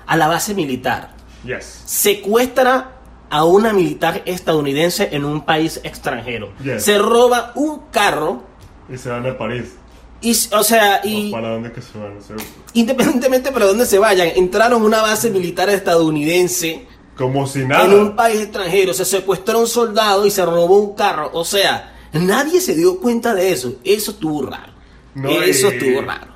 a 0.08 0.18
la 0.18 0.28
base 0.28 0.56
militar, 0.56 1.12
Yes. 1.46 1.84
secuestra 1.86 2.90
a 3.30 3.44
una 3.46 3.74
militar 3.74 4.24
estadounidense 4.26 5.10
en 5.12 5.26
un 5.26 5.42
país 5.46 5.80
extranjero, 5.84 6.52
Yes. 6.64 6.84
se 6.86 6.98
roba 6.98 7.52
un 7.54 7.84
carro 7.92 8.42
Y 8.92 8.98
se 8.98 9.10
van 9.10 9.28
a 9.28 9.38
París. 9.38 9.78
Y, 10.24 10.32
o 10.56 10.64
sea, 10.64 11.02
y 11.04 11.30
¿O 11.30 11.32
¿Para 11.32 11.50
dónde 11.50 11.72
que 11.72 11.82
se 11.82 11.98
van? 11.98 12.18
Independientemente 12.74 13.52
para 13.52 13.66
dónde 13.66 13.86
se 13.86 14.00
vayan, 14.00 14.30
entraron 14.36 14.82
a 14.82 14.86
una 14.86 15.02
base 15.02 15.30
militar 15.30 15.70
estadounidense 15.70 16.86
Como 17.16 17.46
si 17.48 17.66
nada. 17.66 17.86
en 17.86 17.94
un 17.94 18.16
país 18.16 18.42
extranjero, 18.42 18.94
se 18.94 19.06
secuestró 19.06 19.58
a 19.60 19.62
un 19.62 19.68
soldado 19.68 20.26
y 20.26 20.32
se 20.32 20.46
robó 20.46 20.78
un 20.80 20.96
carro. 20.96 21.30
O 21.34 21.46
sea, 21.46 21.94
nadie 22.14 22.60
se 22.62 22.76
dio 22.76 23.00
cuenta 23.00 23.36
de 23.36 23.52
eso. 23.52 23.76
Eso 23.84 24.12
estuvo 24.12 24.44
raro. 24.50 24.74
No, 25.16 25.30
eso 25.30 25.68
y- 25.72 25.78
estuvo 25.78 26.02
raro. 26.02 26.34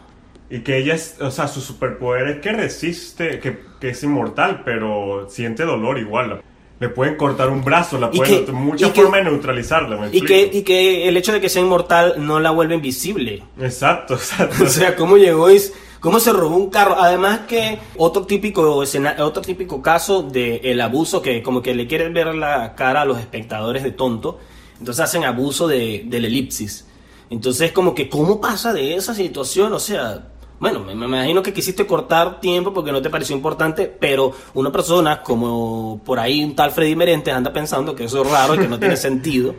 Y 0.49 0.59
que 0.61 0.77
ella 0.77 0.93
es, 0.95 1.15
o 1.19 1.29
sea, 1.29 1.47
su 1.49 1.59
superpoder 1.59 2.27
es 2.29 2.39
que 2.41 2.53
resiste, 2.53 3.39
que, 3.39 3.59
que 3.81 3.89
es 3.89 4.03
inmortal, 4.03 4.61
pero 4.63 5.27
siente 5.29 5.63
dolor 5.63 5.97
igual. 5.99 6.41
Le 6.79 6.89
pueden 6.89 7.15
cortar 7.15 7.49
un 7.49 7.63
brazo, 7.63 7.97
la 7.99 8.11
pueden, 8.11 8.45
que- 8.45 8.51
mucha 8.51 8.87
y 8.87 8.91
que- 8.91 9.01
forma 9.01 9.17
de 9.17 9.23
neutralizarla, 9.23 9.97
¿me 9.97 10.15
Y 10.15 10.21
que, 10.21 10.49
y 10.53 10.61
que 10.61 11.07
el 11.07 11.17
hecho 11.17 11.33
de 11.33 11.41
que 11.41 11.49
sea 11.49 11.61
inmortal 11.61 12.15
no 12.19 12.39
la 12.39 12.51
vuelve 12.51 12.75
invisible. 12.75 13.43
Exacto, 13.59 14.13
exacto. 14.15 14.63
O 14.63 14.67
sea, 14.67 14.95
cómo 14.95 15.17
llegó 15.17 15.49
y 15.51 15.59
cómo 15.99 16.19
se 16.19 16.31
robó 16.33 16.55
un 16.55 16.69
carro. 16.69 16.95
Además 16.99 17.41
que 17.47 17.79
otro 17.97 18.27
típico 18.27 18.83
escena- 18.83 19.15
otro 19.19 19.41
típico 19.41 19.81
caso 19.81 20.21
de 20.21 20.57
el 20.65 20.79
abuso 20.81 21.21
que 21.23 21.41
como 21.41 21.63
que 21.63 21.73
le 21.73 21.87
quieren 21.87 22.13
ver 22.13 22.35
la 22.35 22.75
cara 22.75 23.01
a 23.01 23.05
los 23.05 23.17
espectadores 23.19 23.81
de 23.83 23.91
tonto. 23.91 24.37
Entonces 24.77 25.03
hacen 25.03 25.23
abuso 25.23 25.67
de, 25.67 26.03
del 26.05 26.25
elipsis. 26.25 26.85
Entonces 27.31 27.71
como 27.71 27.95
que 27.95 28.07
cómo 28.07 28.39
pasa 28.39 28.71
de 28.71 28.93
esa 28.95 29.15
situación, 29.15 29.73
o 29.73 29.79
sea, 29.79 30.27
bueno, 30.59 30.79
me, 30.81 30.95
me 30.95 31.05
imagino 31.05 31.41
que 31.43 31.53
quisiste 31.53 31.85
cortar 31.85 32.39
tiempo 32.39 32.73
porque 32.73 32.91
no 32.91 33.01
te 33.01 33.09
pareció 33.09 33.35
importante, 33.35 33.85
pero 33.99 34.31
una 34.55 34.71
persona 34.71 35.21
como 35.21 36.01
por 36.03 36.19
ahí 36.19 36.43
un 36.43 36.55
tal 36.55 36.71
Freddy 36.71 36.95
Merentes 36.95 37.33
anda 37.33 37.53
pensando 37.53 37.93
que 37.95 38.05
eso 38.05 38.23
es 38.23 38.31
raro 38.31 38.55
y 38.55 38.59
que 38.59 38.67
no 38.67 38.79
tiene 38.79 38.95
sentido. 38.97 39.53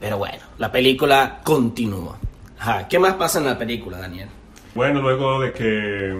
Pero 0.00 0.18
bueno, 0.18 0.38
la 0.58 0.70
película 0.72 1.40
continúa. 1.44 2.18
Ajá, 2.58 2.88
¿qué 2.88 2.98
más 2.98 3.14
pasa 3.14 3.38
en 3.38 3.46
la 3.46 3.56
película, 3.58 3.98
Daniel? 3.98 4.28
Bueno, 4.74 5.00
luego 5.00 5.40
de 5.40 5.52
que 5.52 6.16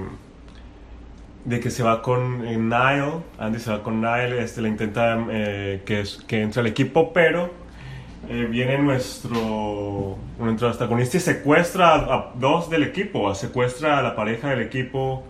de 1.45 1.61
que 1.61 1.71
se 1.71 1.83
va 1.83 2.03
con 2.03 2.47
eh, 2.47 2.57
Nile, 2.59 3.23
Andy 3.39 3.59
se 3.59 3.71
va 3.71 3.83
con 3.83 4.01
Nile, 4.03 4.43
este 4.43 4.61
le 4.61 4.69
intenta 4.69 5.19
eh, 5.31 5.83
que, 5.87 6.01
es- 6.01 6.19
que 6.27 6.43
entre 6.43 6.61
al 6.61 6.67
equipo, 6.67 7.13
pero 7.13 7.51
eh, 8.29 8.45
viene 8.45 8.79
nuestro, 8.79 10.19
nuestro 10.39 10.69
antagonista 10.69 11.17
y 11.17 11.21
secuestra 11.21 11.95
a, 11.95 12.33
dos 12.35 12.69
del 12.69 12.83
equipo, 12.83 13.35
secuestra 13.35 13.99
a 13.99 14.03
la 14.03 14.15
pareja 14.15 14.51
del 14.51 14.61
equipo, 14.61 15.25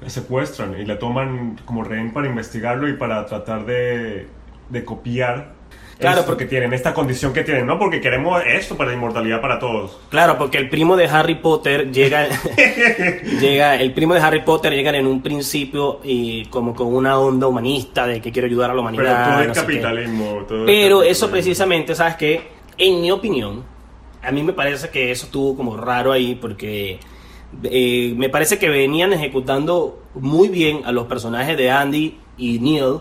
la 0.00 0.08
secuestran 0.08 0.80
y 0.80 0.84
la 0.84 0.98
toman 0.98 1.58
como 1.64 1.82
rehén 1.82 2.12
para 2.12 2.28
investigarlo 2.28 2.88
y 2.88 2.92
para 2.92 3.26
tratar 3.26 3.66
de, 3.66 4.28
de 4.68 4.84
copiar 4.84 5.57
Claro, 5.98 6.20
esto 6.20 6.26
porque- 6.30 6.44
que 6.44 6.50
tienen, 6.50 6.72
esta 6.72 6.94
condición 6.94 7.32
que 7.32 7.42
tienen, 7.42 7.66
¿no? 7.66 7.78
Porque 7.78 8.00
queremos 8.00 8.40
esto 8.46 8.76
para 8.76 8.90
la 8.90 8.96
inmortalidad 8.96 9.40
para 9.40 9.58
todos. 9.58 9.98
Claro, 10.10 10.38
porque 10.38 10.58
el 10.58 10.68
primo 10.68 10.96
de 10.96 11.06
Harry 11.06 11.34
Potter 11.36 11.90
llega, 11.90 12.28
llega, 13.40 13.74
el 13.76 13.92
primo 13.92 14.14
de 14.14 14.20
Harry 14.20 14.42
Potter 14.42 14.72
llega 14.74 14.96
en 14.96 15.06
un 15.06 15.22
principio 15.22 16.00
y 16.04 16.44
como 16.46 16.74
con 16.74 16.94
una 16.94 17.18
onda 17.18 17.46
humanista 17.46 18.06
de 18.06 18.20
que 18.20 18.30
quiere 18.32 18.46
ayudar 18.46 18.70
a 18.70 18.74
la 18.74 18.82
Pero 18.82 18.90
humanidad. 18.96 19.30
todo 19.32 19.40
es 19.42 19.48
no 19.48 19.54
capitalismo. 19.54 20.24
todo 20.46 20.58
es 20.60 20.66
Pero 20.66 21.02
eso 21.02 21.26
capitalismo. 21.26 21.30
precisamente, 21.32 21.94
¿sabes 21.94 22.16
qué? 22.16 22.42
En 22.76 23.00
mi 23.00 23.10
opinión, 23.10 23.64
a 24.22 24.30
mí 24.30 24.42
me 24.42 24.52
parece 24.52 24.88
que 24.90 25.10
eso 25.10 25.26
estuvo 25.26 25.56
como 25.56 25.76
raro 25.76 26.12
ahí 26.12 26.36
porque 26.40 27.00
eh, 27.64 28.14
me 28.16 28.28
parece 28.28 28.58
que 28.58 28.68
venían 28.68 29.12
ejecutando 29.12 30.02
muy 30.14 30.48
bien 30.48 30.82
a 30.84 30.92
los 30.92 31.06
personajes 31.06 31.56
de 31.56 31.70
Andy 31.70 32.18
y 32.36 32.58
Neil 32.60 32.98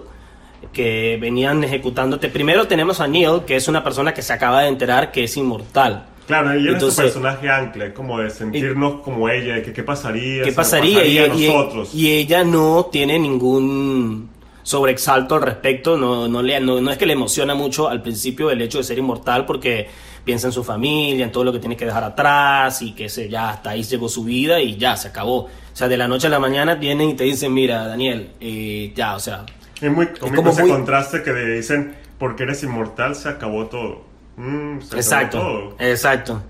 que 0.74 1.18
venían 1.20 1.64
ejecutándote. 1.64 2.30
Primero 2.30 2.68
tenemos 2.68 3.00
a 3.00 3.08
Neil, 3.08 3.42
que 3.46 3.56
es 3.56 3.68
una 3.68 3.84
persona 3.84 4.14
que 4.14 4.22
se 4.22 4.34
acaba 4.34 4.62
de 4.64 4.70
enterar 4.70 5.12
que 5.12 5.24
es 5.24 5.38
inmortal. 5.38 6.06
Claro, 6.28 6.52
ella 6.52 6.76
es 6.76 6.84
su 6.84 6.94
personaje 6.94 7.50
ancla, 7.50 7.94
como 7.94 8.20
de 8.20 8.30
sentirnos 8.30 9.02
como 9.02 9.30
ella, 9.30 9.56
de 9.56 9.62
que 9.64 9.72
qué 9.72 9.84
pasaría, 9.84 10.44
¿Qué 10.44 10.52
pasaría? 10.52 11.06
Y, 11.06 11.18
a 11.20 11.28
y- 11.28 11.48
nosotros. 11.48 11.96
y 11.96 12.12
ella 12.12 12.44
no 12.44 12.90
tiene 12.92 13.18
ningún 13.18 14.30
sobreexalto 14.62 15.36
al 15.36 15.42
respecto, 15.44 15.96
no, 15.96 16.28
no, 16.28 16.42
le, 16.42 16.60
no, 16.60 16.82
no 16.82 16.92
es 16.92 16.98
que 16.98 17.06
le 17.06 17.14
emociona 17.14 17.56
mucho 17.56 17.88
al 17.88 18.02
principio 18.02 18.52
el 18.52 18.62
hecho 18.62 18.80
de 18.80 18.84
ser 18.84 18.98
inmortal 18.98 19.46
porque 19.46 19.88
piensa 20.26 20.48
en 20.48 20.52
su 20.52 20.62
familia, 20.66 21.24
en 21.24 21.32
todo 21.32 21.46
lo 21.46 21.54
que 21.54 21.60
tiene 21.60 21.78
que 21.78 21.86
dejar 21.86 22.04
atrás 22.04 22.82
y 22.82 22.92
que 22.92 23.08
se, 23.08 23.30
ya 23.30 23.52
hasta 23.52 23.70
ahí 23.70 23.84
llegó 23.84 24.10
su 24.10 24.26
vida 24.26 24.60
y 24.60 24.76
ya 24.76 24.98
se 24.98 25.08
acabó. 25.08 25.38
O 25.44 25.50
sea, 25.72 25.88
de 25.88 25.96
la 25.96 26.10
noche 26.10 26.28
a 26.28 26.30
la 26.30 26.40
mañana 26.40 26.76
vienen 26.76 27.12
y 27.12 27.14
te 27.14 27.24
dicen, 27.24 27.54
mira, 27.54 27.88
Daniel, 27.88 28.32
eh, 28.42 28.92
ya, 28.94 29.16
o 29.16 29.20
sea, 29.22 29.46
es 29.82 29.92
muy 29.92 30.08
cómico 30.08 30.36
como 30.38 30.50
ese 30.52 30.62
muy- 30.64 30.72
contraste 30.72 31.24
que 31.24 31.34
dicen, 31.34 31.96
porque 32.18 32.44
eres 32.44 32.64
inmortal, 32.64 33.16
se 33.16 33.30
acabó 33.30 33.66
todo. 33.68 34.02
Mm, 34.38 34.82
se 34.82 34.96
exacto, 34.98 35.38
acabó 35.38 35.54
todo. 35.70 35.76
exacto. 35.80 36.42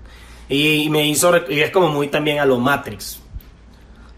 Y, 0.48 0.82
y 0.84 0.90
me 0.90 1.06
hizo, 1.06 1.32
y 1.48 1.60
es 1.60 1.70
como 1.70 1.88
muy 1.88 2.08
también 2.08 2.38
a 2.38 2.46
lo 2.46 2.58
Matrix. 2.58 3.20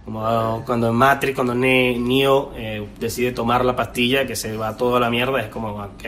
Como 0.04 0.62
cuando 0.64 0.88
en 0.88 0.94
Matrix, 0.94 1.34
cuando 1.34 1.54
Ne- 1.54 1.98
Neo 1.98 2.52
eh, 2.56 2.86
decide 2.98 3.32
tomar 3.32 3.64
la 3.64 3.76
pastilla, 3.76 4.26
que 4.26 4.34
se 4.34 4.56
va 4.56 4.76
toda 4.76 4.98
la 4.98 5.10
mierda, 5.10 5.40
es 5.40 5.48
como, 5.48 5.68
ok, 5.74 6.04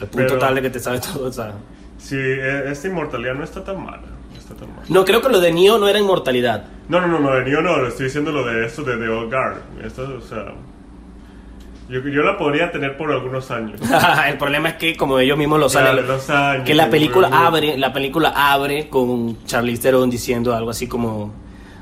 al 0.00 0.08
punto 0.08 0.26
Pero- 0.28 0.38
tal 0.38 0.54
de 0.56 0.62
que 0.62 0.70
te 0.70 0.80
sabes 0.80 1.00
todo. 1.12 1.28
o 1.28 1.32
sea. 1.32 1.52
Sí, 1.98 2.16
e- 2.16 2.70
esta 2.70 2.88
inmortalidad 2.88 3.34
no 3.34 3.44
está 3.44 3.62
tan 3.64 3.82
mala. 3.84 4.02
No, 4.88 5.04
creo 5.04 5.20
que 5.20 5.28
lo 5.28 5.40
de 5.40 5.50
Neo 5.52 5.76
no 5.78 5.88
era 5.88 5.98
inmortalidad. 5.98 6.64
no, 6.88 7.00
no, 7.00 7.08
no, 7.08 7.18
no, 7.18 7.34
de 7.34 7.44
Neo 7.44 7.62
no, 7.62 7.78
lo 7.78 7.88
estoy 7.88 8.06
diciendo 8.06 8.30
lo 8.30 8.44
de 8.44 8.64
esto 8.66 8.82
de 8.82 8.96
The 8.96 9.08
Old 9.08 9.30
Guard. 9.32 9.56
Esto, 9.84 10.18
o 10.18 10.20
sea, 10.20 10.52
yo, 11.88 12.00
yo 12.00 12.22
la 12.22 12.36
podría 12.36 12.70
tener 12.72 12.96
por 12.96 13.10
algunos 13.12 13.50
años. 13.50 13.80
el 14.28 14.38
problema 14.38 14.70
es 14.70 14.74
que, 14.76 14.96
como 14.96 15.18
ellos 15.18 15.38
mismos 15.38 15.60
lo 15.60 15.68
Claro, 15.68 16.00
años, 16.28 16.64
que 16.64 16.74
la 16.74 16.90
película 16.90 17.28
abre, 17.32 17.76
la 17.78 17.92
película 17.92 18.32
abre 18.34 18.88
con 18.88 19.44
Charlize 19.44 19.82
Theron 19.82 20.10
diciendo 20.10 20.54
algo 20.54 20.70
así 20.70 20.86
como 20.88 21.32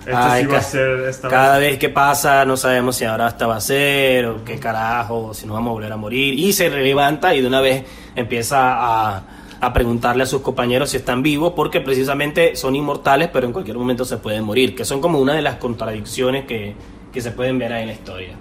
Esto 0.04 0.16
"Ay, 0.16 0.42
sí 0.42 0.46
va 0.48 0.52
a 0.54 0.60
ca- 0.60 0.62
ser, 0.64 1.00
esta 1.08 1.28
va 1.28 1.34
a 1.34 1.36
cada 1.38 1.58
vez 1.58 1.78
que 1.78 1.88
pasa 1.88 2.44
no 2.44 2.56
sabemos 2.58 2.96
si 2.96 3.04
ahora 3.06 3.28
esta 3.28 3.46
va 3.46 3.56
a 3.56 3.60
ser 3.60 4.26
o 4.26 4.44
qué 4.44 4.58
carajo, 4.58 5.32
si 5.32 5.46
nos 5.46 5.54
vamos 5.54 5.70
a 5.70 5.72
volver 5.74 5.92
a 5.92 5.96
morir. 5.96 6.34
Y 6.38 6.52
se 6.52 6.68
levanta 6.68 7.34
y 7.34 7.40
de 7.40 7.46
una 7.48 7.60
vez 7.62 7.84
empieza 8.14 8.74
a, 9.16 9.22
a 9.60 9.72
preguntarle 9.72 10.24
a 10.24 10.26
sus 10.26 10.42
compañeros 10.42 10.90
si 10.90 10.98
están 10.98 11.22
vivos, 11.22 11.54
porque 11.56 11.80
precisamente 11.80 12.54
son 12.56 12.76
inmortales, 12.76 13.30
pero 13.32 13.46
en 13.46 13.52
cualquier 13.54 13.78
momento 13.78 14.04
se 14.04 14.18
pueden 14.18 14.44
morir, 14.44 14.74
que 14.76 14.84
son 14.84 15.00
como 15.00 15.18
una 15.18 15.32
de 15.32 15.40
las 15.40 15.54
contradicciones 15.56 16.44
que, 16.44 16.74
que 17.10 17.20
se 17.22 17.30
pueden 17.30 17.58
ver 17.58 17.72
ahí 17.72 17.82
en 17.82 17.88
la 17.88 17.94
historia. 17.94 18.34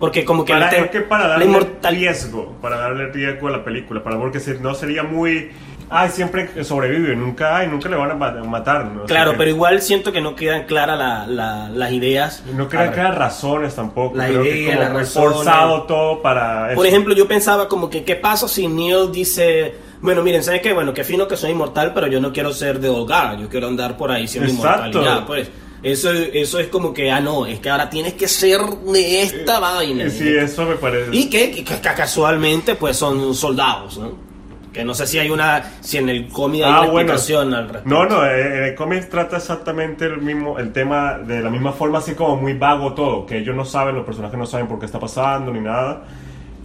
Porque 0.00 0.24
como 0.24 0.44
que, 0.44 0.52
para, 0.54 0.70
te- 0.70 0.80
es 0.80 0.90
que 0.90 1.00
para 1.02 1.24
la 1.24 1.30
darle 1.30 1.44
inmortal- 1.46 1.92
riesgo, 1.94 2.56
para 2.62 2.78
darle 2.78 3.06
riesgo 3.12 3.48
a 3.48 3.50
la 3.52 3.62
película, 3.62 4.02
para 4.02 4.18
porque 4.18 4.40
si 4.40 4.52
no 4.58 4.74
sería 4.74 5.02
muy, 5.02 5.50
ay, 5.90 6.08
siempre 6.08 6.64
sobrevive, 6.64 7.14
nunca, 7.14 7.58
ay, 7.58 7.68
nunca 7.68 7.88
le 7.90 7.96
van 7.96 8.10
a 8.12 8.14
ma- 8.14 8.32
matar. 8.44 8.86
¿no? 8.86 9.04
Claro, 9.04 9.32
que 9.32 9.36
pero 9.36 9.50
igual 9.50 9.82
siento 9.82 10.10
que 10.10 10.22
no 10.22 10.34
quedan 10.34 10.64
claras 10.64 10.98
la- 10.98 11.26
la- 11.26 11.68
las 11.68 11.92
ideas. 11.92 12.42
No 12.56 12.66
quedan 12.66 12.92
claras 12.92 13.14
razones 13.18 13.74
tampoco. 13.76 14.16
La 14.16 14.26
Creo 14.28 14.42
que 14.42 14.48
idea, 14.58 14.68
como 14.70 14.80
las 14.80 14.92
muy 14.92 15.00
razones. 15.02 15.34
forzado 15.34 15.82
todo 15.82 16.22
para 16.22 16.74
Por 16.74 16.86
eso. 16.86 16.94
ejemplo, 16.96 17.14
yo 17.14 17.28
pensaba 17.28 17.68
como 17.68 17.90
que, 17.90 18.02
¿qué 18.02 18.16
pasa 18.16 18.48
si 18.48 18.68
Neil 18.68 19.12
dice, 19.12 19.74
bueno, 20.00 20.22
miren, 20.22 20.42
¿sabes 20.42 20.62
qué? 20.62 20.72
Bueno, 20.72 20.94
que 20.94 21.04
fino 21.04 21.28
que 21.28 21.36
soy 21.36 21.50
inmortal, 21.50 21.92
pero 21.92 22.06
yo 22.06 22.22
no 22.22 22.32
quiero 22.32 22.54
ser 22.54 22.80
de 22.80 22.88
Olgar, 22.88 23.36
yo 23.36 23.50
quiero 23.50 23.66
andar 23.68 23.98
por 23.98 24.10
ahí 24.10 24.26
siendo 24.26 24.50
Exacto. 24.50 24.98
inmortal. 24.98 25.02
y 25.02 25.04
ya, 25.20 25.26
pues, 25.26 25.50
eso, 25.82 26.10
eso 26.12 26.58
es 26.58 26.68
como 26.68 26.92
que, 26.92 27.10
ah, 27.10 27.20
no, 27.20 27.46
es 27.46 27.58
que 27.60 27.70
ahora 27.70 27.88
tienes 27.88 28.14
que 28.14 28.28
ser 28.28 28.60
de 28.60 29.22
esta 29.22 29.58
vaina. 29.60 30.04
Eh, 30.04 30.10
Sí, 30.10 30.28
eso 30.36 30.64
me 30.66 30.76
parece. 30.76 31.08
Y 31.12 31.30
que, 31.30 31.50
que- 31.50 31.64
que 31.64 31.80
casualmente, 31.80 32.74
pues, 32.74 32.96
son 32.96 33.34
soldados, 33.34 33.98
¿no? 33.98 34.12
Que 34.72 34.84
no 34.84 34.94
sé 34.94 35.04
si 35.06 35.18
hay 35.18 35.30
una, 35.30 35.72
si 35.80 35.96
en 35.98 36.08
el 36.08 36.28
cómic 36.28 36.62
hay 36.62 36.70
Ah, 36.72 36.80
una 36.82 36.90
bueno. 36.90 37.12
al 37.12 37.18
respecto. 37.68 37.80
No, 37.88 38.04
no, 38.06 38.24
eh, 38.24 38.58
en 38.58 38.64
el 38.66 38.74
cómic 38.76 39.08
trata 39.08 39.38
exactamente 39.38 40.04
el 40.04 40.18
mismo, 40.18 40.58
el 40.60 40.72
tema 40.72 41.18
de 41.18 41.40
la 41.40 41.50
misma 41.50 41.72
forma, 41.72 41.98
así 41.98 42.14
como 42.14 42.36
muy 42.36 42.52
vago 42.52 42.94
todo, 42.94 43.26
que 43.26 43.38
ellos 43.38 43.56
no 43.56 43.64
saben, 43.64 43.96
los 43.96 44.04
personajes 44.06 44.38
no 44.38 44.46
saben 44.46 44.68
por 44.68 44.78
qué 44.78 44.86
está 44.86 45.00
pasando 45.00 45.50
ni 45.52 45.60
nada. 45.60 46.04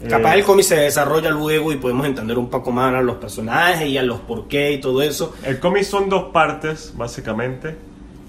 Capaz 0.07 0.35
Eh, 0.35 0.39
el 0.39 0.43
cómic 0.45 0.65
se 0.65 0.75
desarrolla 0.75 1.31
luego 1.31 1.71
y 1.71 1.77
podemos 1.77 2.05
entender 2.05 2.37
un 2.37 2.47
poco 2.49 2.69
más 2.69 2.93
a 2.93 3.01
los 3.01 3.15
personajes 3.15 3.87
y 3.87 3.97
a 3.97 4.03
los 4.03 4.19
por 4.19 4.47
qué 4.47 4.73
y 4.73 4.77
todo 4.79 5.01
eso. 5.01 5.33
El 5.43 5.57
cómic 5.59 5.83
son 5.83 6.07
dos 6.07 6.25
partes, 6.31 6.93
básicamente. 6.95 7.75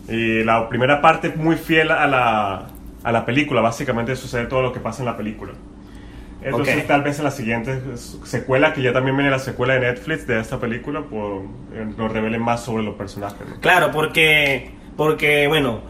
Y 0.08 0.44
la 0.44 0.68
primera 0.68 1.00
parte 1.00 1.28
es 1.28 1.36
muy 1.36 1.56
fiel 1.56 1.90
a 1.90 2.06
la, 2.06 2.66
a 3.02 3.12
la 3.12 3.24
película, 3.24 3.60
básicamente 3.60 4.14
sucede 4.16 4.46
todo 4.46 4.62
lo 4.62 4.72
que 4.72 4.80
pasa 4.80 5.02
en 5.02 5.06
la 5.06 5.16
película. 5.16 5.52
Entonces, 6.42 6.86
tal 6.86 7.02
vez 7.02 7.18
en 7.18 7.24
la 7.24 7.30
siguiente 7.32 7.80
secuela, 8.24 8.72
que 8.72 8.80
ya 8.80 8.92
también 8.92 9.16
viene 9.16 9.30
la 9.30 9.40
secuela 9.40 9.74
de 9.74 9.80
Netflix 9.80 10.28
de 10.28 10.38
esta 10.38 10.60
película, 10.60 11.02
pues 11.02 11.42
eh, 11.74 11.86
nos 11.96 12.12
revelen 12.12 12.40
más 12.40 12.62
sobre 12.62 12.84
los 12.84 12.94
personajes. 12.94 13.40
¿no? 13.48 13.60
Claro, 13.60 13.90
porque, 13.90 14.70
porque 14.96 15.48
bueno, 15.48 15.80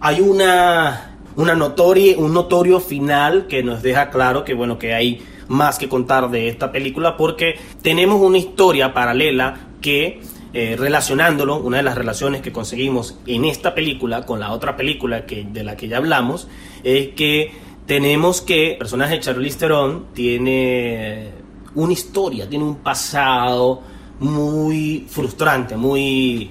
hay 0.00 0.20
una, 0.20 1.16
una 1.36 1.54
notoria, 1.54 2.18
un 2.18 2.34
notorio 2.34 2.80
final 2.80 3.46
que 3.46 3.62
nos 3.62 3.82
deja 3.82 4.10
claro 4.10 4.42
que, 4.44 4.54
bueno, 4.54 4.78
que 4.78 4.94
hay 4.94 5.22
más 5.46 5.78
que 5.78 5.88
contar 5.88 6.30
de 6.30 6.48
esta 6.48 6.72
película 6.72 7.16
porque 7.16 7.58
tenemos 7.82 8.20
una 8.20 8.38
historia 8.38 8.92
paralela 8.92 9.56
que 9.80 10.20
eh, 10.52 10.76
relacionándolo, 10.78 11.56
una 11.56 11.76
de 11.78 11.82
las 11.84 11.96
relaciones 11.96 12.42
que 12.42 12.52
conseguimos 12.52 13.18
en 13.26 13.44
esta 13.44 13.74
película 13.74 14.26
con 14.26 14.40
la 14.40 14.52
otra 14.52 14.76
película 14.76 15.24
que, 15.26 15.44
de 15.44 15.62
la 15.62 15.76
que 15.76 15.88
ya 15.88 15.98
hablamos, 15.98 16.48
es 16.82 17.08
que 17.10 17.52
tenemos 17.86 18.40
que 18.40 18.72
el 18.72 18.78
personaje 18.78 19.14
de 19.14 19.20
Charlize 19.20 19.58
Theron 19.58 20.06
tiene 20.12 21.30
una 21.74 21.92
historia, 21.92 22.48
tiene 22.48 22.64
un 22.64 22.76
pasado 22.76 23.82
muy 24.18 25.06
frustrante, 25.08 25.76
muy 25.76 26.50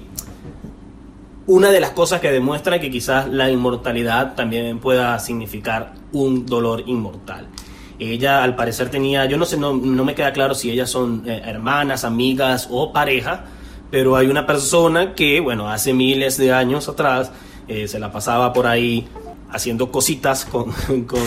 una 1.46 1.70
de 1.70 1.80
las 1.80 1.90
cosas 1.90 2.20
que 2.20 2.30
demuestra 2.30 2.80
que 2.80 2.90
quizás 2.90 3.28
la 3.28 3.50
inmortalidad 3.50 4.34
también 4.34 4.78
pueda 4.78 5.18
significar 5.18 5.94
un 6.12 6.46
dolor 6.46 6.84
inmortal. 6.86 7.48
Ella 7.98 8.42
al 8.42 8.56
parecer 8.56 8.88
tenía, 8.88 9.26
yo 9.26 9.36
no 9.36 9.44
sé, 9.44 9.58
no, 9.58 9.74
no 9.74 10.04
me 10.04 10.14
queda 10.14 10.32
claro 10.32 10.54
si 10.54 10.70
ellas 10.70 10.88
son 10.88 11.24
eh, 11.26 11.42
hermanas, 11.44 12.04
amigas 12.04 12.68
o 12.70 12.92
pareja, 12.92 13.44
pero 13.90 14.16
hay 14.16 14.28
una 14.28 14.46
persona 14.46 15.14
que, 15.14 15.40
bueno, 15.40 15.68
hace 15.68 15.92
miles 15.92 16.36
de 16.36 16.52
años 16.52 16.88
atrás 16.88 17.30
eh, 17.68 17.88
se 17.88 17.98
la 17.98 18.12
pasaba 18.12 18.52
por 18.52 18.66
ahí 18.66 19.08
haciendo 19.50 19.90
cositas 19.90 20.44
con, 20.44 20.72
con 21.06 21.20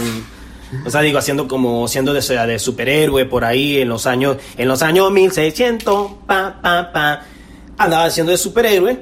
o 0.85 0.89
sea, 0.89 1.01
digo, 1.01 1.19
haciendo 1.19 1.47
como 1.47 1.87
siendo 1.87 2.13
de, 2.13 2.21
de 2.21 2.59
superhéroe 2.59 3.25
por 3.25 3.45
ahí 3.45 3.77
en 3.77 3.89
los 3.89 4.07
años, 4.07 4.37
en 4.57 4.67
los 4.67 4.81
años 4.81 5.11
1600, 5.11 6.11
pa, 6.25 6.59
pa, 6.61 6.91
pa, 6.91 7.21
andaba 7.77 8.05
haciendo 8.05 8.31
de 8.31 8.37
superhéroe 8.37 8.99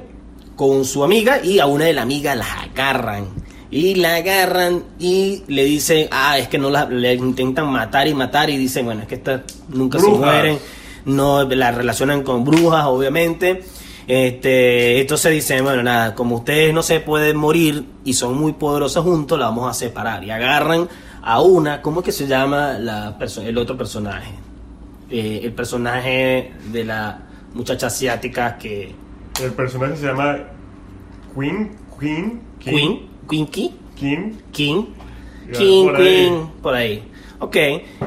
con 0.56 0.84
su 0.84 1.02
amiga 1.02 1.42
y 1.42 1.58
a 1.58 1.66
una 1.66 1.86
de 1.86 1.92
la 1.92 2.02
amiga 2.02 2.34
la 2.34 2.46
agarran. 2.62 3.28
Y 3.70 3.94
la 3.94 4.16
agarran 4.16 4.84
y 4.98 5.44
le 5.48 5.64
dicen, 5.64 6.08
ah, 6.10 6.38
es 6.38 6.48
que 6.48 6.58
no 6.58 6.68
la 6.68 6.84
le 6.84 7.14
intentan 7.14 7.66
matar 7.72 8.06
y 8.06 8.12
matar 8.12 8.50
y 8.50 8.58
dicen, 8.58 8.84
bueno, 8.84 9.02
es 9.02 9.08
que 9.08 9.14
estas 9.14 9.40
nunca 9.68 9.98
se 9.98 10.08
mueren, 10.08 10.58
no 11.04 11.44
la 11.44 11.70
relacionan 11.72 12.22
con 12.22 12.44
brujas, 12.44 12.84
obviamente. 12.86 13.62
Este, 14.06 15.00
entonces 15.00 15.32
dicen, 15.32 15.64
bueno, 15.64 15.82
nada, 15.82 16.14
como 16.14 16.36
ustedes 16.36 16.74
no 16.74 16.82
se 16.82 17.00
pueden 17.00 17.36
morir 17.36 17.84
y 18.04 18.14
son 18.14 18.36
muy 18.36 18.52
poderosos 18.52 19.04
juntos, 19.04 19.38
la 19.38 19.46
vamos 19.46 19.70
a 19.70 19.74
separar. 19.74 20.24
Y 20.24 20.30
agarran 20.30 20.88
a 21.22 21.40
una, 21.40 21.82
¿cómo 21.82 22.00
es 22.00 22.06
que 22.06 22.12
se 22.12 22.26
llama 22.26 22.78
la 22.78 23.16
el 23.44 23.58
otro 23.58 23.76
personaje? 23.76 24.32
Eh, 25.10 25.40
el 25.44 25.52
personaje 25.52 26.52
de 26.72 26.84
la 26.84 27.20
muchacha 27.54 27.86
asiática 27.86 28.58
que... 28.58 28.94
El 29.42 29.52
personaje 29.52 29.96
se 29.96 30.06
llama 30.06 30.38
Queen, 31.34 31.76
Queen, 31.98 32.40
Queen, 32.58 33.08
Quinky, 33.28 33.74
King. 33.94 34.32
King, 34.50 34.84
Ya, 35.52 35.58
King, 35.58 35.84
por 35.86 35.96
ahí. 35.96 36.04
Queen, 36.04 36.48
por 36.62 36.74
ahí. 36.74 37.11
Ok, 37.42 37.56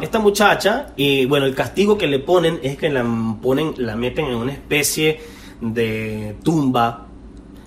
esta 0.01 0.19
muchacha, 0.19 0.93
y 0.95 1.25
bueno, 1.25 1.45
el 1.45 1.53
castigo 1.53 1.97
que 1.97 2.07
le 2.07 2.19
ponen 2.19 2.57
es 2.63 2.77
que 2.77 2.89
la 2.89 3.03
ponen, 3.41 3.73
la 3.75 3.97
meten 3.97 4.27
en 4.27 4.35
una 4.35 4.53
especie 4.53 5.19
de 5.59 6.37
tumba 6.41 7.07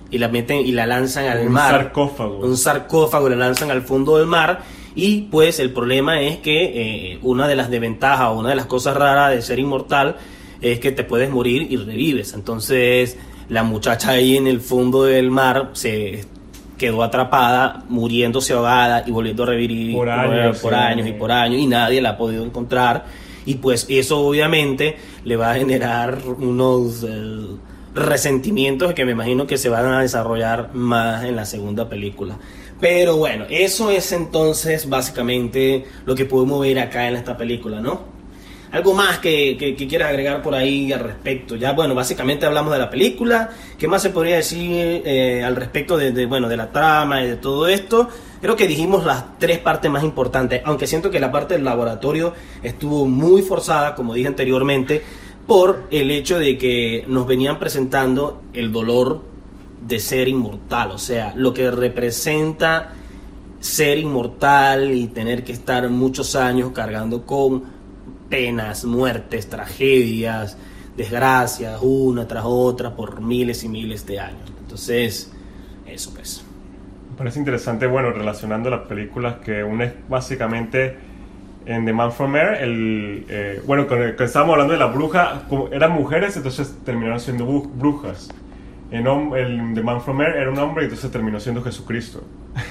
y 0.09 0.17
la 0.17 0.29
meten 0.29 0.65
y 0.65 0.71
la 0.71 0.87
lanzan 0.87 1.25
al 1.27 1.45
Un 1.45 1.53
mar. 1.53 1.69
sarcófago. 1.69 2.39
Un 2.39 2.57
sarcófago, 2.57 3.29
la 3.29 3.35
lanzan 3.35 3.69
al 3.69 3.83
fondo 3.83 4.17
del 4.17 4.25
mar. 4.25 4.63
Y 4.95 5.27
pues 5.29 5.59
el 5.59 5.71
problema 5.71 6.19
es 6.21 6.37
que 6.37 7.13
eh, 7.13 7.19
una 7.21 7.47
de 7.47 7.55
las 7.55 7.69
desventajas 7.69 8.29
o 8.29 8.39
una 8.39 8.49
de 8.49 8.55
las 8.55 8.65
cosas 8.65 8.97
raras 8.97 9.29
de 9.35 9.43
ser 9.43 9.59
inmortal 9.59 10.17
es 10.61 10.79
que 10.79 10.91
te 10.91 11.03
puedes 11.03 11.29
morir 11.29 11.67
y 11.71 11.77
revives. 11.77 12.33
Entonces 12.33 13.15
la 13.47 13.61
muchacha 13.61 14.09
ahí 14.09 14.37
en 14.37 14.47
el 14.47 14.59
fondo 14.59 15.03
del 15.03 15.29
mar 15.29 15.69
se 15.73 16.25
quedó 16.79 17.03
atrapada, 17.03 17.83
muriéndose 17.89 18.53
ahogada 18.53 19.03
y 19.05 19.11
volviendo 19.11 19.43
a 19.43 19.45
revivir 19.45 19.95
Por 19.95 20.09
años, 20.09 20.57
por 20.57 20.73
sí. 20.73 20.79
años 20.79 21.07
y 21.07 21.11
por 21.11 21.31
años 21.31 21.59
y 21.59 21.67
nadie 21.67 22.01
la 22.01 22.11
ha 22.11 22.17
podido 22.17 22.43
encontrar. 22.43 23.05
Y 23.45 23.55
pues 23.55 23.85
eso 23.89 24.19
obviamente 24.21 24.97
le 25.23 25.35
va 25.35 25.51
a 25.51 25.55
generar 25.55 26.17
unos 26.39 27.03
eh, 27.07 27.57
resentimientos 27.93 28.93
que 28.93 29.05
me 29.05 29.11
imagino 29.11 29.45
que 29.45 29.57
se 29.57 29.69
van 29.69 29.85
a 29.85 30.01
desarrollar 30.01 30.73
más 30.73 31.23
en 31.23 31.35
la 31.35 31.45
segunda 31.45 31.87
película. 31.87 32.37
Pero 32.79 33.17
bueno, 33.17 33.45
eso 33.49 33.91
es 33.91 34.11
entonces 34.13 34.87
básicamente 34.87 35.85
lo 36.05 36.15
que 36.15 36.25
podemos 36.25 36.61
ver 36.61 36.79
acá 36.79 37.07
en 37.07 37.15
esta 37.15 37.35
película, 37.35 37.81
¿no? 37.81 38.18
Algo 38.71 38.93
más 38.93 39.17
que, 39.17 39.57
que, 39.57 39.87
quieras 39.87 40.09
agregar 40.09 40.43
por 40.43 40.53
ahí 40.53 40.91
al 40.93 40.99
respecto. 40.99 41.55
Ya, 41.55 41.71
bueno, 41.71 41.95
básicamente 41.95 42.45
hablamos 42.45 42.71
de 42.71 42.77
la 42.77 42.89
película. 42.89 43.49
¿Qué 43.79 43.87
más 43.87 44.01
se 44.01 44.11
podría 44.11 44.35
decir 44.35 45.01
eh, 45.05 45.43
al 45.43 45.55
respecto 45.55 45.97
de, 45.97 46.25
bueno, 46.27 46.47
de 46.47 46.55
la 46.55 46.71
trama 46.71 47.23
y 47.23 47.27
de 47.27 47.37
todo 47.37 47.67
esto? 47.67 48.07
Creo 48.41 48.55
que 48.55 48.67
dijimos 48.67 49.05
las 49.05 49.39
tres 49.39 49.57
partes 49.57 49.89
más 49.89 50.03
importantes, 50.03 50.61
aunque 50.65 50.85
siento 50.85 51.09
que 51.09 51.19
la 51.19 51.31
parte 51.31 51.55
del 51.55 51.63
laboratorio 51.63 52.33
estuvo 52.61 53.07
muy 53.07 53.41
forzada, 53.41 53.95
como 53.95 54.13
dije 54.13 54.27
anteriormente, 54.27 55.01
por 55.47 55.87
el 55.89 56.11
hecho 56.11 56.37
de 56.37 56.57
que 56.57 57.05
nos 57.07 57.25
venían 57.25 57.57
presentando 57.57 58.43
el 58.53 58.71
dolor 58.71 59.23
de 59.81 59.99
ser 59.99 60.27
inmortal, 60.27 60.91
o 60.91 60.99
sea, 60.99 61.33
lo 61.35 61.53
que 61.53 61.71
representa 61.71 62.93
ser 63.59 63.97
inmortal 63.97 64.91
y 64.91 65.07
tener 65.07 65.43
que 65.43 65.51
estar 65.51 65.89
muchos 65.89 66.35
años 66.35 66.71
cargando 66.71 67.25
con 67.25 67.78
penas, 68.29 68.85
muertes, 68.85 69.49
tragedias, 69.49 70.57
desgracias, 70.95 71.79
una 71.81 72.27
tras 72.27 72.43
otra 72.45 72.95
por 72.95 73.21
miles 73.21 73.63
y 73.63 73.69
miles 73.69 74.05
de 74.05 74.19
años. 74.19 74.51
Entonces, 74.61 75.31
eso 75.85 76.13
pues. 76.13 76.43
Me 77.11 77.17
parece 77.17 77.39
interesante, 77.39 77.87
bueno, 77.87 78.11
relacionando 78.11 78.69
las 78.69 78.81
películas 78.81 79.35
que 79.43 79.63
una 79.63 79.85
es 79.85 79.93
básicamente 80.07 80.95
en 81.65 81.85
The 81.85 81.93
Man 81.93 82.11
from 82.11 82.35
Air, 82.35 82.61
el, 82.61 83.25
eh, 83.27 83.61
bueno, 83.65 83.85
que 83.87 84.15
estábamos 84.23 84.53
hablando 84.53 84.73
de 84.73 84.79
la 84.79 84.87
bruja, 84.87 85.43
como 85.49 85.67
eran 85.67 85.91
mujeres, 85.91 86.35
entonces 86.37 86.73
terminaron 86.85 87.19
siendo 87.19 87.45
bru- 87.47 87.69
brujas. 87.73 88.29
En 88.91 89.05
el 89.35 89.73
The 89.75 89.83
Man 89.83 90.01
from 90.01 90.21
Air 90.21 90.35
era 90.37 90.49
un 90.49 90.57
hombre 90.57 90.85
entonces 90.85 91.11
terminó 91.11 91.39
siendo 91.39 91.61
Jesucristo. 91.61 92.23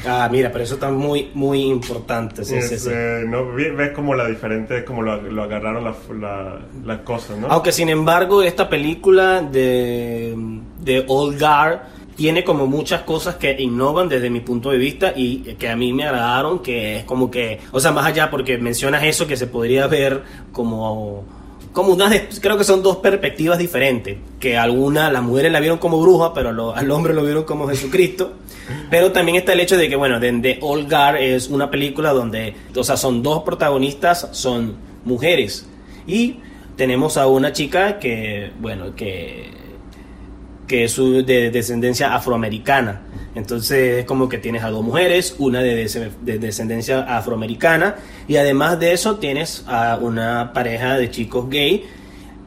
Ah, 0.07 0.29
mira, 0.31 0.51
pero 0.53 0.64
eso 0.64 0.74
está 0.74 0.91
muy, 0.91 1.31
muy 1.35 1.62
importante. 1.62 2.45
Sí, 2.45 2.61
sí, 2.62 2.74
Es, 2.74 2.83
sí. 2.83 2.91
eh, 2.93 3.24
¿no? 3.26 3.53
Ve- 3.53 3.70
Ves 3.70 3.91
como 3.93 4.14
la 4.14 4.26
diferente, 4.26 4.85
como 4.85 5.03
lo, 5.03 5.20
lo 5.22 5.43
agarraron 5.45 5.85
la- 5.85 5.95
la- 6.20 6.59
las 6.85 6.99
cosas, 7.01 7.39
¿no? 7.39 7.47
Aunque 7.49 7.72
sin 7.72 7.89
embargo 7.89 8.43
esta 8.43 8.68
película 8.68 9.41
de, 9.43 10.35
de 10.81 11.05
Old 11.09 11.39
Guard 11.41 11.79
tiene 12.16 12.43
como 12.43 12.66
muchas 12.66 13.03
cosas 13.03 13.37
que 13.37 13.53
innovan 13.61 14.09
desde 14.09 14.29
mi 14.29 14.41
punto 14.41 14.70
de 14.70 14.79
vista 14.79 15.12
y 15.14 15.55
que 15.55 15.68
a 15.68 15.76
mí 15.76 15.93
me 15.93 16.05
agradaron, 16.05 16.59
que 16.59 16.99
es 16.99 17.05
como 17.05 17.31
que, 17.31 17.61
o 17.70 17.79
sea, 17.79 17.93
más 17.93 18.07
allá 18.07 18.29
porque 18.29 18.59
mencionas 18.59 19.05
eso 19.05 19.26
que 19.26 19.37
se 19.37 19.47
podría 19.47 19.87
ver 19.87 20.22
como 20.53 21.24
como 21.79 21.93
unas, 21.93 22.11
de- 22.11 22.26
creo 22.41 22.59
que 22.59 22.64
son 22.64 22.83
dos 22.83 22.97
perspectivas 22.97 23.57
diferentes, 23.57 24.16
que 24.41 24.57
algunas, 24.59 25.12
las 25.12 25.22
mujeres 25.22 25.53
la 25.53 25.61
vieron 25.61 25.79
como 25.79 26.01
bruja, 26.01 26.35
pero 26.35 26.74
al 26.74 26.91
hombre 26.91 27.14
lo 27.14 27.22
vieron 27.22 27.45
como 27.45 27.68
Jesucristo. 27.68 28.33
Pero 28.91 29.12
también 29.12 29.37
está 29.37 29.53
el 29.53 29.61
hecho 29.61 29.76
de 29.76 29.89
que, 29.89 29.95
bueno, 29.95 30.18
de, 30.18 30.33
de 30.33 30.59
Old 30.61 30.91
Guard 30.91 31.18
es 31.18 31.47
una 31.47 31.70
película 31.70 32.11
donde, 32.12 32.53
o 32.74 32.83
sea, 32.83 32.97
son 32.97 33.22
dos 33.22 33.45
protagonistas, 33.45 34.29
son 34.33 34.74
mujeres. 35.05 35.68
Y 36.05 36.39
tenemos 36.76 37.16
a 37.16 37.29
una 37.29 37.53
chica 37.53 38.01
que, 38.01 38.51
bueno, 38.61 38.97
que 38.97 39.51
que 40.69 40.85
es 40.85 40.97
de 40.97 41.51
descendencia 41.51 42.14
afroamericana. 42.14 43.01
Entonces 43.35 43.99
es 44.01 44.05
como 44.05 44.29
que 44.29 44.39
tienes 44.39 44.62
a 44.62 44.71
dos 44.71 44.85
mujeres, 44.85 45.35
una 45.39 45.61
de 45.62 45.89
descendencia 46.39 47.01
afroamericana 47.16 47.97
y 48.29 48.37
además 48.37 48.79
de 48.79 48.93
eso 48.93 49.16
tienes 49.16 49.64
a 49.66 49.99
una 50.01 50.53
pareja 50.53 50.97
de 50.99 51.11
chicos 51.11 51.49
gay. 51.49 51.85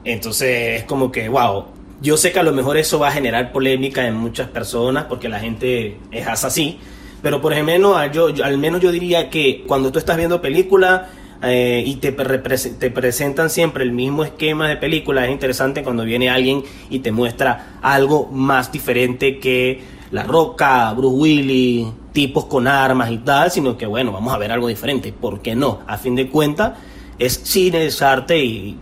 Entonces 0.04 0.80
es 0.82 0.84
como 0.86 1.12
que, 1.12 1.30
wow, 1.30 1.66
yo 2.02 2.18
sé 2.18 2.32
que 2.32 2.40
a 2.40 2.44
lo 2.44 2.52
mejor 2.54 2.78
eso 2.78 3.00
va 3.00 3.10
a 3.10 3.12
generar 3.12 3.52
polémica 3.52 4.08
en 4.08 4.16
muchas 4.16 4.50
personas 4.50 5.06
porque 5.06 5.30
la 5.30 5.40
gente 5.40 5.98
es 6.12 6.28
así. 6.28 6.80
Pero 7.22 7.40
por 7.42 7.54
ejemplo, 7.54 7.96
yo, 8.12 8.30
yo- 8.30 8.44
al 8.44 8.58
menos 8.58 8.82
yo 8.82 8.92
diría 8.92 9.30
que 9.30 9.64
cuando 9.68 9.92
tú 9.92 10.00
estás 10.00 10.18
viendo 10.18 10.42
película 10.42 11.10
eh, 11.44 11.84
y 11.86 11.96
te, 11.96 12.12
te 12.12 12.92
presentan 12.92 13.50
siempre 13.50 13.84
el 13.84 13.92
mismo 13.92 14.24
esquema 14.24 14.68
de 14.70 14.78
película, 14.78 15.26
es 15.26 15.32
interesante 15.32 15.84
cuando 15.84 16.04
viene 16.04 16.30
alguien 16.30 16.64
y 16.90 17.00
te 17.00 17.12
muestra 17.12 17.80
algo 17.82 18.28
más 18.28 18.72
diferente 18.72 19.40
que 19.40 19.82
La 20.12 20.24
Roca, 20.24 20.92
Bruce 20.94 21.16
Willis, 21.16 21.88
tipos 22.12 22.46
con 22.46 22.68
armas 22.68 23.12
y 23.12 23.18
tal, 23.20 23.52
sino 23.52 23.78
que 23.78 23.86
bueno, 23.86 24.12
vamos 24.12 24.34
a 24.34 24.38
ver 24.38 24.52
algo 24.52 24.68
diferente. 24.68 25.14
¿Por 25.14 25.42
qué 25.42 25.56
no? 25.56 25.80
A 25.88 25.98
fin 25.98 26.16
de 26.16 26.30
cuentas, 26.30 26.74
es 27.18 27.42
cine, 27.44 27.86
es 27.86 28.02
arte 28.02 28.44
y, 28.44 28.78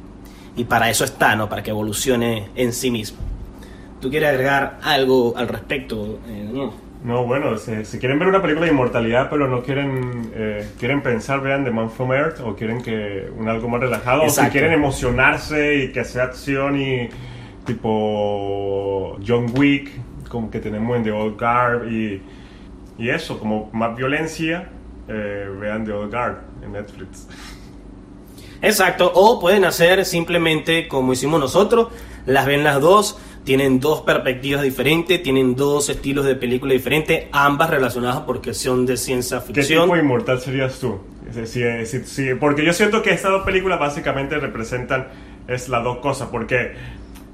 y 0.56 0.64
para 0.66 0.90
eso 0.90 1.06
está, 1.06 1.36
¿no? 1.36 1.48
Para 1.48 1.64
que 1.64 1.70
evolucione 1.70 2.50
en 2.56 2.74
sí 2.74 2.92
mismo. 2.92 3.20
¿Tú 4.02 4.10
quieres 4.10 4.30
agregar 4.30 4.80
algo 4.82 5.34
al 5.36 5.48
respecto? 5.48 6.20
Eh, 6.28 6.50
no. 6.52 6.89
No, 7.04 7.26
bueno, 7.26 7.58
si, 7.58 7.86
si 7.86 7.98
quieren 7.98 8.20
ver 8.20 8.28
una 8.28 8.42
película 8.42 8.66
de 8.66 8.74
inmortalidad, 8.74 9.30
pero 9.30 9.48
no 9.48 9.64
quieren 9.64 10.32
eh, 10.36 10.68
quieren 10.78 11.02
pensar, 11.02 11.40
vean 11.42 11.64
The 11.64 11.72
Man 11.72 11.90
from 11.90 12.12
Earth, 12.12 12.42
o 12.42 12.56
quieren 12.56 12.82
que 12.82 13.30
un 13.38 13.48
algo 13.48 13.70
más 13.70 13.80
relajado, 13.80 14.24
o 14.24 14.30
si 14.30 14.42
quieren 14.48 14.74
emocionarse 14.74 15.76
y 15.78 15.92
que 15.94 16.04
sea 16.04 16.24
acción 16.24 16.80
y 16.80 17.10
tipo 17.66 19.18
John 19.26 19.46
Wick, 19.56 19.92
como 20.28 20.52
que 20.52 20.60
tenemos 20.60 20.98
en 20.98 21.04
The 21.04 21.12
Old 21.12 21.40
Guard, 21.40 21.90
y, 21.90 22.22
y 22.98 23.10
eso, 23.10 23.40
como 23.40 23.70
más 23.72 23.96
violencia, 23.96 24.70
eh, 25.08 25.50
vean 25.58 25.86
The 25.86 25.94
Old 25.94 26.12
Guard 26.12 26.38
en 26.64 26.74
Netflix. 26.74 27.28
Exacto, 28.62 29.10
o 29.16 29.40
pueden 29.40 29.64
hacer 29.64 30.04
simplemente 30.04 30.90
como 30.90 31.14
hicimos 31.14 31.40
nosotros, 31.40 31.88
las 32.26 32.46
ven 32.46 32.66
las 32.66 32.82
dos, 32.82 33.18
tienen 33.50 33.80
dos 33.80 34.02
perspectivas 34.02 34.62
diferentes, 34.62 35.24
tienen 35.24 35.56
dos 35.56 35.90
estilos 35.90 36.24
de 36.24 36.36
película 36.36 36.72
diferentes, 36.74 37.24
ambas 37.32 37.72
relacionadas 37.72 38.20
porque 38.20 38.54
son 38.54 38.86
de 38.86 38.96
ciencia 38.96 39.40
¿Qué 39.40 39.54
ficción. 39.56 39.86
tipo 39.86 39.96
de 39.96 40.02
inmortal 40.04 40.40
serías 40.40 40.78
tú? 40.80 41.00
Si- 41.46 42.36
porque 42.40 42.64
yo 42.64 42.74
siento 42.74 43.02
que 43.02 43.10
estas 43.10 43.32
dos 43.32 43.42
películas 43.42 43.80
básicamente 43.80 44.38
representan 44.40 45.08
es 45.48 45.68
las 45.68 45.84
dos 45.84 45.98
cosas. 45.98 46.28
Porque 46.30 46.74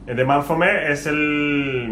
The 0.06 0.24
Man 0.24 0.46
from 0.46 0.64
Earth 0.64 0.90
es 0.90 1.06
el, 1.06 1.90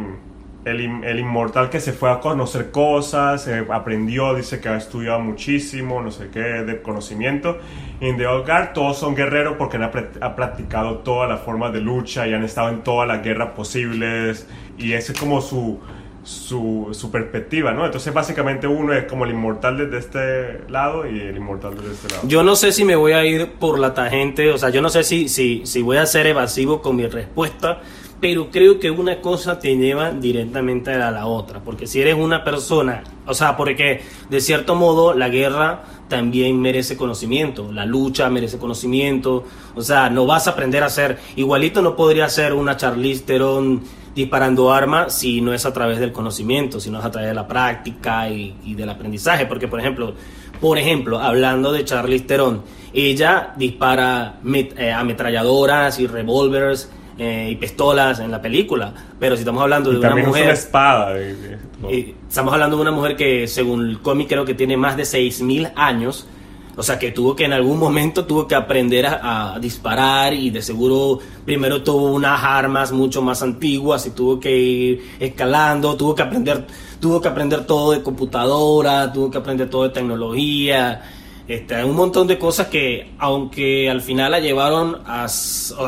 el, 0.66 1.04
el 1.04 1.20
inmortal 1.20 1.70
que 1.70 1.80
se 1.80 1.94
fue 1.94 2.12
a 2.12 2.20
conocer 2.20 2.72
cosas, 2.72 3.48
eh, 3.48 3.66
aprendió, 3.70 4.34
dice 4.34 4.60
que 4.60 4.70
ha 4.70 4.78
estudiado 4.78 5.20
muchísimo, 5.20 6.02
no 6.02 6.12
sé 6.12 6.30
qué, 6.30 6.40
de 6.40 6.82
conocimiento. 6.82 7.58
En 8.00 8.18
The 8.18 8.26
Guard 8.26 8.74
todos 8.74 8.98
son 8.98 9.16
guerreros 9.16 9.56
porque 9.58 9.78
han, 9.78 9.84
han 10.22 10.36
practicado 10.36 11.00
todas 11.00 11.30
las 11.30 11.42
formas 11.42 11.74
de 11.74 11.82
lucha 11.82 12.28
y 12.28 12.34
han 12.34 12.44
estado 12.44 12.70
en 12.70 12.82
todas 12.82 13.08
las 13.08 13.24
guerras 13.24 13.52
posibles. 13.52 14.48
Y 14.78 14.94
ese 14.94 15.14
es 15.14 15.20
como 15.20 15.42
su 15.42 15.80
su, 16.24 16.88
su 16.92 17.12
perspectiva, 17.12 17.74
¿no? 17.74 17.86
Entonces 17.86 18.14
básicamente 18.14 18.66
uno 18.66 18.94
es 18.94 19.06
como 19.06 19.26
el 19.26 19.32
inmortal 19.32 19.78
desde 19.78 19.98
este 19.98 20.72
lado 20.72 21.06
y 21.06 21.20
el 21.20 21.36
inmortal 21.36 21.76
desde 21.76 21.92
este 21.92 22.10
lado. 22.10 22.28
Yo 22.28 22.44
no 22.44 22.56
sé 22.56 22.72
si 22.72 22.86
me 22.86 22.96
voy 22.96 23.12
a 23.12 23.26
ir 23.26 23.54
por 23.60 23.78
la 23.78 23.94
tangente, 23.94 24.50
o 24.50 24.58
sea, 24.58 24.70
yo 24.70 24.82
no 24.82 24.90
sé 24.90 25.04
si, 25.04 25.28
si, 25.28 25.66
si 25.66 25.82
voy 25.82 25.98
a 25.98 26.06
ser 26.06 26.28
evasivo 26.28 26.82
con 26.82 26.96
mi 26.96 27.06
respuesta, 27.08 27.82
pero 28.24 28.50
creo 28.50 28.80
que 28.80 28.90
una 28.90 29.20
cosa 29.20 29.60
te 29.60 29.76
lleva 29.76 30.12
directamente 30.12 30.94
a 30.94 31.12
la 31.12 31.26
otra, 31.26 31.60
porque 31.60 31.88
si 31.88 32.00
eres 32.00 32.16
una 32.16 32.42
persona, 32.42 33.04
o 33.28 33.34
sea, 33.34 33.58
porque 33.58 34.02
de 34.30 34.40
cierto 34.40 34.76
modo 34.76 35.14
la 35.14 35.28
guerra 35.28 35.84
también 36.08 36.62
merece 36.62 36.96
conocimiento, 36.96 37.70
la 37.74 37.86
lucha 37.86 38.30
merece 38.30 38.58
conocimiento, 38.58 39.44
o 39.76 39.82
sea, 39.82 40.10
no 40.10 40.26
vas 40.26 40.48
a 40.48 40.52
aprender 40.52 40.84
a 40.84 40.86
hacer, 40.86 41.20
igualito 41.36 41.82
no 41.82 41.98
podría 41.98 42.30
ser 42.30 42.54
una 42.54 42.78
Charlize 42.78 43.26
Theron 43.26 43.84
disparando 44.16 44.72
armas 44.72 45.14
si 45.14 45.42
no 45.42 45.54
es 45.54 45.66
a 45.66 45.74
través 45.74 46.00
del 46.00 46.14
conocimiento, 46.14 46.80
si 46.80 46.90
no 46.90 47.00
es 47.00 47.06
a 47.06 47.12
través 47.12 47.28
de 47.28 47.36
la 47.36 47.46
práctica 47.46 48.30
y, 48.30 48.74
del 48.74 48.88
aprendizaje, 48.88 49.48
porque 49.48 49.68
por 49.68 49.82
ejemplo, 49.82 50.14
por 50.62 50.78
ejemplo, 50.78 51.20
hablando 51.20 51.74
de 51.74 51.84
Charlize 51.84 52.24
Theron, 52.24 52.62
ella 52.94 53.52
dispara 53.58 54.40
eh, 54.78 54.94
ametralladoras 54.94 56.00
y 56.00 56.08
revólveres 56.08 56.90
eh, 57.18 57.50
y 57.52 57.56
pistolas 57.56 58.20
en 58.20 58.32
la 58.32 58.42
película, 58.42 58.94
pero 59.20 59.36
si 59.36 59.42
estamos 59.42 59.62
hablando 59.62 59.90
de 59.92 59.98
Y 59.98 60.00
una 60.00 60.16
mujer... 60.16 60.44
una 60.46 60.54
espada. 60.54 61.18
y- 61.22 61.32
y- 61.32 61.82
no. 61.82 61.90
Estamos 62.30 62.54
hablando 62.54 62.76
de 62.78 62.82
una 62.82 62.92
mujer 62.92 63.16
que, 63.16 63.48
según 63.48 63.88
el 63.90 64.00
cómic, 64.02 64.30
creo 64.30 64.46
que 64.46 64.54
tiene 64.56 64.78
más 64.78 64.98
de 64.98 65.04
6.000 65.04 65.72
años. 65.76 66.28
O 66.76 66.82
sea, 66.82 66.98
que 66.98 67.12
tuvo 67.12 67.36
que 67.36 67.46
en 67.46 67.54
algún 67.54 67.78
momento 67.78 68.26
tuvo 68.26 68.48
que 68.48 68.56
aprender 68.56 69.06
a, 69.06 69.54
a 69.54 69.60
disparar 69.60 70.34
y 70.34 70.50
de 70.50 70.60
seguro 70.60 71.20
primero 71.46 71.84
tuvo 71.84 72.12
unas 72.12 72.44
armas 72.44 72.92
mucho 72.92 73.22
más 73.22 73.44
antiguas 73.44 74.08
y 74.08 74.10
tuvo 74.10 74.40
que 74.40 74.58
ir 74.58 75.12
escalando, 75.20 75.96
tuvo 75.96 76.16
que 76.16 76.24
aprender, 76.24 76.66
tuvo 77.00 77.22
que 77.22 77.28
aprender 77.28 77.68
todo 77.68 77.92
de 77.92 78.02
computadora, 78.02 79.14
tuvo 79.14 79.30
que 79.30 79.38
aprender 79.38 79.70
todo 79.70 79.84
de 79.84 79.90
tecnología, 79.90 81.04
este, 81.48 81.84
un 81.84 81.96
montón 81.96 82.28
de 82.28 82.38
cosas 82.40 82.68
que 82.68 83.12
aunque 83.20 83.90
al 83.90 84.02
final 84.02 84.32
la 84.32 84.40
llevaron 84.40 85.00
a, 85.06 85.28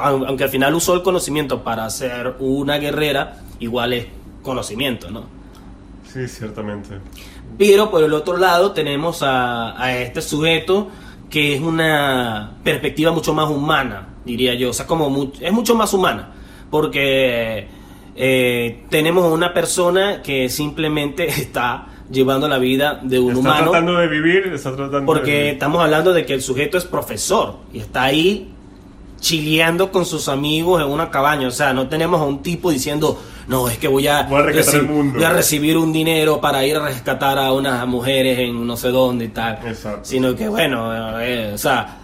aunque 0.03 0.43
al 0.43 0.49
final 0.49 0.73
usó 0.75 0.93
el 0.95 1.01
conocimiento 1.03 1.63
para 1.63 1.89
ser 1.89 2.35
una 2.39 2.77
guerrera, 2.77 3.37
igual 3.59 3.93
es 3.93 4.07
conocimiento, 4.41 5.09
¿no? 5.11 5.23
Sí, 6.11 6.27
ciertamente. 6.27 6.95
Pero 7.57 7.89
por 7.89 8.03
el 8.03 8.13
otro 8.13 8.37
lado 8.37 8.71
tenemos 8.71 9.23
a, 9.23 9.81
a 9.81 9.97
este 9.97 10.21
sujeto 10.21 10.89
que 11.29 11.55
es 11.55 11.61
una 11.61 12.51
perspectiva 12.63 13.11
mucho 13.11 13.33
más 13.33 13.49
humana, 13.49 14.09
diría 14.25 14.53
yo. 14.55 14.69
O 14.69 14.73
sea, 14.73 14.85
como 14.85 15.09
mu- 15.09 15.31
es 15.39 15.51
mucho 15.51 15.73
más 15.75 15.93
humana. 15.93 16.31
Porque 16.69 17.67
eh, 18.15 18.83
tenemos 18.89 19.31
una 19.31 19.53
persona 19.53 20.21
que 20.21 20.49
simplemente 20.49 21.27
está 21.29 21.87
llevando 22.11 22.47
la 22.47 22.57
vida 22.59 22.99
de 23.03 23.19
un 23.19 23.29
Está 23.29 23.39
humano. 23.39 23.71
tratando 23.71 23.95
de 23.97 24.07
vivir, 24.07 24.47
está 24.53 24.69
tratando 24.75 24.99
de 25.01 25.05
Porque 25.05 25.31
vivir. 25.31 25.53
estamos 25.53 25.81
hablando 25.81 26.13
de 26.13 26.25
que 26.25 26.33
el 26.33 26.41
sujeto 26.41 26.77
es 26.77 26.85
profesor 26.85 27.55
y 27.73 27.79
está 27.79 28.03
ahí 28.03 28.51
chileando 29.19 29.91
con 29.91 30.05
sus 30.05 30.27
amigos 30.27 30.81
en 30.83 30.87
una 30.89 31.09
cabaña. 31.09 31.47
O 31.47 31.51
sea, 31.51 31.73
no 31.73 31.87
tenemos 31.87 32.21
a 32.21 32.25
un 32.25 32.43
tipo 32.43 32.69
diciendo, 32.69 33.19
no, 33.47 33.67
es 33.67 33.77
que 33.79 33.87
voy 33.87 34.07
a, 34.07 34.23
Voy 34.23 34.39
a 34.39 34.43
rescatar 34.43 34.81
el 34.81 34.87
mundo". 34.87 35.15
voy 35.15 35.23
a 35.23 35.29
recibir 35.31 35.77
un 35.77 35.91
dinero 35.91 36.39
para 36.39 36.63
ir 36.65 36.75
a 36.77 36.85
rescatar 36.85 37.39
a 37.39 37.51
unas 37.51 37.87
mujeres 37.87 38.37
en 38.39 38.67
no 38.67 38.77
sé 38.77 38.89
dónde 38.89 39.25
y 39.25 39.29
tal. 39.29 39.59
Exacto. 39.65 40.01
Sino 40.03 40.35
que, 40.35 40.47
bueno, 40.47 40.91
eh, 41.21 41.51
o 41.55 41.57
sea, 41.57 41.97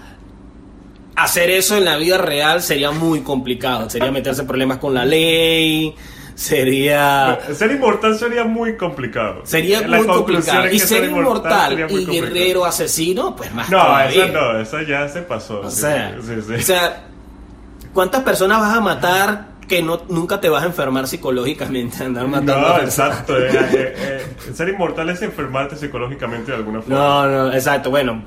hacer 1.16 1.52
eso 1.52 1.78
en 1.78 1.86
la 1.86 1.98
vida 1.98 2.18
real 2.18 2.62
sería 2.62 2.90
muy 2.92 3.22
complicado. 3.22 3.88
Sería 3.90 4.12
meterse 4.12 4.42
en 4.42 4.48
problemas 4.48 4.80
con 4.80 4.94
la 4.96 5.06
ley, 5.06 5.94
sería... 6.36 7.40
Ser 7.54 7.72
inmortal 7.72 8.18
sería 8.18 8.44
muy 8.44 8.76
complicado. 8.78 9.42
Sería 9.44 9.82
La 9.88 9.98
muy 9.98 10.08
complicado. 10.08 10.68
Y 10.70 10.80
ser 10.80 11.06
inmortal 11.06 11.90
y 11.90 12.06
guerrero 12.06 12.66
asesino, 12.66 13.36
pues 13.36 13.54
más 13.54 13.70
No, 13.70 13.78
todavía. 13.78 14.26
eso 14.26 14.34
no, 14.34 14.60
eso 14.60 14.82
ya 14.82 15.08
se 15.10 15.22
pasó. 15.22 15.62
O 15.62 15.70
sí, 15.70 15.82
sea, 15.82 16.16
sí, 16.22 16.34
sí. 16.48 16.54
o 16.54 16.62
sea, 16.62 17.04
¿cuántas 17.94 18.24
personas 18.24 18.60
vas 18.60 18.76
a 18.76 18.82
matar 18.82 19.52
que 19.68 19.82
no, 19.82 20.02
nunca 20.10 20.42
te 20.42 20.50
vas 20.50 20.64
a 20.64 20.66
enfermar 20.66 21.08
psicológicamente? 21.08 22.04
Andar 22.04 22.28
matando 22.28 22.68
no, 22.68 22.76
a 22.76 22.82
exacto. 22.82 23.38
eh, 23.38 23.50
eh, 23.54 23.96
eh, 23.98 24.54
ser 24.54 24.70
inmortal 24.70 25.10
es 25.10 25.22
enfermarte 25.22 25.76
psicológicamente 25.78 26.52
de 26.52 26.58
alguna 26.58 26.82
forma. 26.82 26.96
No, 26.98 27.28
no, 27.28 27.54
exacto. 27.54 27.90
Bueno, 27.90 28.22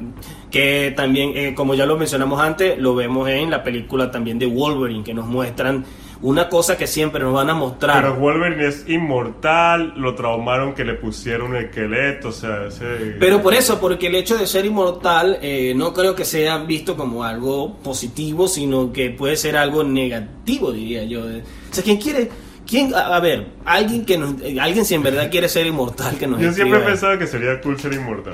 que 0.50 0.92
también, 0.96 1.32
eh, 1.34 1.54
como 1.54 1.74
ya 1.74 1.84
lo 1.84 1.96
mencionamos 1.96 2.40
antes, 2.40 2.78
lo 2.78 2.94
vemos 2.94 3.28
en 3.28 3.50
la 3.50 3.62
película 3.62 4.10
también 4.10 4.38
de 4.38 4.46
Wolverine, 4.46 5.02
que 5.04 5.12
nos 5.12 5.26
muestran 5.26 5.84
una 6.24 6.48
cosa 6.48 6.78
que 6.78 6.86
siempre 6.86 7.22
nos 7.22 7.34
van 7.34 7.50
a 7.50 7.54
mostrar. 7.54 8.02
Pero 8.02 8.16
Wolverine 8.16 8.66
es 8.66 8.88
inmortal, 8.88 9.92
lo 9.94 10.14
traumaron 10.14 10.72
que 10.72 10.82
le 10.82 10.94
pusieron 10.94 11.50
un 11.50 11.56
esqueleto, 11.56 12.28
o 12.28 12.32
sea, 12.32 12.66
ese... 12.66 13.16
Pero 13.20 13.42
por 13.42 13.52
eso, 13.52 13.78
porque 13.78 14.06
el 14.06 14.14
hecho 14.14 14.38
de 14.38 14.46
ser 14.46 14.64
inmortal 14.64 15.38
eh, 15.42 15.74
no 15.76 15.92
creo 15.92 16.14
que 16.14 16.24
sea 16.24 16.56
visto 16.56 16.96
como 16.96 17.24
algo 17.24 17.76
positivo, 17.76 18.48
sino 18.48 18.90
que 18.90 19.10
puede 19.10 19.36
ser 19.36 19.58
algo 19.58 19.84
negativo, 19.84 20.72
diría 20.72 21.04
yo. 21.04 21.24
O 21.24 21.74
sea, 21.74 21.84
¿quién 21.84 21.98
quiere? 21.98 22.30
¿Quién, 22.66 22.94
a, 22.94 23.14
a 23.14 23.20
ver, 23.20 23.48
alguien 23.66 24.06
que 24.06 24.16
nos, 24.16 24.36
alguien 24.58 24.86
si 24.86 24.94
en 24.94 25.02
verdad 25.02 25.30
quiere 25.30 25.50
ser 25.50 25.66
inmortal, 25.66 26.16
que 26.16 26.26
nos 26.26 26.40
Yo 26.40 26.52
siempre 26.52 26.78
he 26.78 26.82
pensado 26.82 27.18
que 27.18 27.26
sería 27.26 27.60
cool 27.60 27.78
ser 27.78 27.92
inmortal. 27.92 28.32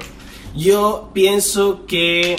Yo 0.54 1.10
pienso 1.12 1.86
que, 1.86 2.36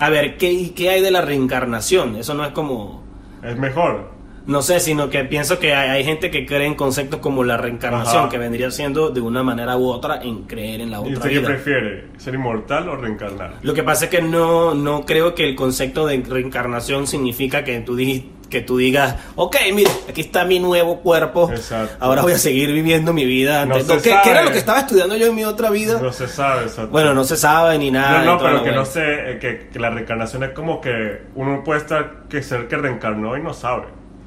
a 0.00 0.10
ver, 0.10 0.36
¿qué, 0.38 0.72
¿qué 0.74 0.90
hay 0.90 1.02
de 1.02 1.12
la 1.12 1.20
reencarnación? 1.20 2.16
Eso 2.16 2.34
no 2.34 2.44
es 2.44 2.50
como, 2.50 3.04
Es 3.44 3.56
mejor. 3.56 4.11
No 4.44 4.60
sé, 4.60 4.80
sino 4.80 5.08
que 5.08 5.24
pienso 5.24 5.58
que 5.60 5.72
hay, 5.74 5.90
hay 5.90 6.04
gente 6.04 6.30
que 6.30 6.44
cree 6.44 6.66
en 6.66 6.74
conceptos 6.74 7.20
como 7.20 7.44
la 7.44 7.56
reencarnación, 7.56 8.22
Ajá. 8.22 8.28
que 8.28 8.38
vendría 8.38 8.70
siendo 8.72 9.10
de 9.10 9.20
una 9.20 9.42
manera 9.44 9.76
u 9.76 9.88
otra 9.88 10.20
en 10.22 10.42
creer 10.44 10.80
en 10.80 10.90
la 10.90 10.96
¿Y 10.98 11.00
otra 11.00 11.14
usted 11.14 11.30
qué 11.30 11.40
prefiere? 11.40 12.04
¿Ser 12.18 12.34
inmortal 12.34 12.88
o 12.88 12.96
reencarnar? 12.96 13.54
Lo 13.62 13.72
que 13.72 13.82
pasa 13.84 14.06
es 14.06 14.10
que 14.10 14.20
no, 14.20 14.74
no 14.74 15.06
creo 15.06 15.34
que 15.34 15.44
el 15.48 15.54
concepto 15.54 16.06
de 16.06 16.20
reencarnación 16.28 17.06
significa 17.06 17.62
que 17.62 17.78
tú, 17.82 17.94
di- 17.94 18.32
que 18.50 18.62
tú 18.62 18.78
digas, 18.78 19.14
ok, 19.36 19.56
mire, 19.72 19.90
aquí 20.08 20.22
está 20.22 20.44
mi 20.44 20.58
nuevo 20.58 21.00
cuerpo, 21.00 21.48
Exacto. 21.50 21.94
ahora 22.00 22.22
voy 22.22 22.32
a 22.32 22.38
seguir 22.38 22.72
viviendo 22.72 23.12
mi 23.12 23.24
vida. 23.24 23.64
No 23.64 23.76
antes". 23.76 24.02
se 24.02 24.10
¿Qué, 24.10 24.16
qué 24.24 24.30
era 24.30 24.42
lo 24.42 24.50
que 24.50 24.58
estaba 24.58 24.80
estudiando 24.80 25.16
yo 25.16 25.28
en 25.28 25.36
mi 25.36 25.44
otra 25.44 25.70
vida? 25.70 26.00
No 26.02 26.12
se 26.12 26.26
sabe. 26.26 26.62
exacto. 26.64 26.90
Bueno, 26.90 27.14
no 27.14 27.22
se 27.22 27.36
sabe 27.36 27.78
ni 27.78 27.92
nada. 27.92 28.18
No, 28.18 28.24
y 28.24 28.26
no, 28.26 28.38
pero 28.42 28.62
que 28.64 28.72
no 28.72 28.84
sé, 28.84 29.02
eh, 29.34 29.38
que, 29.40 29.68
que 29.72 29.78
la 29.78 29.90
reencarnación 29.90 30.42
es 30.42 30.50
como 30.50 30.80
que 30.80 31.22
uno 31.36 31.62
puede 31.64 31.78
estar 31.80 32.24
que 32.28 32.42
ser 32.42 32.66
que 32.66 32.76
reencarnó 32.76 33.36
y 33.36 33.40
no 33.42 33.54
sabe. 33.54 33.84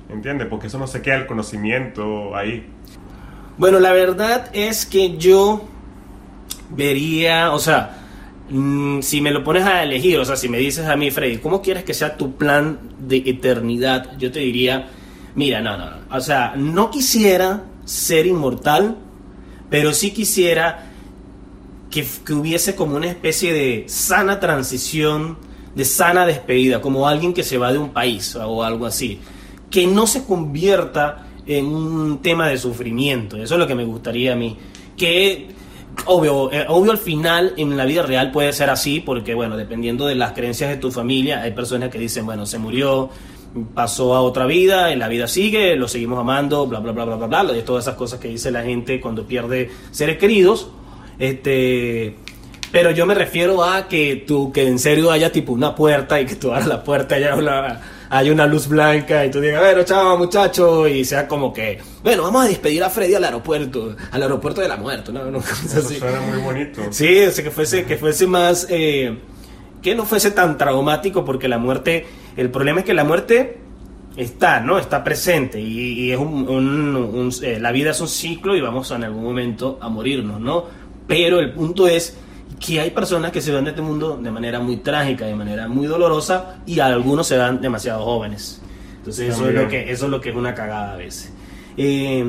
¿Entiendes? 0.10 0.48
Porque 0.48 0.68
eso 0.68 0.78
no 0.78 0.88
se 0.88 1.02
queda 1.02 1.16
el 1.16 1.26
conocimiento 1.26 2.36
ahí. 2.36 2.66
Bueno, 3.58 3.80
la 3.80 3.94
verdad 3.94 4.50
es 4.54 4.86
que 4.86 5.18
yo 5.18 5.68
vería, 6.70 7.52
o 7.52 7.60
sea, 7.60 7.98
mm, 8.50 9.02
si 9.02 9.22
me 9.22 9.32
lo 9.32 9.44
pones 9.44 9.64
a 9.64 9.84
elegir, 9.84 10.20
o 10.20 10.26
sea, 10.26 10.36
si 10.36 10.50
me 10.50 10.58
dices 10.58 10.86
a 10.86 10.96
mí, 10.96 11.10
Freddy, 11.10 11.38
¿cómo 11.38 11.62
quieres 11.62 11.84
que 11.84 11.94
sea 11.94 12.18
tu 12.18 12.36
plan 12.36 12.80
de 13.00 13.18
eternidad? 13.26 14.18
Yo 14.18 14.32
te 14.32 14.40
diría, 14.40 14.90
mira, 15.36 15.62
no, 15.62 15.78
no, 15.78 15.90
no. 15.90 15.98
O 16.12 16.22
sea, 16.22 16.54
no 16.56 16.92
quisiera 16.92 17.64
ser 17.86 18.28
inmortal, 18.28 18.98
pero 19.70 19.94
sí 19.94 20.12
quisiera 20.12 20.92
que, 21.90 22.06
que 22.26 22.34
hubiese 22.34 22.76
como 22.76 22.98
una 22.98 23.08
especie 23.08 23.54
de 23.54 23.86
sana 23.88 24.40
transición, 24.40 25.38
de 25.76 25.86
sana 25.86 26.26
despedida, 26.26 26.82
como 26.82 27.08
alguien 27.08 27.34
que 27.34 27.44
se 27.44 27.58
va 27.58 27.72
de 27.72 27.78
un 27.78 27.90
país 27.90 28.36
o 28.36 28.64
algo 28.64 28.86
así. 28.86 29.20
Que 29.70 29.88
no 29.88 30.08
se 30.08 30.24
convierta 30.24 31.28
en 31.48 31.66
un 31.66 32.22
tema 32.22 32.48
de 32.50 32.58
sufrimiento. 32.58 33.38
Eso 33.38 33.56
es 33.56 33.60
lo 33.60 33.68
que 33.68 33.76
me 33.76 33.86
gustaría 33.86 34.34
a 34.34 34.36
mí. 34.36 34.58
Que, 34.98 35.50
obvio, 36.06 36.52
eh, 36.52 36.66
obvio 36.68 36.92
al 36.92 36.98
final 36.98 37.54
en 37.58 37.78
la 37.78 37.86
vida 37.86 38.02
real 38.04 38.32
puede 38.32 38.52
ser 38.54 38.70
así, 38.70 39.00
porque 39.00 39.34
bueno, 39.34 39.58
dependiendo 39.58 40.08
de 40.08 40.16
las 40.16 40.34
creencias 40.34 40.70
de 40.70 40.78
tu 40.78 40.92
familia, 40.92 41.42
hay 41.42 41.52
personas 41.52 41.90
que 41.90 42.00
dicen, 42.00 42.26
bueno, 42.26 42.46
se 42.46 42.58
murió, 42.58 43.10
pasó 43.74 44.16
a 44.16 44.22
otra 44.22 44.46
vida, 44.46 44.92
en 44.92 45.00
la 45.00 45.08
vida 45.08 45.28
sigue, 45.28 45.76
lo 45.76 45.88
seguimos 45.88 46.20
amando, 46.20 46.68
bla, 46.68 46.80
bla, 46.80 46.92
bla, 46.92 47.06
bla, 47.06 47.16
bla, 47.16 47.28
bla, 47.28 47.44
de 47.54 47.62
todas 47.62 47.86
esas 47.86 47.96
cosas 47.96 48.20
que 48.20 48.28
dice 48.28 48.52
la 48.52 48.64
gente 48.64 49.00
cuando 49.00 49.26
pierde 49.26 49.70
seres 49.92 50.18
queridos. 50.18 50.70
Este, 51.20 52.16
pero 52.72 52.92
yo 52.92 53.06
me 53.06 53.14
refiero 53.14 53.64
a 53.64 53.88
que 53.88 54.24
tú, 54.28 54.52
que 54.52 54.68
en 54.68 54.80
serio 54.80 55.12
haya 55.12 55.32
tipo 55.32 55.54
una 55.54 55.76
puerta 55.76 56.20
y 56.20 56.26
que 56.26 56.36
tú 56.36 56.52
abras 56.52 56.68
la 56.68 56.84
puerta 56.84 57.18
y 57.18 57.24
haya 57.24 57.36
una, 57.36 57.82
haya 58.10 58.32
una 58.32 58.46
luz 58.46 58.68
blanca 58.68 59.26
y 59.26 59.32
tú 59.32 59.40
digas, 59.42 59.62
bueno, 59.62 59.84
chao 59.84 60.18
muchacho, 60.18 60.88
y 60.88 61.04
sea 61.06 61.28
como 61.28 61.52
que, 61.54 61.80
bueno, 62.04 62.24
vamos 62.24 62.46
a 62.46 62.48
despedir 62.48 62.84
a 62.84 62.90
Freddy 62.90 63.16
al 63.16 63.24
aeropuerto, 63.24 63.96
al 64.12 64.22
aeropuerto 64.24 64.62
de 64.62 64.68
la 64.68 64.78
muerte, 64.78 65.12
¿no? 65.12 65.26
no 65.32 65.40
cosas 65.40 65.66
Eso 65.76 65.88
así. 65.88 65.98
suena 66.00 66.22
muy 66.22 66.38
bonito. 66.40 66.82
Sí, 66.92 67.22
o 67.24 67.32
sea, 67.32 67.44
que 67.44 67.52
fuese, 67.52 67.86
que 67.86 67.98
fuese 67.98 68.28
más, 68.28 68.68
eh, 68.70 69.18
que 69.82 69.96
no 69.96 70.06
fuese 70.06 70.32
tan 70.32 70.58
traumático, 70.58 71.24
porque 71.26 71.48
la 71.48 71.58
muerte, 71.58 72.06
el 72.38 72.50
problema 72.50 72.80
es 72.80 72.86
que 72.86 72.94
la 72.94 73.04
muerte 73.04 73.58
está, 74.18 74.60
¿no? 74.62 74.80
Está 74.80 75.04
presente 75.04 75.60
y, 75.60 76.06
y 76.06 76.12
es 76.12 76.18
un, 76.18 76.48
un- 76.48 76.96
un- 76.96 77.32
eh, 77.44 77.60
la 77.60 77.72
vida 77.72 77.92
es 77.92 78.00
un 78.02 78.08
ciclo 78.08 78.56
y 78.56 78.62
vamos 78.62 78.90
en 78.92 79.04
algún 79.04 79.24
momento 79.24 79.78
a 79.82 79.90
morirnos, 79.90 80.40
¿no? 80.40 80.66
Pero 81.08 81.40
el 81.40 81.52
punto 81.54 81.88
es 81.88 82.18
que 82.60 82.80
hay 82.80 82.92
personas 82.92 83.32
que 83.32 83.42
se 83.42 83.52
van 83.52 83.64
de 83.64 83.72
este 83.72 83.82
mundo 83.82 84.18
de 84.18 84.32
manera 84.32 84.60
muy 84.60 84.78
trágica, 84.78 85.26
de 85.26 85.36
manera 85.36 85.68
muy 85.68 85.88
dolorosa 85.88 86.62
y 86.66 86.80
algunos 86.80 87.28
se 87.28 87.38
van 87.38 87.62
demasiado 87.62 88.04
jóvenes. 88.04 88.62
Entonces 88.98 89.34
eso 89.34 89.48
es, 89.48 89.56
lo 89.56 89.68
que, 89.68 89.92
eso 89.92 90.06
es 90.06 90.12
lo 90.12 90.22
que 90.22 90.30
es 90.30 90.36
una 90.36 90.56
cagada 90.56 90.94
a 90.94 90.98
veces. 90.98 91.32
Eh, 91.78 92.24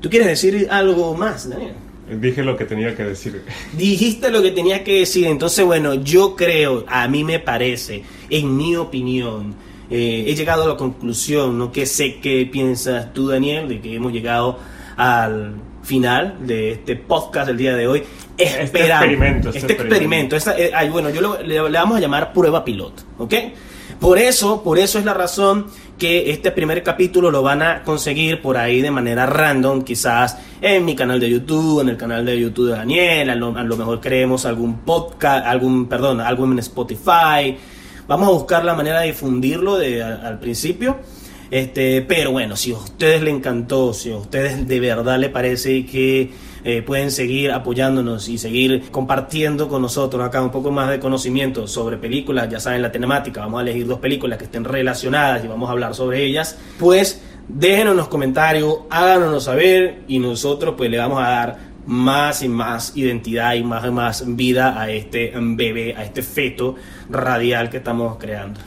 ¿Tú 0.00 0.10
quieres 0.10 0.28
decir 0.28 0.68
algo 0.70 1.14
más, 1.14 1.48
Daniel? 1.48 1.74
Dije 2.20 2.42
lo 2.42 2.56
que 2.56 2.66
tenía 2.66 2.94
que 2.94 3.04
decir. 3.04 3.42
Dijiste 3.72 4.30
lo 4.30 4.42
que 4.42 4.50
tenía 4.50 4.84
que 4.84 5.00
decir, 5.00 5.26
entonces 5.26 5.64
bueno, 5.64 5.94
yo 5.94 6.36
creo, 6.36 6.84
a 6.88 7.08
mí 7.08 7.24
me 7.24 7.38
parece, 7.38 8.02
en 8.28 8.56
mi 8.56 8.76
opinión, 8.76 9.54
eh, 9.90 10.24
he 10.26 10.34
llegado 10.34 10.64
a 10.64 10.68
la 10.68 10.76
conclusión, 10.76 11.58
no 11.58 11.72
que 11.72 11.86
sé 11.86 12.16
qué 12.20 12.46
piensas 12.50 13.12
tú, 13.14 13.28
Daniel, 13.28 13.68
de 13.68 13.80
que 13.80 13.94
hemos 13.94 14.12
llegado 14.12 14.58
al 14.96 15.54
final 15.82 16.38
de 16.46 16.72
este 16.72 16.96
podcast 16.96 17.46
del 17.46 17.56
día 17.56 17.74
de 17.74 17.86
hoy. 17.86 18.02
Esperamos, 18.36 19.04
experimento, 19.04 19.48
este, 19.48 19.58
este 19.60 19.72
experimento, 19.74 20.36
esta- 20.36 20.58
eh, 20.58 20.70
ay, 20.74 20.88
bueno, 20.90 21.10
yo 21.10 21.20
lo- 21.20 21.40
le, 21.42 21.54
le 21.70 21.78
vamos 21.78 21.98
a 21.98 22.00
llamar 22.00 22.32
prueba 22.32 22.64
piloto, 22.64 23.02
¿ok? 23.18 23.34
Por 24.00 24.18
eso, 24.18 24.62
por 24.62 24.78
eso 24.78 24.98
es 24.98 25.04
la 25.04 25.14
razón 25.14 25.66
que 25.98 26.30
este 26.32 26.50
primer 26.50 26.82
capítulo 26.82 27.30
lo 27.30 27.42
van 27.42 27.62
a 27.62 27.82
conseguir 27.84 28.42
por 28.42 28.56
ahí 28.56 28.82
de 28.82 28.90
manera 28.90 29.24
random, 29.24 29.82
quizás 29.82 30.36
en 30.60 30.84
mi 30.84 30.96
canal 30.96 31.20
de 31.20 31.30
YouTube, 31.30 31.80
en 31.80 31.90
el 31.90 31.96
canal 31.96 32.24
de 32.26 32.38
YouTube 32.38 32.66
de 32.70 32.72
Daniel, 32.76 33.30
a 33.30 33.34
lo, 33.36 33.56
a 33.56 33.62
lo 33.62 33.76
mejor 33.76 34.00
creemos 34.00 34.44
algún 34.46 34.80
podcast, 34.80 35.46
algún, 35.46 35.86
perdón, 35.86 36.20
algo 36.20 36.44
en 36.44 36.58
Spotify. 36.58 37.56
Vamos 38.08 38.28
a 38.28 38.32
buscar 38.32 38.64
la 38.64 38.74
manera 38.74 39.00
de 39.00 39.06
difundirlo 39.06 39.76
de, 39.78 40.02
a- 40.02 40.16
al 40.26 40.40
principio. 40.40 40.98
Este, 41.50 42.02
pero 42.02 42.32
bueno, 42.32 42.56
si 42.56 42.72
a 42.72 42.76
ustedes 42.78 43.22
les 43.22 43.32
encantó, 43.32 43.94
si 43.94 44.10
a 44.10 44.16
ustedes 44.16 44.66
de 44.66 44.80
verdad 44.80 45.18
les 45.18 45.30
parece 45.30 45.86
que 45.86 46.30
eh, 46.64 46.80
pueden 46.80 47.10
seguir 47.10 47.52
apoyándonos 47.52 48.28
y 48.28 48.38
seguir 48.38 48.90
compartiendo 48.90 49.68
con 49.68 49.82
nosotros 49.82 50.26
acá 50.26 50.40
un 50.40 50.50
poco 50.50 50.70
más 50.70 50.88
de 50.88 50.98
conocimiento 50.98 51.66
sobre 51.68 51.98
películas, 51.98 52.48
ya 52.48 52.58
saben 52.58 52.80
la 52.80 52.90
temática, 52.90 53.42
vamos 53.42 53.60
a 53.60 53.62
elegir 53.62 53.86
dos 53.86 53.98
películas 53.98 54.38
que 54.38 54.44
estén 54.44 54.64
relacionadas 54.64 55.44
y 55.44 55.48
vamos 55.48 55.68
a 55.68 55.72
hablar 55.72 55.94
sobre 55.94 56.24
ellas, 56.24 56.58
pues 56.78 57.20
déjenos 57.48 57.92
en 57.92 57.98
los 57.98 58.08
comentarios, 58.08 58.78
háganos 58.88 59.44
saber 59.44 60.04
y 60.08 60.18
nosotros 60.18 60.74
pues 60.76 60.90
le 60.90 60.96
vamos 60.96 61.18
a 61.20 61.28
dar 61.28 61.58
más 61.86 62.42
y 62.42 62.48
más 62.48 62.96
identidad 62.96 63.54
y 63.54 63.62
más 63.62 63.84
y 63.84 63.90
más 63.90 64.36
vida 64.36 64.80
a 64.80 64.90
este 64.90 65.32
bebé, 65.36 65.94
a 65.94 66.04
este 66.04 66.22
feto 66.22 66.76
radial 67.10 67.68
que 67.68 67.76
estamos 67.78 68.16
creando. 68.18 68.60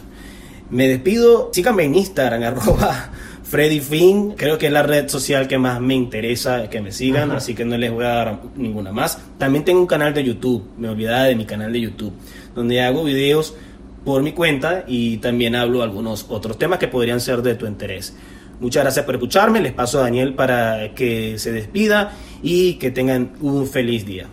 Me 0.70 0.88
despido, 0.88 1.50
síganme 1.52 1.86
en 1.86 1.96
Instagram, 1.96 2.44
arroba 2.58 3.10
Freddy 3.50 3.80
Finn, 3.80 4.34
creo 4.36 4.58
que 4.58 4.68
es 4.68 4.74
la 4.74 4.84
red 4.84 5.08
social 5.08 5.48
que 5.48 5.58
más 5.58 5.80
me 5.80 5.96
interesa 5.96 6.70
que 6.70 6.82
me 6.82 6.92
sigan, 6.92 7.32
así 7.32 7.56
que 7.56 7.64
no 7.64 7.78
les 7.78 7.90
voy 7.94 8.04
a 8.04 8.10
dar 8.10 8.40
ninguna 8.58 8.92
más. 8.92 9.22
También 9.38 9.64
tengo 9.64 9.80
un 9.80 9.88
canal 9.88 10.14
de 10.14 10.22
YouTube, 10.22 10.68
me 10.78 10.90
olvidaba 10.90 11.24
de 11.24 11.36
mi 11.36 11.46
canal 11.46 11.72
de 11.72 11.80
YouTube, 11.80 12.12
donde 12.54 12.82
hago 12.82 13.06
videos 13.06 13.56
por 14.04 14.22
mi 14.22 14.34
cuenta 14.34 14.84
y 14.86 15.18
también 15.20 15.56
hablo 15.56 15.82
algunos 15.82 16.26
otros 16.28 16.58
temas 16.58 16.78
que 16.78 16.90
podrían 16.90 17.22
ser 17.22 17.42
de 17.42 17.56
tu 17.56 17.66
interés. 17.66 18.18
Muchas 18.60 18.84
gracias 18.84 19.06
por 19.06 19.16
escucharme, 19.16 19.62
les 19.62 19.72
paso 19.72 20.00
a 20.00 20.02
Daniel 20.02 20.34
para 20.34 20.94
que 20.94 21.40
se 21.40 21.54
despida 21.54 22.12
y 22.44 22.74
que 22.74 22.92
tengan 22.92 23.32
un 23.40 23.66
feliz 23.66 24.06
día. 24.06 24.28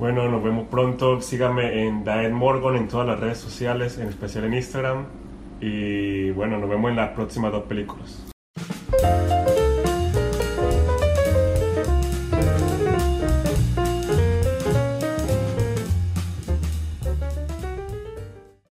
Bueno, 0.00 0.28
nos 0.28 0.42
vemos 0.42 0.66
pronto. 0.68 1.20
Síganme 1.20 1.86
en 1.86 2.02
Daed 2.02 2.32
Morgan 2.32 2.74
en 2.74 2.88
todas 2.88 3.06
las 3.06 3.20
redes 3.20 3.38
sociales, 3.38 3.98
en 3.98 4.08
especial 4.08 4.44
en 4.44 4.54
Instagram. 4.54 5.19
Y 5.60 6.30
bueno, 6.30 6.58
nos 6.58 6.68
vemos 6.68 6.90
en 6.90 6.96
las 6.96 7.10
próximas 7.10 7.52
dos 7.52 7.64
películas. 7.64 8.26